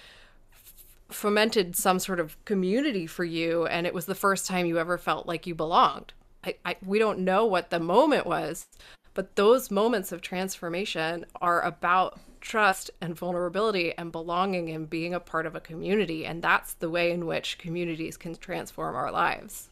fomented 1.10 1.76
some 1.76 2.00
sort 2.00 2.20
of 2.20 2.44
community 2.46 3.06
for 3.06 3.24
you 3.24 3.66
and 3.68 3.86
it 3.86 3.94
was 3.94 4.06
the 4.06 4.16
first 4.16 4.48
time 4.48 4.66
you 4.66 4.80
ever 4.80 4.98
felt 4.98 5.28
like 5.28 5.46
you 5.46 5.56
belonged. 5.56 6.14
I, 6.44 6.56
I, 6.66 6.76
we 6.86 7.00
don't 7.00 7.20
know 7.20 7.46
what 7.46 7.70
the 7.70 7.80
moment 7.80 8.26
was 8.26 8.68
but 9.14 9.36
those 9.36 9.70
moments 9.70 10.12
of 10.12 10.22
transformation 10.22 11.26
are 11.40 11.62
about 11.62 12.20
trust 12.42 12.92
and 13.00 13.16
vulnerability 13.16 13.94
and 13.98 14.12
belonging 14.12 14.70
and 14.70 14.90
being 14.90 15.14
a 15.14 15.20
part 15.20 15.46
of 15.46 15.56
a 15.56 15.62
community 15.62 16.26
and 16.26 16.42
that's 16.42 16.74
the 16.76 16.90
way 16.90 17.12
in 17.12 17.26
which 17.26 17.58
communities 17.58 18.18
can 18.18 18.36
transform 18.36 18.96
our 18.96 19.12
lives. 19.12 19.70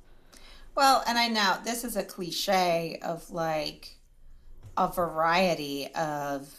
Well 0.76 1.04
and 1.06 1.18
i 1.18 1.28
know 1.28 1.58
this 1.66 1.84
is 1.84 1.98
a 1.98 2.04
cliche 2.04 3.00
of 3.04 3.30
like 3.32 3.98
a 4.78 4.88
variety 4.88 5.88
of 5.96 6.50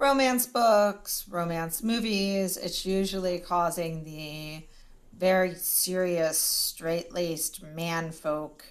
romance 0.00 0.46
books, 0.46 1.26
romance 1.28 1.82
movies, 1.82 2.56
it's 2.56 2.86
usually 2.86 3.38
causing 3.38 4.02
the 4.04 4.66
very 5.16 5.54
serious, 5.54 6.38
straight 6.38 7.12
laced 7.12 7.62
man 7.62 8.10
folk 8.10 8.64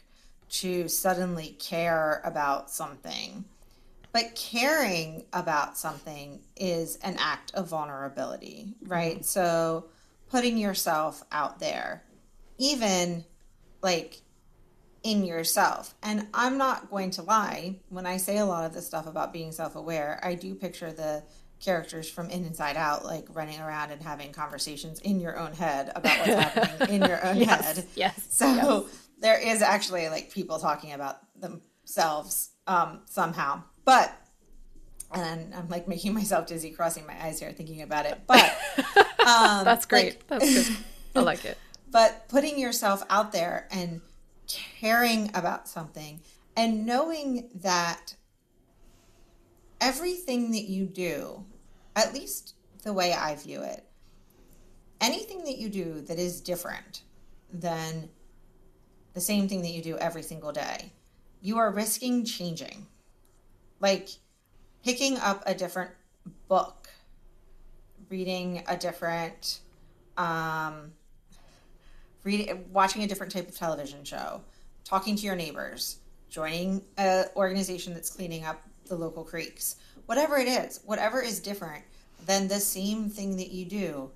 to 0.50 0.88
suddenly 0.88 1.56
care 1.60 2.22
about 2.26 2.72
something. 2.72 3.46
But 4.12 4.34
caring 4.36 5.26
about 5.32 5.78
something 5.78 6.42
is 6.58 6.98
an 7.04 7.16
act 7.20 7.54
of 7.54 7.68
vulnerability, 7.68 8.74
right? 8.88 9.18
Mm-hmm. 9.18 9.24
So 9.24 9.86
putting 10.32 10.58
yourself 10.58 11.24
out 11.32 11.60
there, 11.60 12.04
even 12.58 13.24
like 13.84 14.22
in 15.04 15.24
yourself. 15.24 15.96
And 16.04 16.28
I'm 16.34 16.58
not 16.58 16.90
going 16.90 17.12
to 17.12 17.22
lie, 17.22 17.78
when 17.90 18.06
I 18.06 18.18
say 18.18 18.38
a 18.38 18.46
lot 18.46 18.66
of 18.66 18.74
this 18.74 18.86
stuff 18.86 19.08
about 19.08 19.34
being 19.34 19.52
self 19.52 19.76
aware, 19.76 20.20
I 20.24 20.36
do 20.36 20.56
picture 20.56 20.92
the 20.92 21.24
characters 21.60 22.10
from 22.10 22.30
In 22.30 22.46
Inside 22.46 22.78
Out 22.78 23.04
like 23.04 23.28
running 23.34 23.60
around 23.60 23.92
and 23.92 24.02
having 24.02 24.32
conversations 24.32 25.00
in 25.00 25.20
your 25.20 25.38
own 25.38 25.54
head 25.54 25.92
about 25.96 26.20
what's 26.20 26.34
happening 26.56 27.02
in 27.02 27.10
your 27.10 27.26
own 27.26 27.38
yes, 27.38 27.76
head. 27.76 27.86
Yes. 27.96 28.28
So 28.30 28.46
yes. 28.46 28.84
there 29.20 29.40
is 29.40 29.62
actually 29.62 30.10
like 30.10 30.32
people 30.32 30.60
talking 30.60 30.94
about 30.94 31.18
themselves 31.40 32.52
um, 32.68 33.02
somehow. 33.06 33.64
But 33.86 34.16
and 35.12 35.54
I'm 35.54 35.68
like 35.70 35.88
making 35.88 36.14
myself 36.22 36.48
dizzy, 36.48 36.72
crossing 36.72 37.06
my 37.06 37.16
eyes 37.24 37.40
here, 37.40 37.52
thinking 37.52 37.82
about 37.82 38.06
it. 38.06 38.22
But 38.28 38.44
um, 39.26 39.66
that's 39.66 39.86
great. 39.86 40.22
Like, 40.30 40.40
that's 40.40 40.70
good. 40.70 40.78
I 41.16 41.20
like 41.22 41.46
it. 41.46 41.58
But 41.92 42.30
putting 42.30 42.60
yourself 42.60 43.04
out 43.10 43.32
there 43.32 43.68
and 43.72 44.02
caring 44.50 45.32
about 45.34 45.68
something 45.68 46.22
and 46.56 46.86
knowing 46.86 47.50
that 47.56 48.16
everything 49.80 50.52
that 50.52 50.64
you 50.64 50.86
do, 50.86 51.46
at 51.96 52.14
least 52.14 52.56
the 52.84 52.94
way 52.94 53.14
I 53.14 53.36
view 53.36 53.62
it, 53.62 53.86
anything 55.00 55.44
that 55.46 55.58
you 55.58 55.70
do 55.70 56.02
that 56.02 56.20
is 56.20 56.42
different 56.42 57.04
than 57.52 58.10
the 59.14 59.22
same 59.22 59.48
thing 59.48 59.62
that 59.62 59.72
you 59.72 59.82
do 59.82 59.98
every 59.98 60.24
single 60.24 60.52
day, 60.52 60.92
you 61.42 61.58
are 61.58 61.72
risking 61.72 62.26
changing. 62.26 62.88
Like 63.80 64.10
picking 64.84 65.18
up 65.18 65.44
a 65.46 65.54
different 65.54 65.92
book, 66.48 66.90
reading 68.10 68.64
a 68.68 68.76
different 68.76 69.60
um, 70.18 70.92
reading, 72.24 72.66
watching 72.72 73.04
a 73.04 73.08
different 73.08 73.32
type 73.32 73.48
of 73.48 73.56
television 73.56 74.04
show, 74.04 74.42
talking 74.84 75.16
to 75.16 75.24
your 75.24 75.36
neighbors, 75.36 76.00
joining 76.30 76.84
an 76.98 77.26
organization 77.36 77.94
that's 77.94 78.10
cleaning 78.10 78.44
up 78.44 78.62
the 78.88 78.96
local 78.96 79.24
creeks, 79.24 79.76
whatever 80.06 80.38
it 80.38 80.48
is, 80.48 80.82
whatever 80.86 81.22
is 81.22 81.40
different 81.40 81.84
than 82.26 82.48
the 82.48 82.60
same 82.60 83.10
thing 83.10 83.38
that 83.38 83.52
you 83.52 83.66
do 83.66 84.12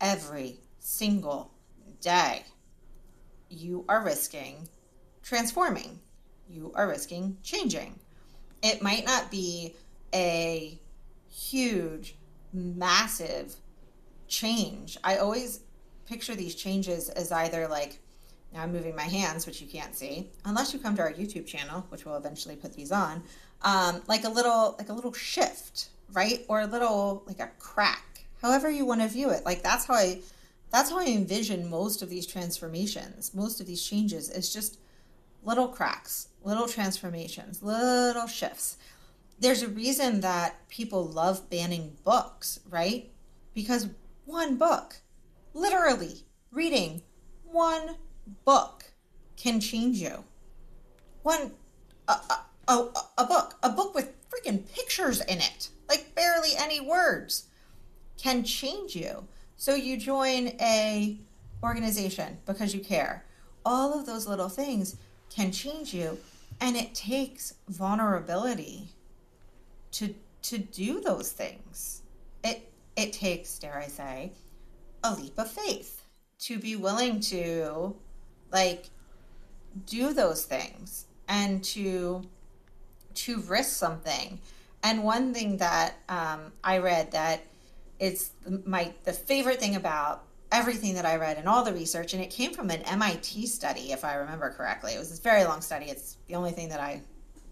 every 0.00 0.58
single 0.78 1.52
day, 2.00 2.44
you 3.48 3.84
are 3.88 4.04
risking 4.04 4.68
transforming. 5.22 6.00
You 6.48 6.72
are 6.74 6.88
risking 6.88 7.38
changing. 7.42 7.98
It 8.62 8.82
might 8.82 9.06
not 9.06 9.30
be 9.30 9.74
a 10.14 10.78
huge, 11.30 12.16
massive 12.52 13.54
change. 14.28 14.98
I 15.02 15.16
always 15.16 15.60
picture 16.06 16.34
these 16.34 16.54
changes 16.54 17.08
as 17.08 17.32
either 17.32 17.68
like 17.68 17.98
Now 18.52 18.62
I'm 18.62 18.72
moving 18.72 18.94
my 18.94 19.02
hands, 19.02 19.46
which 19.46 19.60
you 19.60 19.66
can't 19.66 19.94
see, 19.94 20.30
unless 20.44 20.72
you 20.72 20.78
come 20.78 20.94
to 20.96 21.02
our 21.02 21.12
YouTube 21.12 21.46
channel, 21.46 21.86
which 21.88 22.04
we'll 22.04 22.16
eventually 22.16 22.56
put 22.56 22.74
these 22.74 22.92
on. 22.92 23.22
Um, 23.62 24.02
like 24.06 24.24
a 24.24 24.28
little, 24.28 24.74
like 24.78 24.88
a 24.88 24.92
little 24.92 25.12
shift, 25.12 25.88
right, 26.12 26.44
or 26.48 26.60
a 26.60 26.66
little 26.66 27.22
like 27.26 27.40
a 27.40 27.50
crack, 27.58 28.24
however 28.40 28.70
you 28.70 28.84
want 28.84 29.00
to 29.00 29.08
view 29.08 29.30
it. 29.30 29.44
Like 29.44 29.62
that's 29.62 29.86
how 29.86 29.94
I, 29.94 30.20
that's 30.70 30.90
how 30.90 30.98
I 30.98 31.06
envision 31.06 31.70
most 31.70 32.02
of 32.02 32.10
these 32.10 32.26
transformations, 32.26 33.34
most 33.34 33.60
of 33.60 33.66
these 33.66 33.82
changes 33.82 34.30
is 34.30 34.52
just 34.52 34.78
little 35.44 35.68
cracks, 35.68 36.28
little 36.44 36.68
transformations, 36.68 37.62
little 37.62 38.26
shifts. 38.26 38.76
There's 39.38 39.62
a 39.62 39.68
reason 39.68 40.20
that 40.20 40.68
people 40.68 41.04
love 41.04 41.48
banning 41.50 41.96
books, 42.04 42.60
right? 42.68 43.10
Because 43.54 43.88
one 44.24 44.56
book, 44.56 44.96
literally 45.54 46.24
reading 46.50 47.02
one 47.44 47.96
book 48.44 48.84
can 49.36 49.60
change 49.60 49.98
you. 49.98 50.24
One, 51.22 51.52
a, 52.08 52.12
a, 52.12 52.44
a, 52.68 52.90
a 53.18 53.24
book, 53.24 53.54
a 53.62 53.70
book 53.70 53.94
with 53.94 54.12
freaking 54.30 54.62
pictures 54.74 55.20
in 55.20 55.38
it, 55.38 55.68
like 55.88 56.14
barely 56.14 56.50
any 56.56 56.80
words, 56.80 57.48
can 58.16 58.44
change 58.44 58.94
you. 58.96 59.26
So 59.56 59.74
you 59.74 59.96
join 59.96 60.48
a 60.60 61.18
organization 61.62 62.38
because 62.46 62.74
you 62.74 62.80
care. 62.80 63.24
All 63.64 63.98
of 63.98 64.06
those 64.06 64.26
little 64.26 64.48
things 64.48 64.96
can 65.30 65.52
change 65.52 65.94
you, 65.94 66.18
and 66.60 66.76
it 66.76 66.94
takes 66.94 67.54
vulnerability 67.68 68.88
to 69.92 70.14
to 70.42 70.58
do 70.58 71.00
those 71.00 71.30
things. 71.30 72.02
It 72.42 72.72
it 72.96 73.12
takes, 73.12 73.58
dare 73.58 73.78
I 73.78 73.86
say, 73.86 74.32
a 75.04 75.14
leap 75.14 75.38
of 75.38 75.50
faith 75.50 76.02
to 76.38 76.58
be 76.58 76.76
willing 76.76 77.20
to 77.20 77.94
like 78.52 78.90
do 79.86 80.12
those 80.12 80.44
things 80.44 81.06
and 81.28 81.62
to 81.64 82.22
to 83.14 83.40
risk 83.42 83.70
something. 83.76 84.40
And 84.82 85.04
one 85.04 85.32
thing 85.32 85.58
that 85.58 85.94
um, 86.08 86.52
i 86.62 86.78
read 86.78 87.12
that 87.12 87.42
it's 87.98 88.30
my 88.64 88.92
the 89.04 89.12
favorite 89.12 89.60
thing 89.60 89.76
about 89.76 90.24
everything 90.50 90.94
that 90.94 91.06
i 91.06 91.16
read 91.16 91.38
and 91.38 91.48
all 91.48 91.64
the 91.64 91.72
research 91.72 92.12
and 92.12 92.22
it 92.22 92.28
came 92.28 92.52
from 92.52 92.68
an 92.68 92.82
mit 92.98 93.24
study 93.46 93.92
if 93.92 94.04
i 94.04 94.14
remember 94.14 94.50
correctly. 94.50 94.94
It 94.94 94.98
was 94.98 95.10
this 95.10 95.20
very 95.20 95.44
long 95.44 95.60
study. 95.60 95.86
It's 95.86 96.16
the 96.26 96.34
only 96.34 96.50
thing 96.50 96.68
that 96.70 96.80
i 96.80 97.00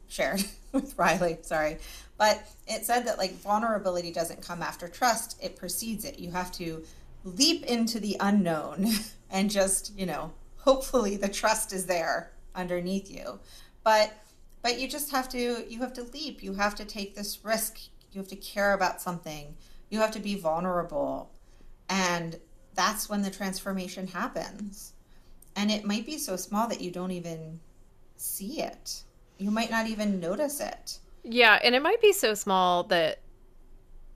shared 0.09 0.45
with 0.73 0.99
riley 0.99 1.39
sorry. 1.43 1.79
But 2.19 2.43
it 2.67 2.85
said 2.85 3.07
that 3.07 3.17
like 3.17 3.33
vulnerability 3.37 4.13
doesn't 4.13 4.43
come 4.43 4.61
after 4.61 4.89
trust. 4.89 5.43
It 5.43 5.57
precedes 5.57 6.05
it. 6.05 6.19
You 6.19 6.31
have 6.33 6.53
to 6.53 6.83
leap 7.25 7.64
into 7.64 8.01
the 8.01 8.16
unknown 8.21 8.87
and 9.31 9.51
just, 9.51 9.97
you 9.99 10.07
know, 10.07 10.33
hopefully 10.57 11.16
the 11.16 11.29
trust 11.29 11.73
is 11.73 11.87
there 11.87 12.33
underneath 12.55 13.11
you. 13.11 13.39
But 13.83 14.12
but 14.62 14.79
you 14.79 14.89
just 14.89 15.11
have 15.11 15.29
to 15.31 15.64
you 15.68 15.81
have 15.81 15.93
to 15.95 16.03
leap. 16.03 16.43
You 16.43 16.55
have 16.55 16.75
to 16.77 16.85
take 16.85 17.14
this 17.14 17.45
risk. 17.45 17.79
You 18.12 18.21
have 18.21 18.29
to 18.29 18.37
care 18.37 18.75
about 18.75 19.01
something. 19.01 19.57
You 19.89 20.01
have 20.01 20.11
to 20.12 20.21
be 20.21 20.35
vulnerable. 20.35 21.31
And 21.89 22.39
that's 22.75 23.09
when 23.09 23.23
the 23.23 23.31
transformation 23.31 24.07
happens. 24.07 24.93
And 25.57 25.71
it 25.71 25.85
might 25.85 26.07
be 26.07 26.18
so 26.18 26.37
small 26.37 26.68
that 26.68 26.81
you 26.81 26.91
don't 26.91 27.11
even 27.11 27.61
see 28.16 28.61
it. 28.61 29.03
You 29.39 29.51
might 29.51 29.71
not 29.71 29.87
even 29.87 30.21
notice 30.21 30.61
it. 30.61 30.99
Yeah, 31.23 31.59
and 31.62 31.75
it 31.75 31.83
might 31.83 32.01
be 32.01 32.12
so 32.12 32.35
small 32.35 32.85
that 32.85 33.21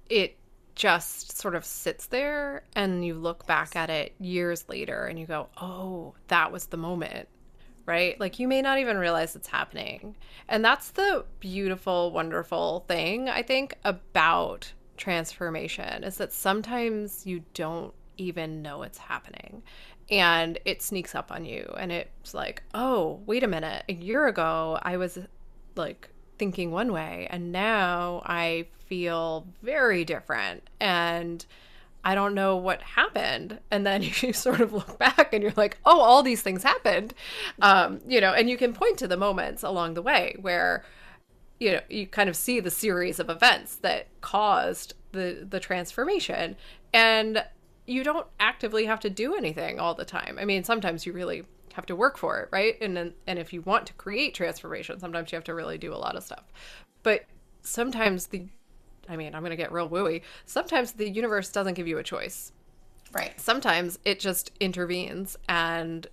it 0.09 0.37
just 0.75 1.39
sort 1.39 1.55
of 1.55 1.65
sits 1.65 2.07
there 2.07 2.65
and 2.75 3.05
you 3.05 3.15
look 3.15 3.47
back 3.47 3.77
at 3.77 3.91
it 3.91 4.15
years 4.19 4.65
later 4.69 5.07
and 5.07 5.19
you 5.19 5.27
go, 5.27 5.49
oh, 5.61 6.15
that 6.29 6.53
was 6.53 6.67
the 6.67 6.77
moment, 6.77 7.29
right? 7.87 8.19
Like 8.19 8.39
you 8.39 8.49
may 8.49 8.63
not 8.63 8.79
even 8.79 8.99
realize 8.99 9.37
it's 9.37 9.49
happening. 9.49 10.17
And 10.49 10.65
that's 10.65 10.91
the 10.91 11.25
beautiful, 11.41 12.11
wonderful 12.11 12.85
thing, 12.89 13.29
I 13.29 13.43
think, 13.43 13.75
about 13.85 14.73
transformation 14.97 16.05
is 16.05 16.19
that 16.19 16.33
sometimes 16.33 17.27
you 17.27 17.43
don't 17.53 17.93
even 18.17 18.63
know 18.63 18.83
it's 18.83 18.99
happening 18.99 19.61
and 20.09 20.59
it 20.65 20.83
sneaks 20.83 21.17
up 21.17 21.33
on 21.33 21.45
you 21.45 21.69
and 21.77 21.91
it's 21.91 22.33
like 22.33 22.63
oh 22.75 23.21
wait 23.27 23.43
a 23.43 23.49
minute 23.49 23.83
a 23.89 23.93
year 23.93 24.29
ago 24.29 24.79
i 24.83 24.97
was 24.97 25.19
like 25.75 26.09
thinking 26.39 26.71
one 26.71 26.93
way 26.93 27.27
and 27.31 27.53
now 27.53 28.23
I 28.25 28.67
feel 28.95 29.45
very 29.61 30.05
different 30.05 30.63
and 30.79 31.45
I 32.05 32.15
don't 32.15 32.35
know 32.35 32.55
what 32.55 32.81
happened. 32.81 33.59
And 33.73 33.85
then 33.85 34.03
you 34.21 34.33
sort 34.33 34.61
of 34.61 34.73
look 34.73 34.99
back 34.99 35.33
and 35.33 35.43
you're 35.43 35.53
like, 35.57 35.79
oh, 35.85 36.01
all 36.01 36.23
these 36.23 36.43
things 36.43 36.63
happened. 36.63 37.13
Um, 37.61 38.01
you 38.07 38.21
know, 38.21 38.33
and 38.33 38.49
you 38.49 38.57
can 38.57 38.73
point 38.73 38.99
to 38.99 39.09
the 39.09 39.17
moments 39.17 39.65
along 39.65 39.95
the 39.95 40.03
way 40.03 40.37
where, 40.41 40.85
you 41.59 41.73
know, 41.73 41.81
you 41.91 42.07
kind 42.07 42.29
of 42.29 42.37
see 42.37 42.61
the 42.61 42.71
series 42.71 43.19
of 43.19 43.29
events 43.29 43.77
that 43.77 44.07
caused 44.21 44.95
the 45.11 45.45
the 45.49 45.59
transformation. 45.59 46.55
And 46.93 47.45
you 47.87 48.05
don't 48.05 48.29
actively 48.39 48.85
have 48.85 49.01
to 49.01 49.11
do 49.11 49.35
anything 49.35 49.81
all 49.81 49.95
the 49.95 50.05
time. 50.05 50.39
I 50.41 50.45
mean, 50.45 50.63
sometimes 50.63 51.05
you 51.05 51.13
really 51.13 51.43
have 51.73 51.87
to 51.87 51.97
work 51.97 52.17
for 52.17 52.39
it, 52.39 52.49
right? 52.53 52.81
And 52.81 53.13
and 53.27 53.39
if 53.41 53.53
you 53.53 53.63
want 53.63 53.87
to 53.87 53.93
create 53.95 54.35
transformation, 54.35 55.01
sometimes 55.01 55.33
you 55.33 55.37
have 55.37 55.45
to 55.45 55.55
really 55.55 55.79
do 55.79 55.93
a 55.93 55.97
lot 55.97 56.15
of 56.15 56.23
stuff. 56.23 56.45
But 57.03 57.25
sometimes 57.65 58.27
the 58.27 58.47
I 59.09 59.17
mean, 59.17 59.35
I'm 59.35 59.43
going 59.43 59.51
to 59.51 59.57
get 59.57 59.73
real 59.73 59.89
wooey. 59.89 60.23
Sometimes 60.47 60.93
the 60.93 61.09
universe 61.09 61.51
doesn't 61.51 61.75
give 61.75 61.87
you 61.87 61.99
a 61.99 62.03
choice. 62.03 62.53
Right. 63.13 63.39
Sometimes 63.41 63.99
it 64.05 64.19
just 64.19 64.51
intervenes 64.61 65.37
and 65.49 66.07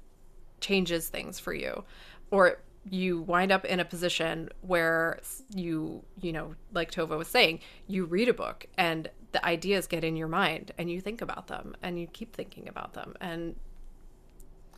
changes 0.59 1.09
things 1.09 1.39
for 1.39 1.53
you. 1.53 1.83
Or 2.29 2.59
you 2.89 3.21
wind 3.21 3.51
up 3.51 3.65
in 3.65 3.79
a 3.79 3.85
position 3.85 4.49
where 4.61 5.19
you, 5.53 6.03
you 6.19 6.31
know, 6.31 6.55
like 6.73 6.91
Tova 6.91 7.17
was 7.17 7.27
saying, 7.27 7.59
you 7.87 8.05
read 8.05 8.29
a 8.29 8.33
book 8.33 8.65
and 8.77 9.09
the 9.31 9.43
ideas 9.45 9.87
get 9.87 10.03
in 10.03 10.15
your 10.15 10.27
mind 10.27 10.71
and 10.77 10.89
you 10.89 10.99
think 10.99 11.21
about 11.21 11.47
them 11.47 11.75
and 11.81 11.99
you 11.99 12.07
keep 12.07 12.35
thinking 12.35 12.67
about 12.67 12.93
them 12.93 13.15
and 13.21 13.55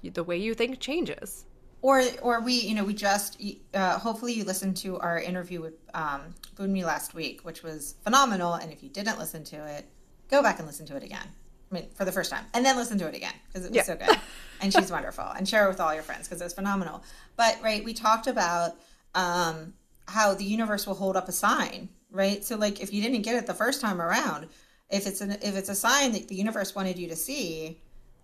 the 0.03 0.23
way 0.23 0.37
you 0.37 0.53
think 0.53 0.79
changes 0.79 1.45
or 1.83 2.01
or 2.21 2.39
we 2.39 2.53
you 2.53 2.73
know 2.73 2.83
we 2.83 2.93
just 2.95 3.39
uh, 3.75 3.99
hopefully 3.99 4.33
you 4.33 4.43
listened 4.45 4.75
to 4.77 4.97
our 4.99 5.19
interview 5.19 5.61
with 5.61 5.73
um, 5.93 6.33
Bunmi 6.55 6.83
last 6.83 7.13
week, 7.13 7.41
which 7.43 7.61
was 7.61 7.95
phenomenal. 8.03 8.53
And 8.53 8.71
if 8.71 8.81
you 8.81 8.89
didn't 8.89 9.19
listen 9.19 9.43
to 9.45 9.67
it, 9.67 9.85
go 10.31 10.41
back 10.41 10.57
and 10.57 10.65
listen 10.65 10.85
to 10.87 10.95
it 10.95 11.03
again. 11.03 11.27
I 11.71 11.75
mean, 11.75 11.87
for 11.93 12.05
the 12.05 12.11
first 12.11 12.31
time, 12.31 12.45
and 12.53 12.65
then 12.65 12.77
listen 12.77 12.97
to 12.99 13.07
it 13.07 13.15
again 13.15 13.33
because 13.47 13.65
it 13.65 13.71
was 13.71 13.75
yeah. 13.75 13.83
so 13.83 13.95
good. 13.97 14.17
and 14.61 14.73
she's 14.73 14.91
wonderful, 14.97 15.25
and 15.25 15.47
share 15.47 15.65
it 15.65 15.69
with 15.69 15.81
all 15.81 15.93
your 15.93 16.03
friends 16.03 16.27
because 16.27 16.41
it's 16.41 16.53
phenomenal. 16.53 17.03
But 17.35 17.59
right, 17.61 17.83
we 17.83 17.93
talked 17.93 18.27
about 18.27 18.77
um, 19.13 19.73
how 20.07 20.33
the 20.33 20.45
universe 20.45 20.87
will 20.87 20.95
hold 20.95 21.17
up 21.17 21.27
a 21.27 21.33
sign, 21.33 21.89
right? 22.11 22.45
So 22.45 22.55
like 22.55 22.81
if 22.81 22.93
you 22.93 23.01
didn't 23.01 23.23
get 23.23 23.35
it 23.35 23.45
the 23.45 23.53
first 23.53 23.81
time 23.81 24.01
around, 24.01 24.47
if 24.89 25.05
it's 25.05 25.19
an 25.19 25.31
if 25.41 25.57
it's 25.57 25.69
a 25.69 25.75
sign 25.75 26.13
that 26.13 26.29
the 26.29 26.35
universe 26.35 26.75
wanted 26.75 26.97
you 26.97 27.09
to 27.09 27.15
see, 27.17 27.81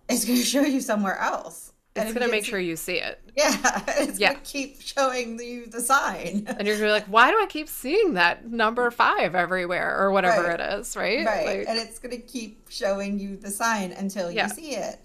it's 0.08 0.24
going 0.24 0.38
to 0.44 0.44
show 0.46 0.62
you 0.62 0.80
somewhere 0.80 1.18
else. 1.18 1.69
It's 1.96 2.12
going 2.12 2.26
to 2.26 2.30
make 2.30 2.44
sure 2.44 2.58
you 2.58 2.76
see 2.76 2.96
it. 2.96 3.20
Yeah, 3.36 3.84
it's 3.86 4.18
yeah. 4.18 4.32
going 4.32 4.44
to 4.44 4.50
keep 4.50 4.82
showing 4.82 5.38
you 5.38 5.66
the 5.66 5.80
sign. 5.80 6.46
And 6.58 6.66
you're 6.66 6.76
going 6.76 6.78
to 6.78 6.84
be 6.84 6.90
like, 6.90 7.06
why 7.06 7.30
do 7.30 7.40
I 7.40 7.46
keep 7.46 7.68
seeing 7.68 8.14
that 8.14 8.50
number 8.50 8.90
mm. 8.90 8.92
five 8.92 9.34
everywhere 9.34 9.96
or 9.98 10.10
whatever 10.10 10.48
right. 10.48 10.60
it 10.60 10.80
is, 10.80 10.94
right? 10.94 11.24
Right. 11.24 11.46
Like, 11.46 11.68
and 11.68 11.78
it's 11.78 11.98
going 11.98 12.14
to 12.14 12.20
keep 12.20 12.68
showing 12.68 13.18
you 13.18 13.36
the 13.36 13.50
sign 13.50 13.92
until 13.92 14.30
you 14.30 14.36
yeah. 14.36 14.48
see 14.48 14.72
it. 14.74 14.98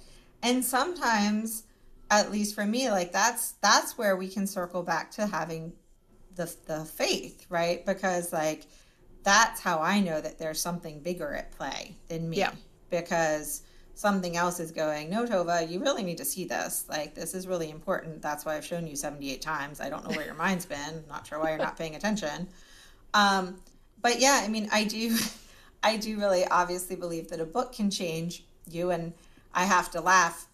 And 0.43 0.65
sometimes, 0.65 1.63
at 2.11 2.31
least 2.31 2.55
for 2.55 2.65
me, 2.65 2.91
like 2.91 3.13
that's 3.13 3.53
that's 3.61 3.97
where 3.97 4.17
we 4.17 4.27
can 4.27 4.47
circle 4.47 4.83
back 4.83 5.11
to 5.11 5.27
having 5.27 5.73
the 6.35 6.53
the 6.65 6.83
faith, 6.83 7.45
right? 7.49 7.85
Because 7.85 8.33
like 8.33 8.65
that's 9.23 9.61
how 9.61 9.79
I 9.79 10.01
know 10.01 10.19
that 10.19 10.39
there's 10.39 10.61
something 10.61 10.99
bigger 10.99 11.33
at 11.33 11.51
play 11.51 11.95
than 12.07 12.29
me. 12.29 12.37
Yeah. 12.37 12.51
Because 12.89 13.63
something 13.95 14.35
else 14.35 14.59
is 14.59 14.71
going, 14.71 15.09
no, 15.09 15.25
Tova, 15.25 15.67
you 15.67 15.79
really 15.79 16.03
need 16.03 16.17
to 16.17 16.25
see 16.25 16.45
this. 16.45 16.85
Like, 16.89 17.15
this 17.15 17.33
is 17.33 17.47
really 17.47 17.71
important. 17.71 18.21
That's 18.21 18.45
why 18.45 18.57
I've 18.57 18.65
shown 18.65 18.85
you 18.85 18.95
78 18.95 19.41
times. 19.41 19.79
I 19.79 19.89
don't 19.89 20.03
know 20.03 20.15
where 20.15 20.25
your 20.25 20.35
mind's 20.35 20.65
been. 20.65 21.03
Not 21.07 21.25
sure 21.25 21.39
why 21.39 21.49
you're 21.49 21.57
not 21.57 21.77
paying 21.77 21.95
attention. 21.95 22.49
Um, 23.13 23.61
but 24.01 24.19
yeah, 24.19 24.41
I 24.43 24.49
mean, 24.49 24.67
I 24.71 24.83
do, 24.83 25.17
I 25.83 25.95
do 25.95 26.19
really 26.19 26.45
obviously 26.45 26.97
believe 26.97 27.29
that 27.29 27.39
a 27.39 27.45
book 27.45 27.73
can 27.73 27.89
change 27.89 28.43
you. 28.69 28.91
And 28.91 29.13
I 29.53 29.63
have 29.63 29.89
to 29.91 30.01
laugh. 30.01 30.47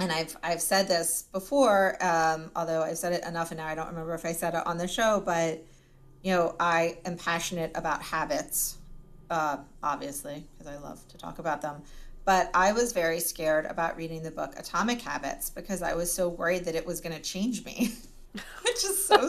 And 0.00 0.10
I've, 0.10 0.36
I've 0.42 0.60
said 0.60 0.88
this 0.88 1.26
before, 1.30 2.02
um, 2.04 2.50
although 2.56 2.82
I've 2.82 2.98
said 2.98 3.12
it 3.12 3.24
enough 3.24 3.52
and 3.52 3.58
now 3.58 3.66
I 3.66 3.74
don't 3.74 3.88
remember 3.88 4.14
if 4.14 4.24
I 4.24 4.32
said 4.32 4.54
it 4.54 4.66
on 4.66 4.76
the 4.76 4.88
show, 4.88 5.22
but 5.24 5.62
you 6.22 6.32
know, 6.32 6.56
I 6.58 6.98
am 7.04 7.16
passionate 7.16 7.70
about 7.74 8.02
habits, 8.02 8.76
uh, 9.30 9.58
obviously, 9.82 10.44
because 10.58 10.72
I 10.72 10.78
love 10.78 11.06
to 11.08 11.18
talk 11.18 11.38
about 11.38 11.62
them. 11.62 11.82
But 12.30 12.48
I 12.54 12.70
was 12.70 12.92
very 12.92 13.18
scared 13.18 13.66
about 13.66 13.96
reading 13.96 14.22
the 14.22 14.30
book 14.30 14.54
Atomic 14.56 15.02
Habits 15.02 15.50
because 15.50 15.82
I 15.82 15.94
was 15.94 16.12
so 16.12 16.28
worried 16.28 16.64
that 16.66 16.76
it 16.76 16.86
was 16.86 17.00
going 17.00 17.16
to 17.16 17.20
change 17.20 17.64
me, 17.64 17.92
which 18.62 18.84
is 18.84 19.04
so 19.04 19.28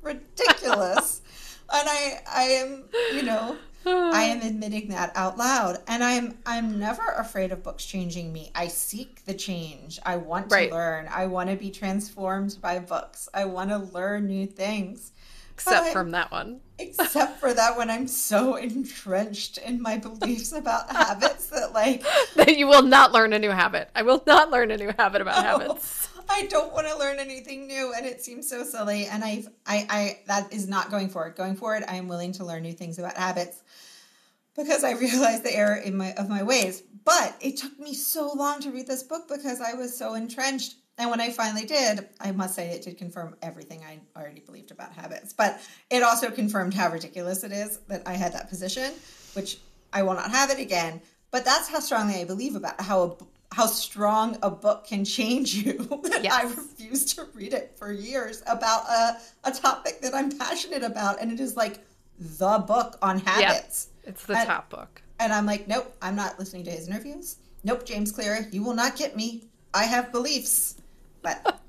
ridiculous. 0.00 1.20
And 1.70 1.88
I, 1.88 2.20
I 2.30 2.42
am, 2.42 2.84
you 3.12 3.24
know, 3.24 3.56
I 3.84 4.22
am 4.22 4.40
admitting 4.40 4.88
that 4.90 5.12
out 5.16 5.36
loud. 5.36 5.78
And 5.88 6.02
I'm 6.02 6.38
I'm 6.46 6.78
never 6.78 7.02
afraid 7.18 7.50
of 7.50 7.64
books 7.64 7.84
changing 7.84 8.32
me. 8.32 8.52
I 8.54 8.68
seek 8.68 9.24
the 9.24 9.34
change. 9.34 9.98
I 10.06 10.16
want 10.16 10.48
to 10.48 10.70
learn. 10.70 11.08
I 11.10 11.26
want 11.26 11.50
to 11.50 11.56
be 11.56 11.70
transformed 11.70 12.56
by 12.62 12.78
books. 12.78 13.28
I 13.34 13.46
want 13.46 13.70
to 13.70 13.78
learn 13.78 14.28
new 14.28 14.46
things. 14.46 15.12
Except 15.56 15.92
from 15.92 16.10
that 16.10 16.30
one. 16.30 16.60
Except 16.78 17.40
for 17.40 17.54
that 17.54 17.78
one, 17.78 17.88
I'm 17.88 18.06
so 18.06 18.56
entrenched 18.56 19.56
in 19.58 19.80
my 19.80 19.96
beliefs 19.96 20.52
about 20.52 20.90
habits 20.90 21.46
that 21.46 21.72
like 21.72 22.04
That 22.34 22.58
you 22.58 22.66
will 22.66 22.82
not 22.82 23.12
learn 23.12 23.32
a 23.32 23.38
new 23.38 23.50
habit. 23.50 23.88
I 23.94 24.02
will 24.02 24.22
not 24.26 24.50
learn 24.50 24.70
a 24.70 24.76
new 24.76 24.92
habit 24.98 25.22
about 25.22 25.42
No, 25.42 25.58
habits. 25.58 26.10
I 26.28 26.46
don't 26.46 26.72
want 26.74 26.88
to 26.88 26.98
learn 26.98 27.18
anything 27.18 27.66
new, 27.68 27.94
and 27.96 28.04
it 28.04 28.20
seems 28.20 28.48
so 28.48 28.64
silly. 28.64 29.06
And 29.06 29.24
I've, 29.24 29.48
I, 29.64 29.86
I, 29.88 30.18
that 30.26 30.52
is 30.52 30.68
not 30.68 30.90
going 30.90 31.08
forward. 31.08 31.36
Going 31.36 31.54
forward, 31.54 31.84
I 31.88 31.96
am 31.96 32.08
willing 32.08 32.32
to 32.32 32.44
learn 32.44 32.62
new 32.62 32.72
things 32.72 32.98
about 32.98 33.16
habits 33.16 33.62
because 34.56 34.84
I 34.84 34.92
realized 34.92 35.44
the 35.44 35.56
error 35.56 35.76
in 35.76 35.96
my 35.96 36.12
of 36.14 36.28
my 36.28 36.42
ways. 36.42 36.82
But 37.04 37.36
it 37.40 37.56
took 37.56 37.78
me 37.78 37.94
so 37.94 38.32
long 38.34 38.60
to 38.60 38.70
read 38.70 38.88
this 38.88 39.04
book 39.04 39.28
because 39.28 39.60
I 39.60 39.72
was 39.74 39.96
so 39.96 40.14
entrenched. 40.14 40.74
And 40.98 41.10
when 41.10 41.20
I 41.20 41.30
finally 41.30 41.66
did, 41.66 42.08
I 42.20 42.32
must 42.32 42.54
say 42.54 42.70
it 42.70 42.82
did 42.82 42.96
confirm 42.96 43.36
everything 43.42 43.82
I 43.84 43.98
already 44.18 44.40
believed 44.40 44.70
about 44.70 44.92
habits. 44.94 45.32
But 45.34 45.60
it 45.90 46.02
also 46.02 46.30
confirmed 46.30 46.72
how 46.72 46.90
ridiculous 46.90 47.44
it 47.44 47.52
is 47.52 47.78
that 47.88 48.02
I 48.06 48.14
had 48.14 48.32
that 48.32 48.48
position, 48.48 48.92
which 49.34 49.58
I 49.92 50.02
will 50.02 50.14
not 50.14 50.30
have 50.30 50.50
it 50.50 50.58
again. 50.58 51.02
But 51.30 51.44
that's 51.44 51.68
how 51.68 51.80
strongly 51.80 52.14
I 52.20 52.24
believe 52.24 52.56
about 52.56 52.80
how 52.80 53.02
a, 53.02 53.54
how 53.54 53.66
strong 53.66 54.38
a 54.42 54.50
book 54.50 54.86
can 54.86 55.04
change 55.04 55.54
you. 55.54 55.74
that 56.04 56.24
Yes. 56.24 56.32
I 56.32 56.42
refused 56.44 57.14
to 57.16 57.26
read 57.34 57.52
it 57.52 57.74
for 57.76 57.92
years 57.92 58.42
about 58.46 58.88
a, 58.88 59.18
a 59.44 59.52
topic 59.52 60.00
that 60.00 60.14
I'm 60.14 60.30
passionate 60.38 60.82
about, 60.82 61.20
and 61.20 61.30
it 61.30 61.40
is 61.40 61.56
like 61.58 61.80
the 62.18 62.58
book 62.66 62.96
on 63.02 63.18
habits. 63.20 63.88
It's 64.04 64.24
the 64.24 64.38
And- 64.38 64.46
top 64.46 64.70
book. 64.70 65.02
And 65.18 65.32
I'm 65.32 65.46
like, 65.46 65.66
nope, 65.66 65.94
I'm 66.02 66.14
not 66.14 66.38
listening 66.38 66.64
to 66.64 66.70
his 66.70 66.88
interviews. 66.88 67.36
Nope, 67.64 67.84
James 67.86 68.12
Clear, 68.12 68.48
you 68.52 68.62
will 68.62 68.74
not 68.74 68.96
get 68.96 69.16
me. 69.16 69.44
I 69.72 69.84
have 69.84 70.12
beliefs. 70.12 70.74
But 71.26 71.60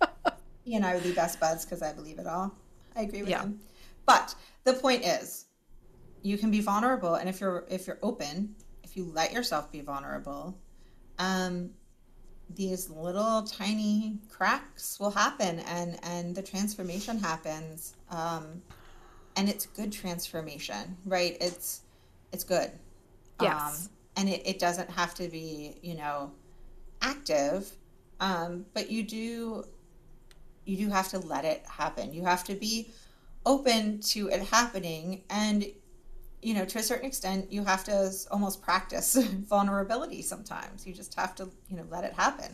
he 0.63 0.75
and 0.75 0.85
I 0.85 0.93
are 0.93 0.99
the 0.99 1.13
best 1.13 1.39
buds 1.39 1.65
because 1.65 1.81
I 1.81 1.93
believe 1.93 2.19
it 2.19 2.27
all. 2.27 2.53
I 2.95 3.01
agree 3.01 3.21
with 3.21 3.29
Yeah. 3.29 3.41
him. 3.41 3.59
But 4.05 4.35
the 4.63 4.73
point 4.73 5.03
is, 5.03 5.45
you 6.21 6.37
can 6.37 6.51
be 6.51 6.61
vulnerable, 6.61 7.15
and 7.15 7.27
if 7.29 7.41
you're 7.41 7.65
if 7.69 7.87
you're 7.87 7.99
open, 8.03 8.55
if 8.83 8.95
you 8.95 9.05
let 9.05 9.33
yourself 9.33 9.71
be 9.71 9.81
vulnerable, 9.81 10.57
um, 11.19 11.71
these 12.49 12.89
little 12.89 13.43
tiny 13.43 14.19
cracks 14.29 14.99
will 14.99 15.11
happen, 15.11 15.59
and 15.61 15.97
and 16.03 16.35
the 16.35 16.43
transformation 16.43 17.19
happens. 17.19 17.95
Um, 18.09 18.61
and 19.35 19.49
it's 19.49 19.65
good 19.67 19.91
transformation, 19.91 20.97
right? 21.05 21.37
It's 21.41 21.81
it's 22.31 22.43
good. 22.43 22.71
Yes. 23.39 23.89
Um, 23.89 23.89
and 24.17 24.29
it, 24.29 24.41
it 24.45 24.59
doesn't 24.59 24.89
have 24.89 25.13
to 25.15 25.27
be, 25.29 25.77
you 25.81 25.95
know, 25.95 26.31
active. 27.01 27.71
Um, 28.19 28.65
but 28.73 28.89
you 28.89 29.03
do 29.03 29.65
you 30.65 30.77
do 30.77 30.89
have 30.89 31.09
to 31.09 31.19
let 31.19 31.45
it 31.45 31.63
happen. 31.67 32.13
You 32.13 32.23
have 32.23 32.43
to 32.45 32.55
be 32.55 32.89
open 33.45 34.01
to 34.01 34.27
it 34.29 34.41
happening 34.41 35.23
and 35.29 35.65
you 36.41 36.53
know, 36.53 36.65
to 36.65 36.79
a 36.79 36.83
certain 36.83 37.05
extent, 37.07 37.51
you 37.51 37.63
have 37.65 37.83
to 37.85 38.11
almost 38.31 38.61
practice 38.61 39.15
vulnerability 39.49 40.21
sometimes. 40.21 40.85
You 40.85 40.93
just 40.93 41.15
have 41.15 41.33
to, 41.35 41.49
you 41.67 41.77
know, 41.77 41.85
let 41.89 42.03
it 42.03 42.13
happen. 42.13 42.51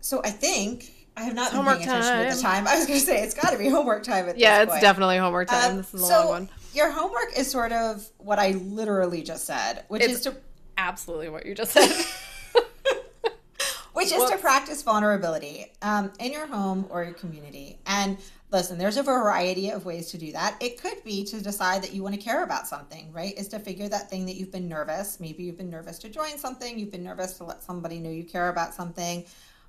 So 0.00 0.20
I 0.24 0.30
think 0.30 0.92
I 1.16 1.22
have 1.22 1.34
not 1.34 1.50
been 1.50 1.56
homework 1.58 1.78
paying 1.78 1.88
attention 1.90 2.28
to 2.28 2.36
the 2.36 2.42
time. 2.42 2.64
time. 2.64 2.68
I 2.74 2.76
was 2.76 2.86
going 2.86 2.98
to 2.98 3.06
say 3.06 3.22
it's 3.22 3.34
got 3.34 3.50
to 3.52 3.58
be 3.58 3.68
homework 3.70 4.02
time 4.02 4.28
at 4.28 4.34
this 4.34 4.34
time. 4.34 4.40
Yeah, 4.40 4.62
it's 4.62 4.72
point. 4.72 4.82
definitely 4.82 5.18
homework 5.18 5.48
time. 5.48 5.70
Um, 5.70 5.76
this 5.78 5.94
is 5.94 6.02
a 6.02 6.06
so 6.06 6.18
long 6.18 6.28
one. 6.28 6.48
Your 6.74 6.90
homework 6.90 7.38
is 7.38 7.48
sort 7.48 7.72
of 7.72 8.06
what 8.18 8.38
I 8.40 8.50
literally 8.50 9.22
just 9.22 9.44
said, 9.44 9.84
which 9.88 10.02
It's- 10.02 10.18
is 10.18 10.24
to 10.24 10.36
Absolutely 10.76 11.28
what 11.28 11.46
you 11.46 11.54
just 11.54 11.70
said. 11.70 11.88
which 14.12 14.20
is 14.20 14.30
to 14.30 14.38
practice 14.38 14.82
vulnerability 14.82 15.72
um, 15.82 16.12
in 16.18 16.32
your 16.32 16.46
home 16.46 16.86
or 16.90 17.04
your 17.04 17.14
community. 17.14 17.78
And 17.86 18.18
listen, 18.50 18.78
there's 18.78 18.96
a 18.96 19.02
variety 19.02 19.70
of 19.70 19.84
ways 19.84 20.10
to 20.12 20.18
do 20.18 20.32
that. 20.32 20.56
It 20.60 20.80
could 20.80 21.02
be 21.04 21.24
to 21.24 21.40
decide 21.40 21.82
that 21.82 21.92
you 21.92 22.02
want 22.02 22.14
to 22.14 22.20
care 22.20 22.44
about 22.44 22.66
something, 22.66 23.12
right? 23.12 23.36
Is 23.38 23.48
to 23.48 23.58
figure 23.58 23.88
that 23.88 24.08
thing 24.08 24.26
that 24.26 24.36
you've 24.36 24.52
been 24.52 24.68
nervous. 24.68 25.18
Maybe 25.20 25.44
you've 25.44 25.58
been 25.58 25.70
nervous 25.70 25.98
to 26.00 26.08
join 26.08 26.38
something. 26.38 26.78
You've 26.78 26.92
been 26.92 27.04
nervous 27.04 27.34
to 27.38 27.44
let 27.44 27.62
somebody 27.62 27.98
know 27.98 28.10
you 28.10 28.24
care 28.24 28.48
about 28.48 28.74
something. 28.74 29.24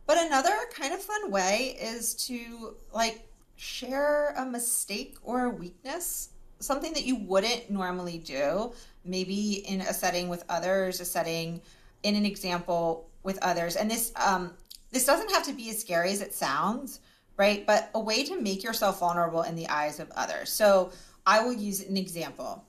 But 0.05 0.17
another 0.17 0.55
kind 0.73 0.93
of 0.93 1.01
fun 1.01 1.31
way 1.31 1.77
is 1.81 2.13
to 2.27 2.75
like 2.93 3.27
share 3.55 4.35
a 4.37 4.45
mistake 4.45 5.17
or 5.23 5.45
a 5.45 5.49
weakness, 5.49 6.29
something 6.59 6.93
that 6.93 7.05
you 7.05 7.15
wouldn't 7.15 7.69
normally 7.69 8.19
do, 8.19 8.73
maybe 9.03 9.65
in 9.67 9.81
a 9.81 9.93
setting 9.93 10.29
with 10.29 10.43
others, 10.49 10.99
a 10.99 11.05
setting 11.05 11.61
in 12.03 12.15
an 12.15 12.25
example 12.25 13.09
with 13.25 13.37
others. 13.41 13.75
And 13.75 13.91
this 13.91 14.13
um 14.15 14.53
this 14.91 15.05
doesn't 15.05 15.31
have 15.31 15.43
to 15.47 15.53
be 15.53 15.69
as 15.69 15.79
scary 15.79 16.11
as 16.11 16.21
it 16.21 16.33
sounds, 16.33 17.01
right? 17.35 17.65
But 17.65 17.89
a 17.93 17.99
way 17.99 18.23
to 18.23 18.39
make 18.39 18.63
yourself 18.63 18.99
vulnerable 18.99 19.41
in 19.41 19.55
the 19.55 19.67
eyes 19.67 19.99
of 19.99 20.09
others. 20.15 20.49
So 20.49 20.91
I 21.25 21.41
will 21.43 21.53
use 21.53 21.81
an 21.81 21.97
example. 21.97 22.63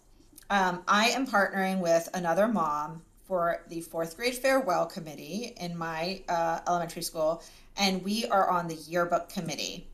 Um, 0.50 0.82
I 0.88 1.08
am 1.10 1.26
partnering 1.26 1.80
with 1.80 2.08
another 2.14 2.48
mom 2.48 3.02
for 3.26 3.62
the 3.68 3.80
fourth 3.80 4.16
grade 4.16 4.34
farewell 4.34 4.86
committee 4.86 5.54
in 5.60 5.76
my 5.76 6.22
uh, 6.28 6.60
elementary 6.66 7.02
school, 7.02 7.42
and 7.76 8.02
we 8.04 8.26
are 8.26 8.48
on 8.48 8.68
the 8.68 8.74
yearbook 8.74 9.28
committee. 9.28 9.88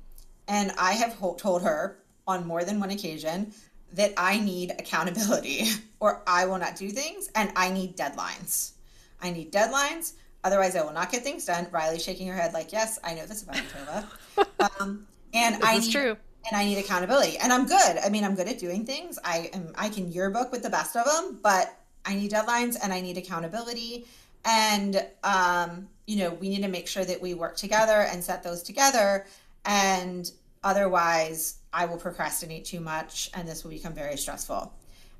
And 0.48 0.72
I 0.78 0.92
have 0.92 1.14
ho- 1.14 1.34
told 1.34 1.62
her 1.62 1.98
on 2.26 2.46
more 2.46 2.64
than 2.64 2.78
one 2.78 2.90
occasion 2.90 3.52
that 3.94 4.12
I 4.16 4.38
need 4.38 4.72
accountability 4.72 5.66
or 6.00 6.22
I 6.26 6.46
will 6.46 6.58
not 6.58 6.76
do 6.76 6.90
things 6.90 7.30
and 7.34 7.52
I 7.56 7.70
need 7.70 7.96
deadlines. 7.96 8.72
I 9.20 9.30
need 9.30 9.52
deadlines, 9.52 10.14
otherwise, 10.44 10.76
I 10.76 10.82
will 10.82 10.92
not 10.92 11.10
get 11.12 11.22
things 11.22 11.44
done. 11.44 11.66
Riley's 11.70 12.02
shaking 12.04 12.26
her 12.28 12.34
head 12.34 12.52
like, 12.52 12.72
Yes, 12.72 12.98
I 13.04 13.14
know 13.14 13.26
this 13.26 13.42
about 13.42 13.56
you, 13.56 13.62
Tova. 13.62 14.80
um, 14.80 15.06
and 15.34 15.62
I 15.62 15.76
This 15.76 15.88
is 15.88 15.94
need, 15.94 16.00
true. 16.00 16.16
and 16.50 16.56
I 16.60 16.64
need 16.64 16.78
accountability. 16.78 17.38
And 17.38 17.52
I'm 17.52 17.66
good. 17.66 17.98
I 18.04 18.08
mean, 18.08 18.24
I'm 18.24 18.34
good 18.34 18.48
at 18.48 18.58
doing 18.58 18.84
things. 18.84 19.18
I 19.24 19.50
am 19.52 19.72
I 19.76 19.88
can 19.88 20.10
yearbook 20.10 20.52
with 20.52 20.62
the 20.62 20.70
best 20.70 20.96
of 20.96 21.04
them, 21.06 21.38
but 21.42 21.76
I 22.04 22.14
need 22.14 22.30
deadlines 22.32 22.76
and 22.82 22.92
I 22.92 23.00
need 23.00 23.16
accountability. 23.18 24.06
And 24.44 25.06
um, 25.22 25.88
you 26.06 26.16
know, 26.18 26.30
we 26.34 26.48
need 26.48 26.62
to 26.62 26.68
make 26.68 26.88
sure 26.88 27.04
that 27.04 27.22
we 27.22 27.34
work 27.34 27.56
together 27.56 28.02
and 28.10 28.22
set 28.22 28.42
those 28.42 28.62
together. 28.62 29.26
And 29.64 30.30
otherwise, 30.64 31.58
I 31.72 31.84
will 31.86 31.96
procrastinate 31.96 32.64
too 32.64 32.80
much 32.80 33.30
and 33.34 33.48
this 33.48 33.62
will 33.64 33.70
become 33.70 33.94
very 33.94 34.16
stressful. 34.16 34.72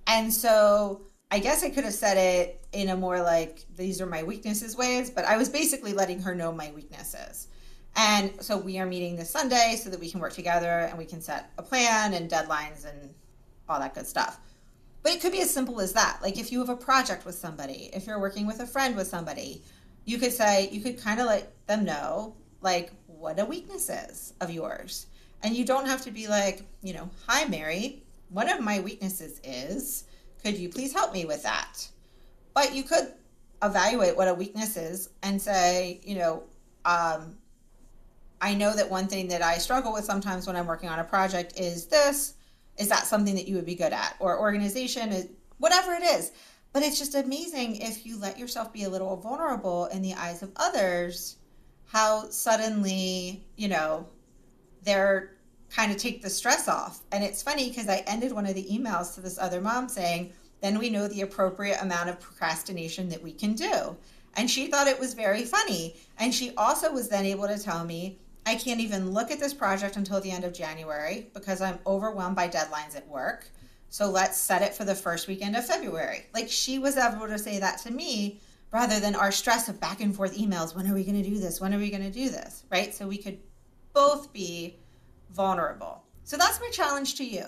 And 0.07 0.33
so 0.35 1.03
I 1.33 1.39
guess 1.39 1.65
I 1.65 1.71
could 1.71 1.85
have 1.85 1.95
said 1.95 2.19
it 2.19 2.63
in 2.75 2.91
a 2.91 2.97
more 2.97 3.23
like 3.23 3.65
these 3.75 4.03
are 4.03 4.07
my 4.07 4.23
weaknesses 4.23 4.77
ways, 4.77 5.09
but 5.09 5.25
I 5.25 5.39
was 5.39 5.49
basically 5.49 5.95
letting 5.95 6.21
her 6.21 6.35
know 6.35 6.53
my 6.53 6.71
weaknesses. 6.73 7.49
And 7.97 8.31
so 8.43 8.59
we 8.59 8.79
are 8.79 8.85
meeting 8.85 9.17
this 9.17 9.31
Sunday 9.31 9.81
so 9.83 9.89
that 9.89 9.99
we 9.99 10.11
can 10.11 10.21
work 10.21 10.35
together 10.35 10.69
and 10.69 10.99
we 10.99 11.07
can 11.07 11.23
set 11.23 11.51
a 11.57 11.63
plan 11.63 12.13
and 12.13 12.31
deadlines 12.31 12.85
and 12.85 13.15
all 13.67 13.81
that 13.81 13.95
good 13.95 14.07
stuff. 14.07 14.41
But 15.03 15.13
it 15.13 15.23
could 15.23 15.33
be 15.33 15.41
as 15.41 15.51
simple 15.51 15.81
as 15.81 15.95
that. 15.95 16.19
Like 16.21 16.39
if 16.39 16.53
you 16.53 16.59
have 16.59 16.69
a 16.69 16.77
project 16.77 17.25
with 17.25 17.35
somebody, 17.35 17.89
if 17.95 18.07
you're 18.07 18.21
working 18.21 18.47
with 18.47 18.61
a 18.61 18.67
friend 18.67 18.95
with 18.95 19.07
somebody, 19.07 19.63
you 20.05 20.19
could 20.19 20.33
say, 20.33 20.69
you 20.69 20.83
could 20.83 21.01
kind 21.01 21.19
of 21.19 21.25
let 21.29 21.51
them 21.67 21.87
know, 21.87 22.37
like, 22.61 22.93
what 23.07 23.41
a 23.41 23.45
weakness 23.47 23.89
is 23.89 24.35
of 24.43 24.51
yours. 24.51 25.07
And 25.43 25.57
you 25.57 25.65
don't 25.65 25.87
have 25.87 26.03
to 26.03 26.11
be 26.11 26.29
like, 26.29 26.67
you 26.83 26.93
know, 26.93 27.09
hi, 27.27 27.47
Mary, 27.47 28.03
one 28.29 28.51
of 28.51 28.61
my 28.61 28.81
weaknesses 28.81 29.41
is, 29.43 30.05
could 30.43 30.59
you 30.59 30.69
please 30.69 30.93
help 30.93 31.13
me 31.13 31.25
with 31.25 31.43
that? 31.43 31.89
But 32.55 32.75
you 32.75 32.83
could 32.83 33.13
evaluate 33.63 34.17
what 34.17 34.29
a 34.29 34.35
weakness 34.35 34.77
is 34.77 35.09
and 35.23 35.41
say, 35.41 36.01
you 36.05 36.17
know, 36.17 36.43
um, 36.85 37.37
I 38.41 38.55
know 38.55 38.75
that 38.75 38.91
one 38.91 39.07
thing 39.07 39.29
that 39.29 39.41
I 39.41 39.59
struggle 39.59 39.93
with 39.93 40.05
sometimes 40.05 40.47
when 40.47 40.57
I'm 40.57 40.67
working 40.67 40.89
on 40.89 40.99
a 40.99 41.05
project 41.05 41.59
is 41.59 41.87
this. 41.87 42.35
Is 42.77 42.89
that 42.89 43.07
something 43.07 43.37
that 43.37 43.47
you 43.47 43.55
would 43.57 43.67
be 43.67 43.77
good 43.77 43.93
at? 43.93 44.17
Or 44.19 44.41
organization, 44.41 45.11
is 45.11 45.29
whatever 45.59 45.93
it 45.93 46.03
is. 46.03 46.33
But 46.73 46.83
it's 46.83 46.99
just 46.99 47.15
amazing 47.15 47.77
if 47.77 48.05
you 48.05 48.19
let 48.19 48.39
yourself 48.39 48.73
be 48.73 48.85
a 48.85 48.89
little 48.89 49.17
vulnerable 49.17 49.87
in 49.87 50.03
the 50.03 50.15
eyes 50.15 50.43
of 50.43 50.51
others, 50.57 51.37
how 51.87 52.31
suddenly, 52.31 53.45
you 53.57 53.69
know, 53.69 54.09
they're 54.83 55.37
kind 55.75 55.91
of 55.91 55.99
take 55.99 56.23
the 56.23 56.31
stress 56.31 56.69
off. 56.69 57.01
And 57.13 57.25
it's 57.25 57.43
funny 57.43 57.69
because 57.69 57.89
I 57.89 58.05
ended 58.07 58.33
one 58.33 58.47
of 58.47 58.55
the 58.55 58.65
emails 58.65 59.15
to 59.15 59.21
this 59.21 59.39
other 59.39 59.61
mom 59.61 59.89
saying, 59.89 60.33
then 60.61 60.79
we 60.79 60.91
know 60.91 61.09
the 61.09 61.23
appropriate 61.23 61.83
amount 61.83 62.09
of 62.09 62.21
procrastination 62.21 63.09
that 63.09 63.23
we 63.23 63.33
can 63.33 63.55
do. 63.55 63.97
And 64.37 64.51
she 64.51 64.69
thought 64.69 64.87
it 64.87 65.01
was 65.01 65.15
very 65.15 65.45
funny. 65.45 65.97
And 66.19 66.35
she 66.35 66.55
also 66.57 66.93
was 66.93 67.09
then 67.09 67.25
able 67.25 67.49
to 67.49 67.59
tell 67.59 67.85
me, 67.85 68.19
I 68.45 68.55
can't 68.55 68.81
even 68.81 69.13
look 69.13 69.31
at 69.31 69.41
this 69.41 69.55
project 69.55 69.97
until 69.97 70.21
the 70.21 70.31
end 70.31 70.45
of 70.45 70.53
January 70.53 71.31
because 71.33 71.61
I'm 71.61 71.79
overwhelmed 71.87 72.37
by 72.37 72.49
deadlines 72.49 72.97
at 72.97 73.09
work. 73.09 73.49
So 73.89 74.11
let's 74.11 74.39
set 74.39 74.63
it 74.63 74.75
for 74.75 74.85
the 74.85 74.95
first 74.95 75.29
weekend 75.29 75.55
of 75.55 75.67
February. 75.67 76.27
Like 76.35 76.49
she 76.49 76.79
was 76.79 76.97
able 76.97 77.29
to 77.29 77.39
say 77.39 77.59
that 77.59 77.79
to 77.81 77.91
me 77.91 78.41
rather 78.73 79.01
than 79.01 79.15
our 79.15 79.31
stress 79.31 79.69
of 79.69 79.81
back 79.81 80.01
and 80.01 80.15
forth 80.15 80.37
emails. 80.37 80.75
When 80.75 80.91
are 80.91 80.95
we 80.95 81.05
going 81.05 81.23
to 81.23 81.29
do 81.29 81.39
this? 81.39 81.61
When 81.61 81.75
are 81.75 81.79
we 81.79 81.91
going 81.91 82.03
to 82.03 82.11
do 82.11 82.31
this? 82.31 82.65
Right? 82.71 82.95
So 82.95 83.07
we 83.07 83.19
could 83.19 83.39
both 83.93 84.33
be 84.33 84.77
vulnerable. 85.35 86.03
So 86.25 86.37
that's 86.37 86.61
my 86.61 86.69
challenge 86.71 87.17
to 87.17 87.25
you. 87.25 87.47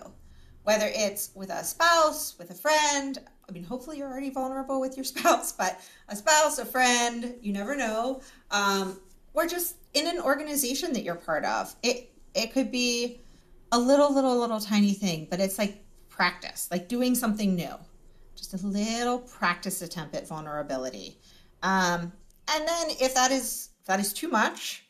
Whether 0.64 0.90
it's 0.94 1.30
with 1.34 1.50
a 1.50 1.62
spouse, 1.62 2.36
with 2.38 2.50
a 2.50 2.54
friend, 2.54 3.18
I 3.48 3.52
mean, 3.52 3.64
hopefully 3.64 3.98
you're 3.98 4.10
already 4.10 4.30
vulnerable 4.30 4.80
with 4.80 4.96
your 4.96 5.04
spouse, 5.12 5.52
but 5.52 5.80
a 6.08 6.16
spouse, 6.16 6.58
a 6.58 6.64
friend, 6.64 7.34
you 7.42 7.52
never 7.52 7.76
know. 7.76 8.22
Um, 8.50 8.98
or 9.34 9.46
just 9.46 9.76
in 9.92 10.06
an 10.06 10.20
organization 10.20 10.92
that 10.92 11.02
you're 11.02 11.16
part 11.16 11.44
of. 11.44 11.74
It 11.82 12.10
it 12.34 12.52
could 12.52 12.70
be 12.70 13.20
a 13.72 13.78
little, 13.78 14.12
little, 14.12 14.38
little 14.38 14.60
tiny 14.60 14.92
thing, 14.92 15.26
but 15.30 15.40
it's 15.40 15.58
like 15.58 15.84
practice, 16.08 16.68
like 16.70 16.88
doing 16.88 17.14
something 17.14 17.54
new. 17.54 17.74
Just 18.36 18.54
a 18.54 18.66
little 18.66 19.18
practice 19.18 19.82
attempt 19.82 20.14
at 20.14 20.26
vulnerability. 20.26 21.18
Um, 21.62 22.12
and 22.52 22.68
then 22.68 22.90
if 23.00 23.14
that 23.14 23.30
is 23.30 23.70
if 23.80 23.86
that 23.86 24.00
is 24.00 24.12
too 24.12 24.28
much, 24.28 24.84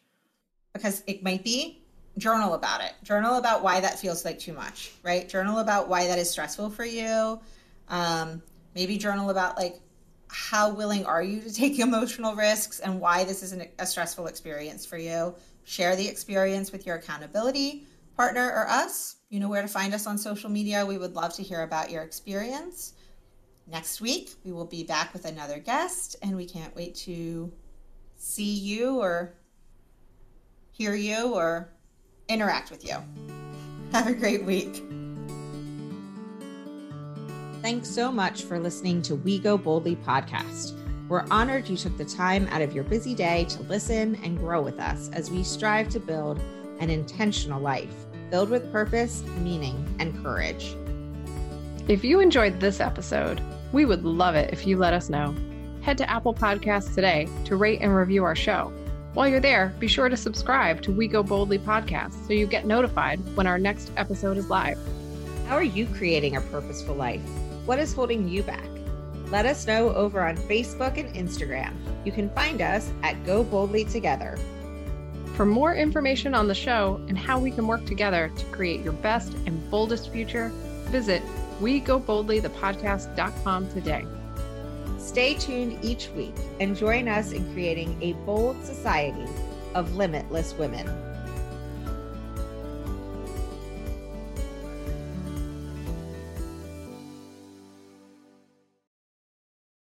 because 0.73 1.03
it 1.07 1.23
might 1.23 1.45
be, 1.45 1.84
journal 2.19 2.55
about 2.55 2.81
it. 2.83 2.93
Journal 3.03 3.37
about 3.37 3.63
why 3.63 3.81
that 3.81 3.99
feels 3.99 4.25
like 4.25 4.39
too 4.39 4.53
much, 4.53 4.93
right? 5.03 5.29
Journal 5.29 5.59
about 5.59 5.89
why 5.89 6.07
that 6.07 6.19
is 6.19 6.31
stressful 6.31 6.71
for 6.71 6.85
you. 6.85 7.41
Um, 7.89 8.43
maybe 8.75 8.97
journal 8.99 9.31
about 9.31 9.57
like 9.57 9.81
how 10.29 10.71
willing 10.71 11.05
are 11.07 11.23
you 11.23 11.41
to 11.41 11.53
take 11.53 11.79
emotional 11.79 12.35
risks 12.35 12.81
and 12.81 13.01
why 13.01 13.25
this 13.25 13.43
isn't 13.43 13.69
a 13.79 13.87
stressful 13.87 14.27
experience 14.27 14.87
for 14.87 14.99
you. 14.99 15.35
Share 15.65 15.97
the 15.97 16.07
experience 16.07 16.73
with 16.73 16.87
your 16.87 16.97
accountability 16.97 17.87
partner 18.17 18.47
or 18.47 18.69
us. 18.69 19.17
You 19.31 19.41
know 19.41 19.49
where 19.49 19.63
to 19.63 19.69
find 19.69 19.95
us 19.95 20.07
on 20.07 20.19
social 20.19 20.51
media. 20.51 20.87
We 20.87 20.99
would 20.99 21.15
love 21.15 21.35
to 21.35 21.43
hear 21.43 21.63
about 21.63 21.91
your 21.91 22.03
experience. 22.03 22.95
Next 23.67 24.01
week, 24.01 24.35
we 24.45 24.53
will 24.53 24.67
be 24.67 24.85
back 24.85 25.13
with 25.15 25.25
another 25.25 25.59
guest, 25.59 26.17
and 26.23 26.37
we 26.37 26.45
can't 26.45 26.77
wait 26.77 26.95
to 26.97 27.51
see 28.17 28.55
you 28.55 29.01
or 29.01 29.35
hear 30.71 30.95
you 30.95 31.35
or 31.35 31.74
interact 32.29 32.71
with 32.71 32.85
you. 32.85 32.97
Have 33.93 34.07
a 34.07 34.15
great 34.15 34.45
week. 34.45 34.83
Thanks 37.63 37.89
so 37.89 38.13
much 38.13 38.43
for 38.43 38.59
listening 38.59 39.01
to 39.03 39.15
We 39.15 39.39
Go 39.39 39.57
Boldly 39.57 39.97
podcast. 39.97 40.79
We're 41.09 41.25
honored 41.31 41.69
you 41.69 41.77
took 41.77 41.97
the 41.97 42.05
time 42.05 42.47
out 42.49 42.63
of 42.63 42.75
your 42.75 42.85
busy 42.85 43.15
day 43.15 43.45
to 43.51 43.63
listen 43.63 44.17
and 44.23 44.39
grow 44.39 44.63
with 44.63 44.81
us 44.81 45.11
as 45.13 45.31
we 45.31 45.43
strive 45.43 45.89
to 45.91 46.01
build 46.01 46.41
an 46.81 46.91
intentional 46.91 47.61
life 47.61 47.95
filled 48.31 48.51
with 48.51 48.73
purpose, 48.73 49.23
meaning, 49.39 49.95
and 49.99 50.21
courage. 50.23 50.77
If 51.87 52.03
you 52.05 52.21
enjoyed 52.21 52.61
this 52.61 52.81
episode, 52.81 53.41
we 53.73 53.85
would 53.85 54.05
love 54.05 54.35
it 54.35 54.53
if 54.53 54.67
you 54.67 54.77
let 54.77 54.95
us 54.95 55.09
know. 55.09 55.35
Head 55.83 55.99
to 55.99 56.11
Apple 56.11 56.35
Podcasts 56.35 56.95
today 56.95 57.29
to 57.45 57.57
rate 57.57 57.81
and 57.81 57.95
review 57.95 58.25
our 58.25 58.35
show. 58.35 58.73
While 59.15 59.29
you're 59.29 59.39
there, 59.39 59.73
be 59.79 59.87
sure 59.87 60.09
to 60.09 60.17
subscribe 60.17 60.83
to 60.83 60.91
We 60.91 61.07
Go 61.07 61.23
Boldly 61.23 61.61
podcast 61.61 62.27
so 62.27 62.33
you 62.33 62.49
get 62.49 62.67
notified 62.67 63.21
when 63.37 63.47
our 63.47 63.61
next 63.61 63.93
episode 63.97 64.37
is 64.37 64.51
live. 64.51 64.77
How 65.47 65.55
are 65.55 65.63
you 65.63 65.87
creating 65.87 66.35
a 66.35 66.41
purposeful 66.41 66.97
life? 66.97 67.23
What 67.65 67.79
is 67.79 67.93
holding 67.93 68.29
you 68.29 68.43
back? 68.43 68.67
Let 69.31 69.47
us 69.47 69.69
know 69.69 69.95
over 69.95 70.21
on 70.21 70.37
Facebook 70.37 70.99
and 70.99 71.15
Instagram. 71.15 71.77
You 72.05 72.11
can 72.11 72.29
find 72.31 72.61
us 72.61 72.91
at 73.05 73.25
Go 73.25 73.45
Boldly 73.45 73.85
Together. 73.85 74.37
For 75.37 75.47
more 75.47 75.77
information 75.77 76.35
on 76.35 76.49
the 76.49 76.55
show 76.55 77.01
and 77.09 77.17
how 77.17 77.39
we 77.39 77.53
can 77.53 77.69
work 77.69 77.87
together 77.87 78.33
to 78.37 78.45
create 78.47 78.83
your 78.83 78.95
best 78.95 79.33
and 79.47 79.71
boldest 79.71 80.11
future, 80.11 80.49
visit 80.87 81.23
wegoboldlythepodcast.com 81.61 83.71
today. 83.71 84.05
Stay 85.05 85.35
tuned 85.35 85.79
each 85.83 86.09
week 86.17 86.35
and 86.61 86.75
join 86.75 87.09
us 87.09 87.33
in 87.33 87.45
creating 87.53 87.95
a 88.01 88.15
bold 88.25 88.65
society 88.65 89.27
of 89.75 89.97
limitless 89.97 90.55
women. 90.55 90.87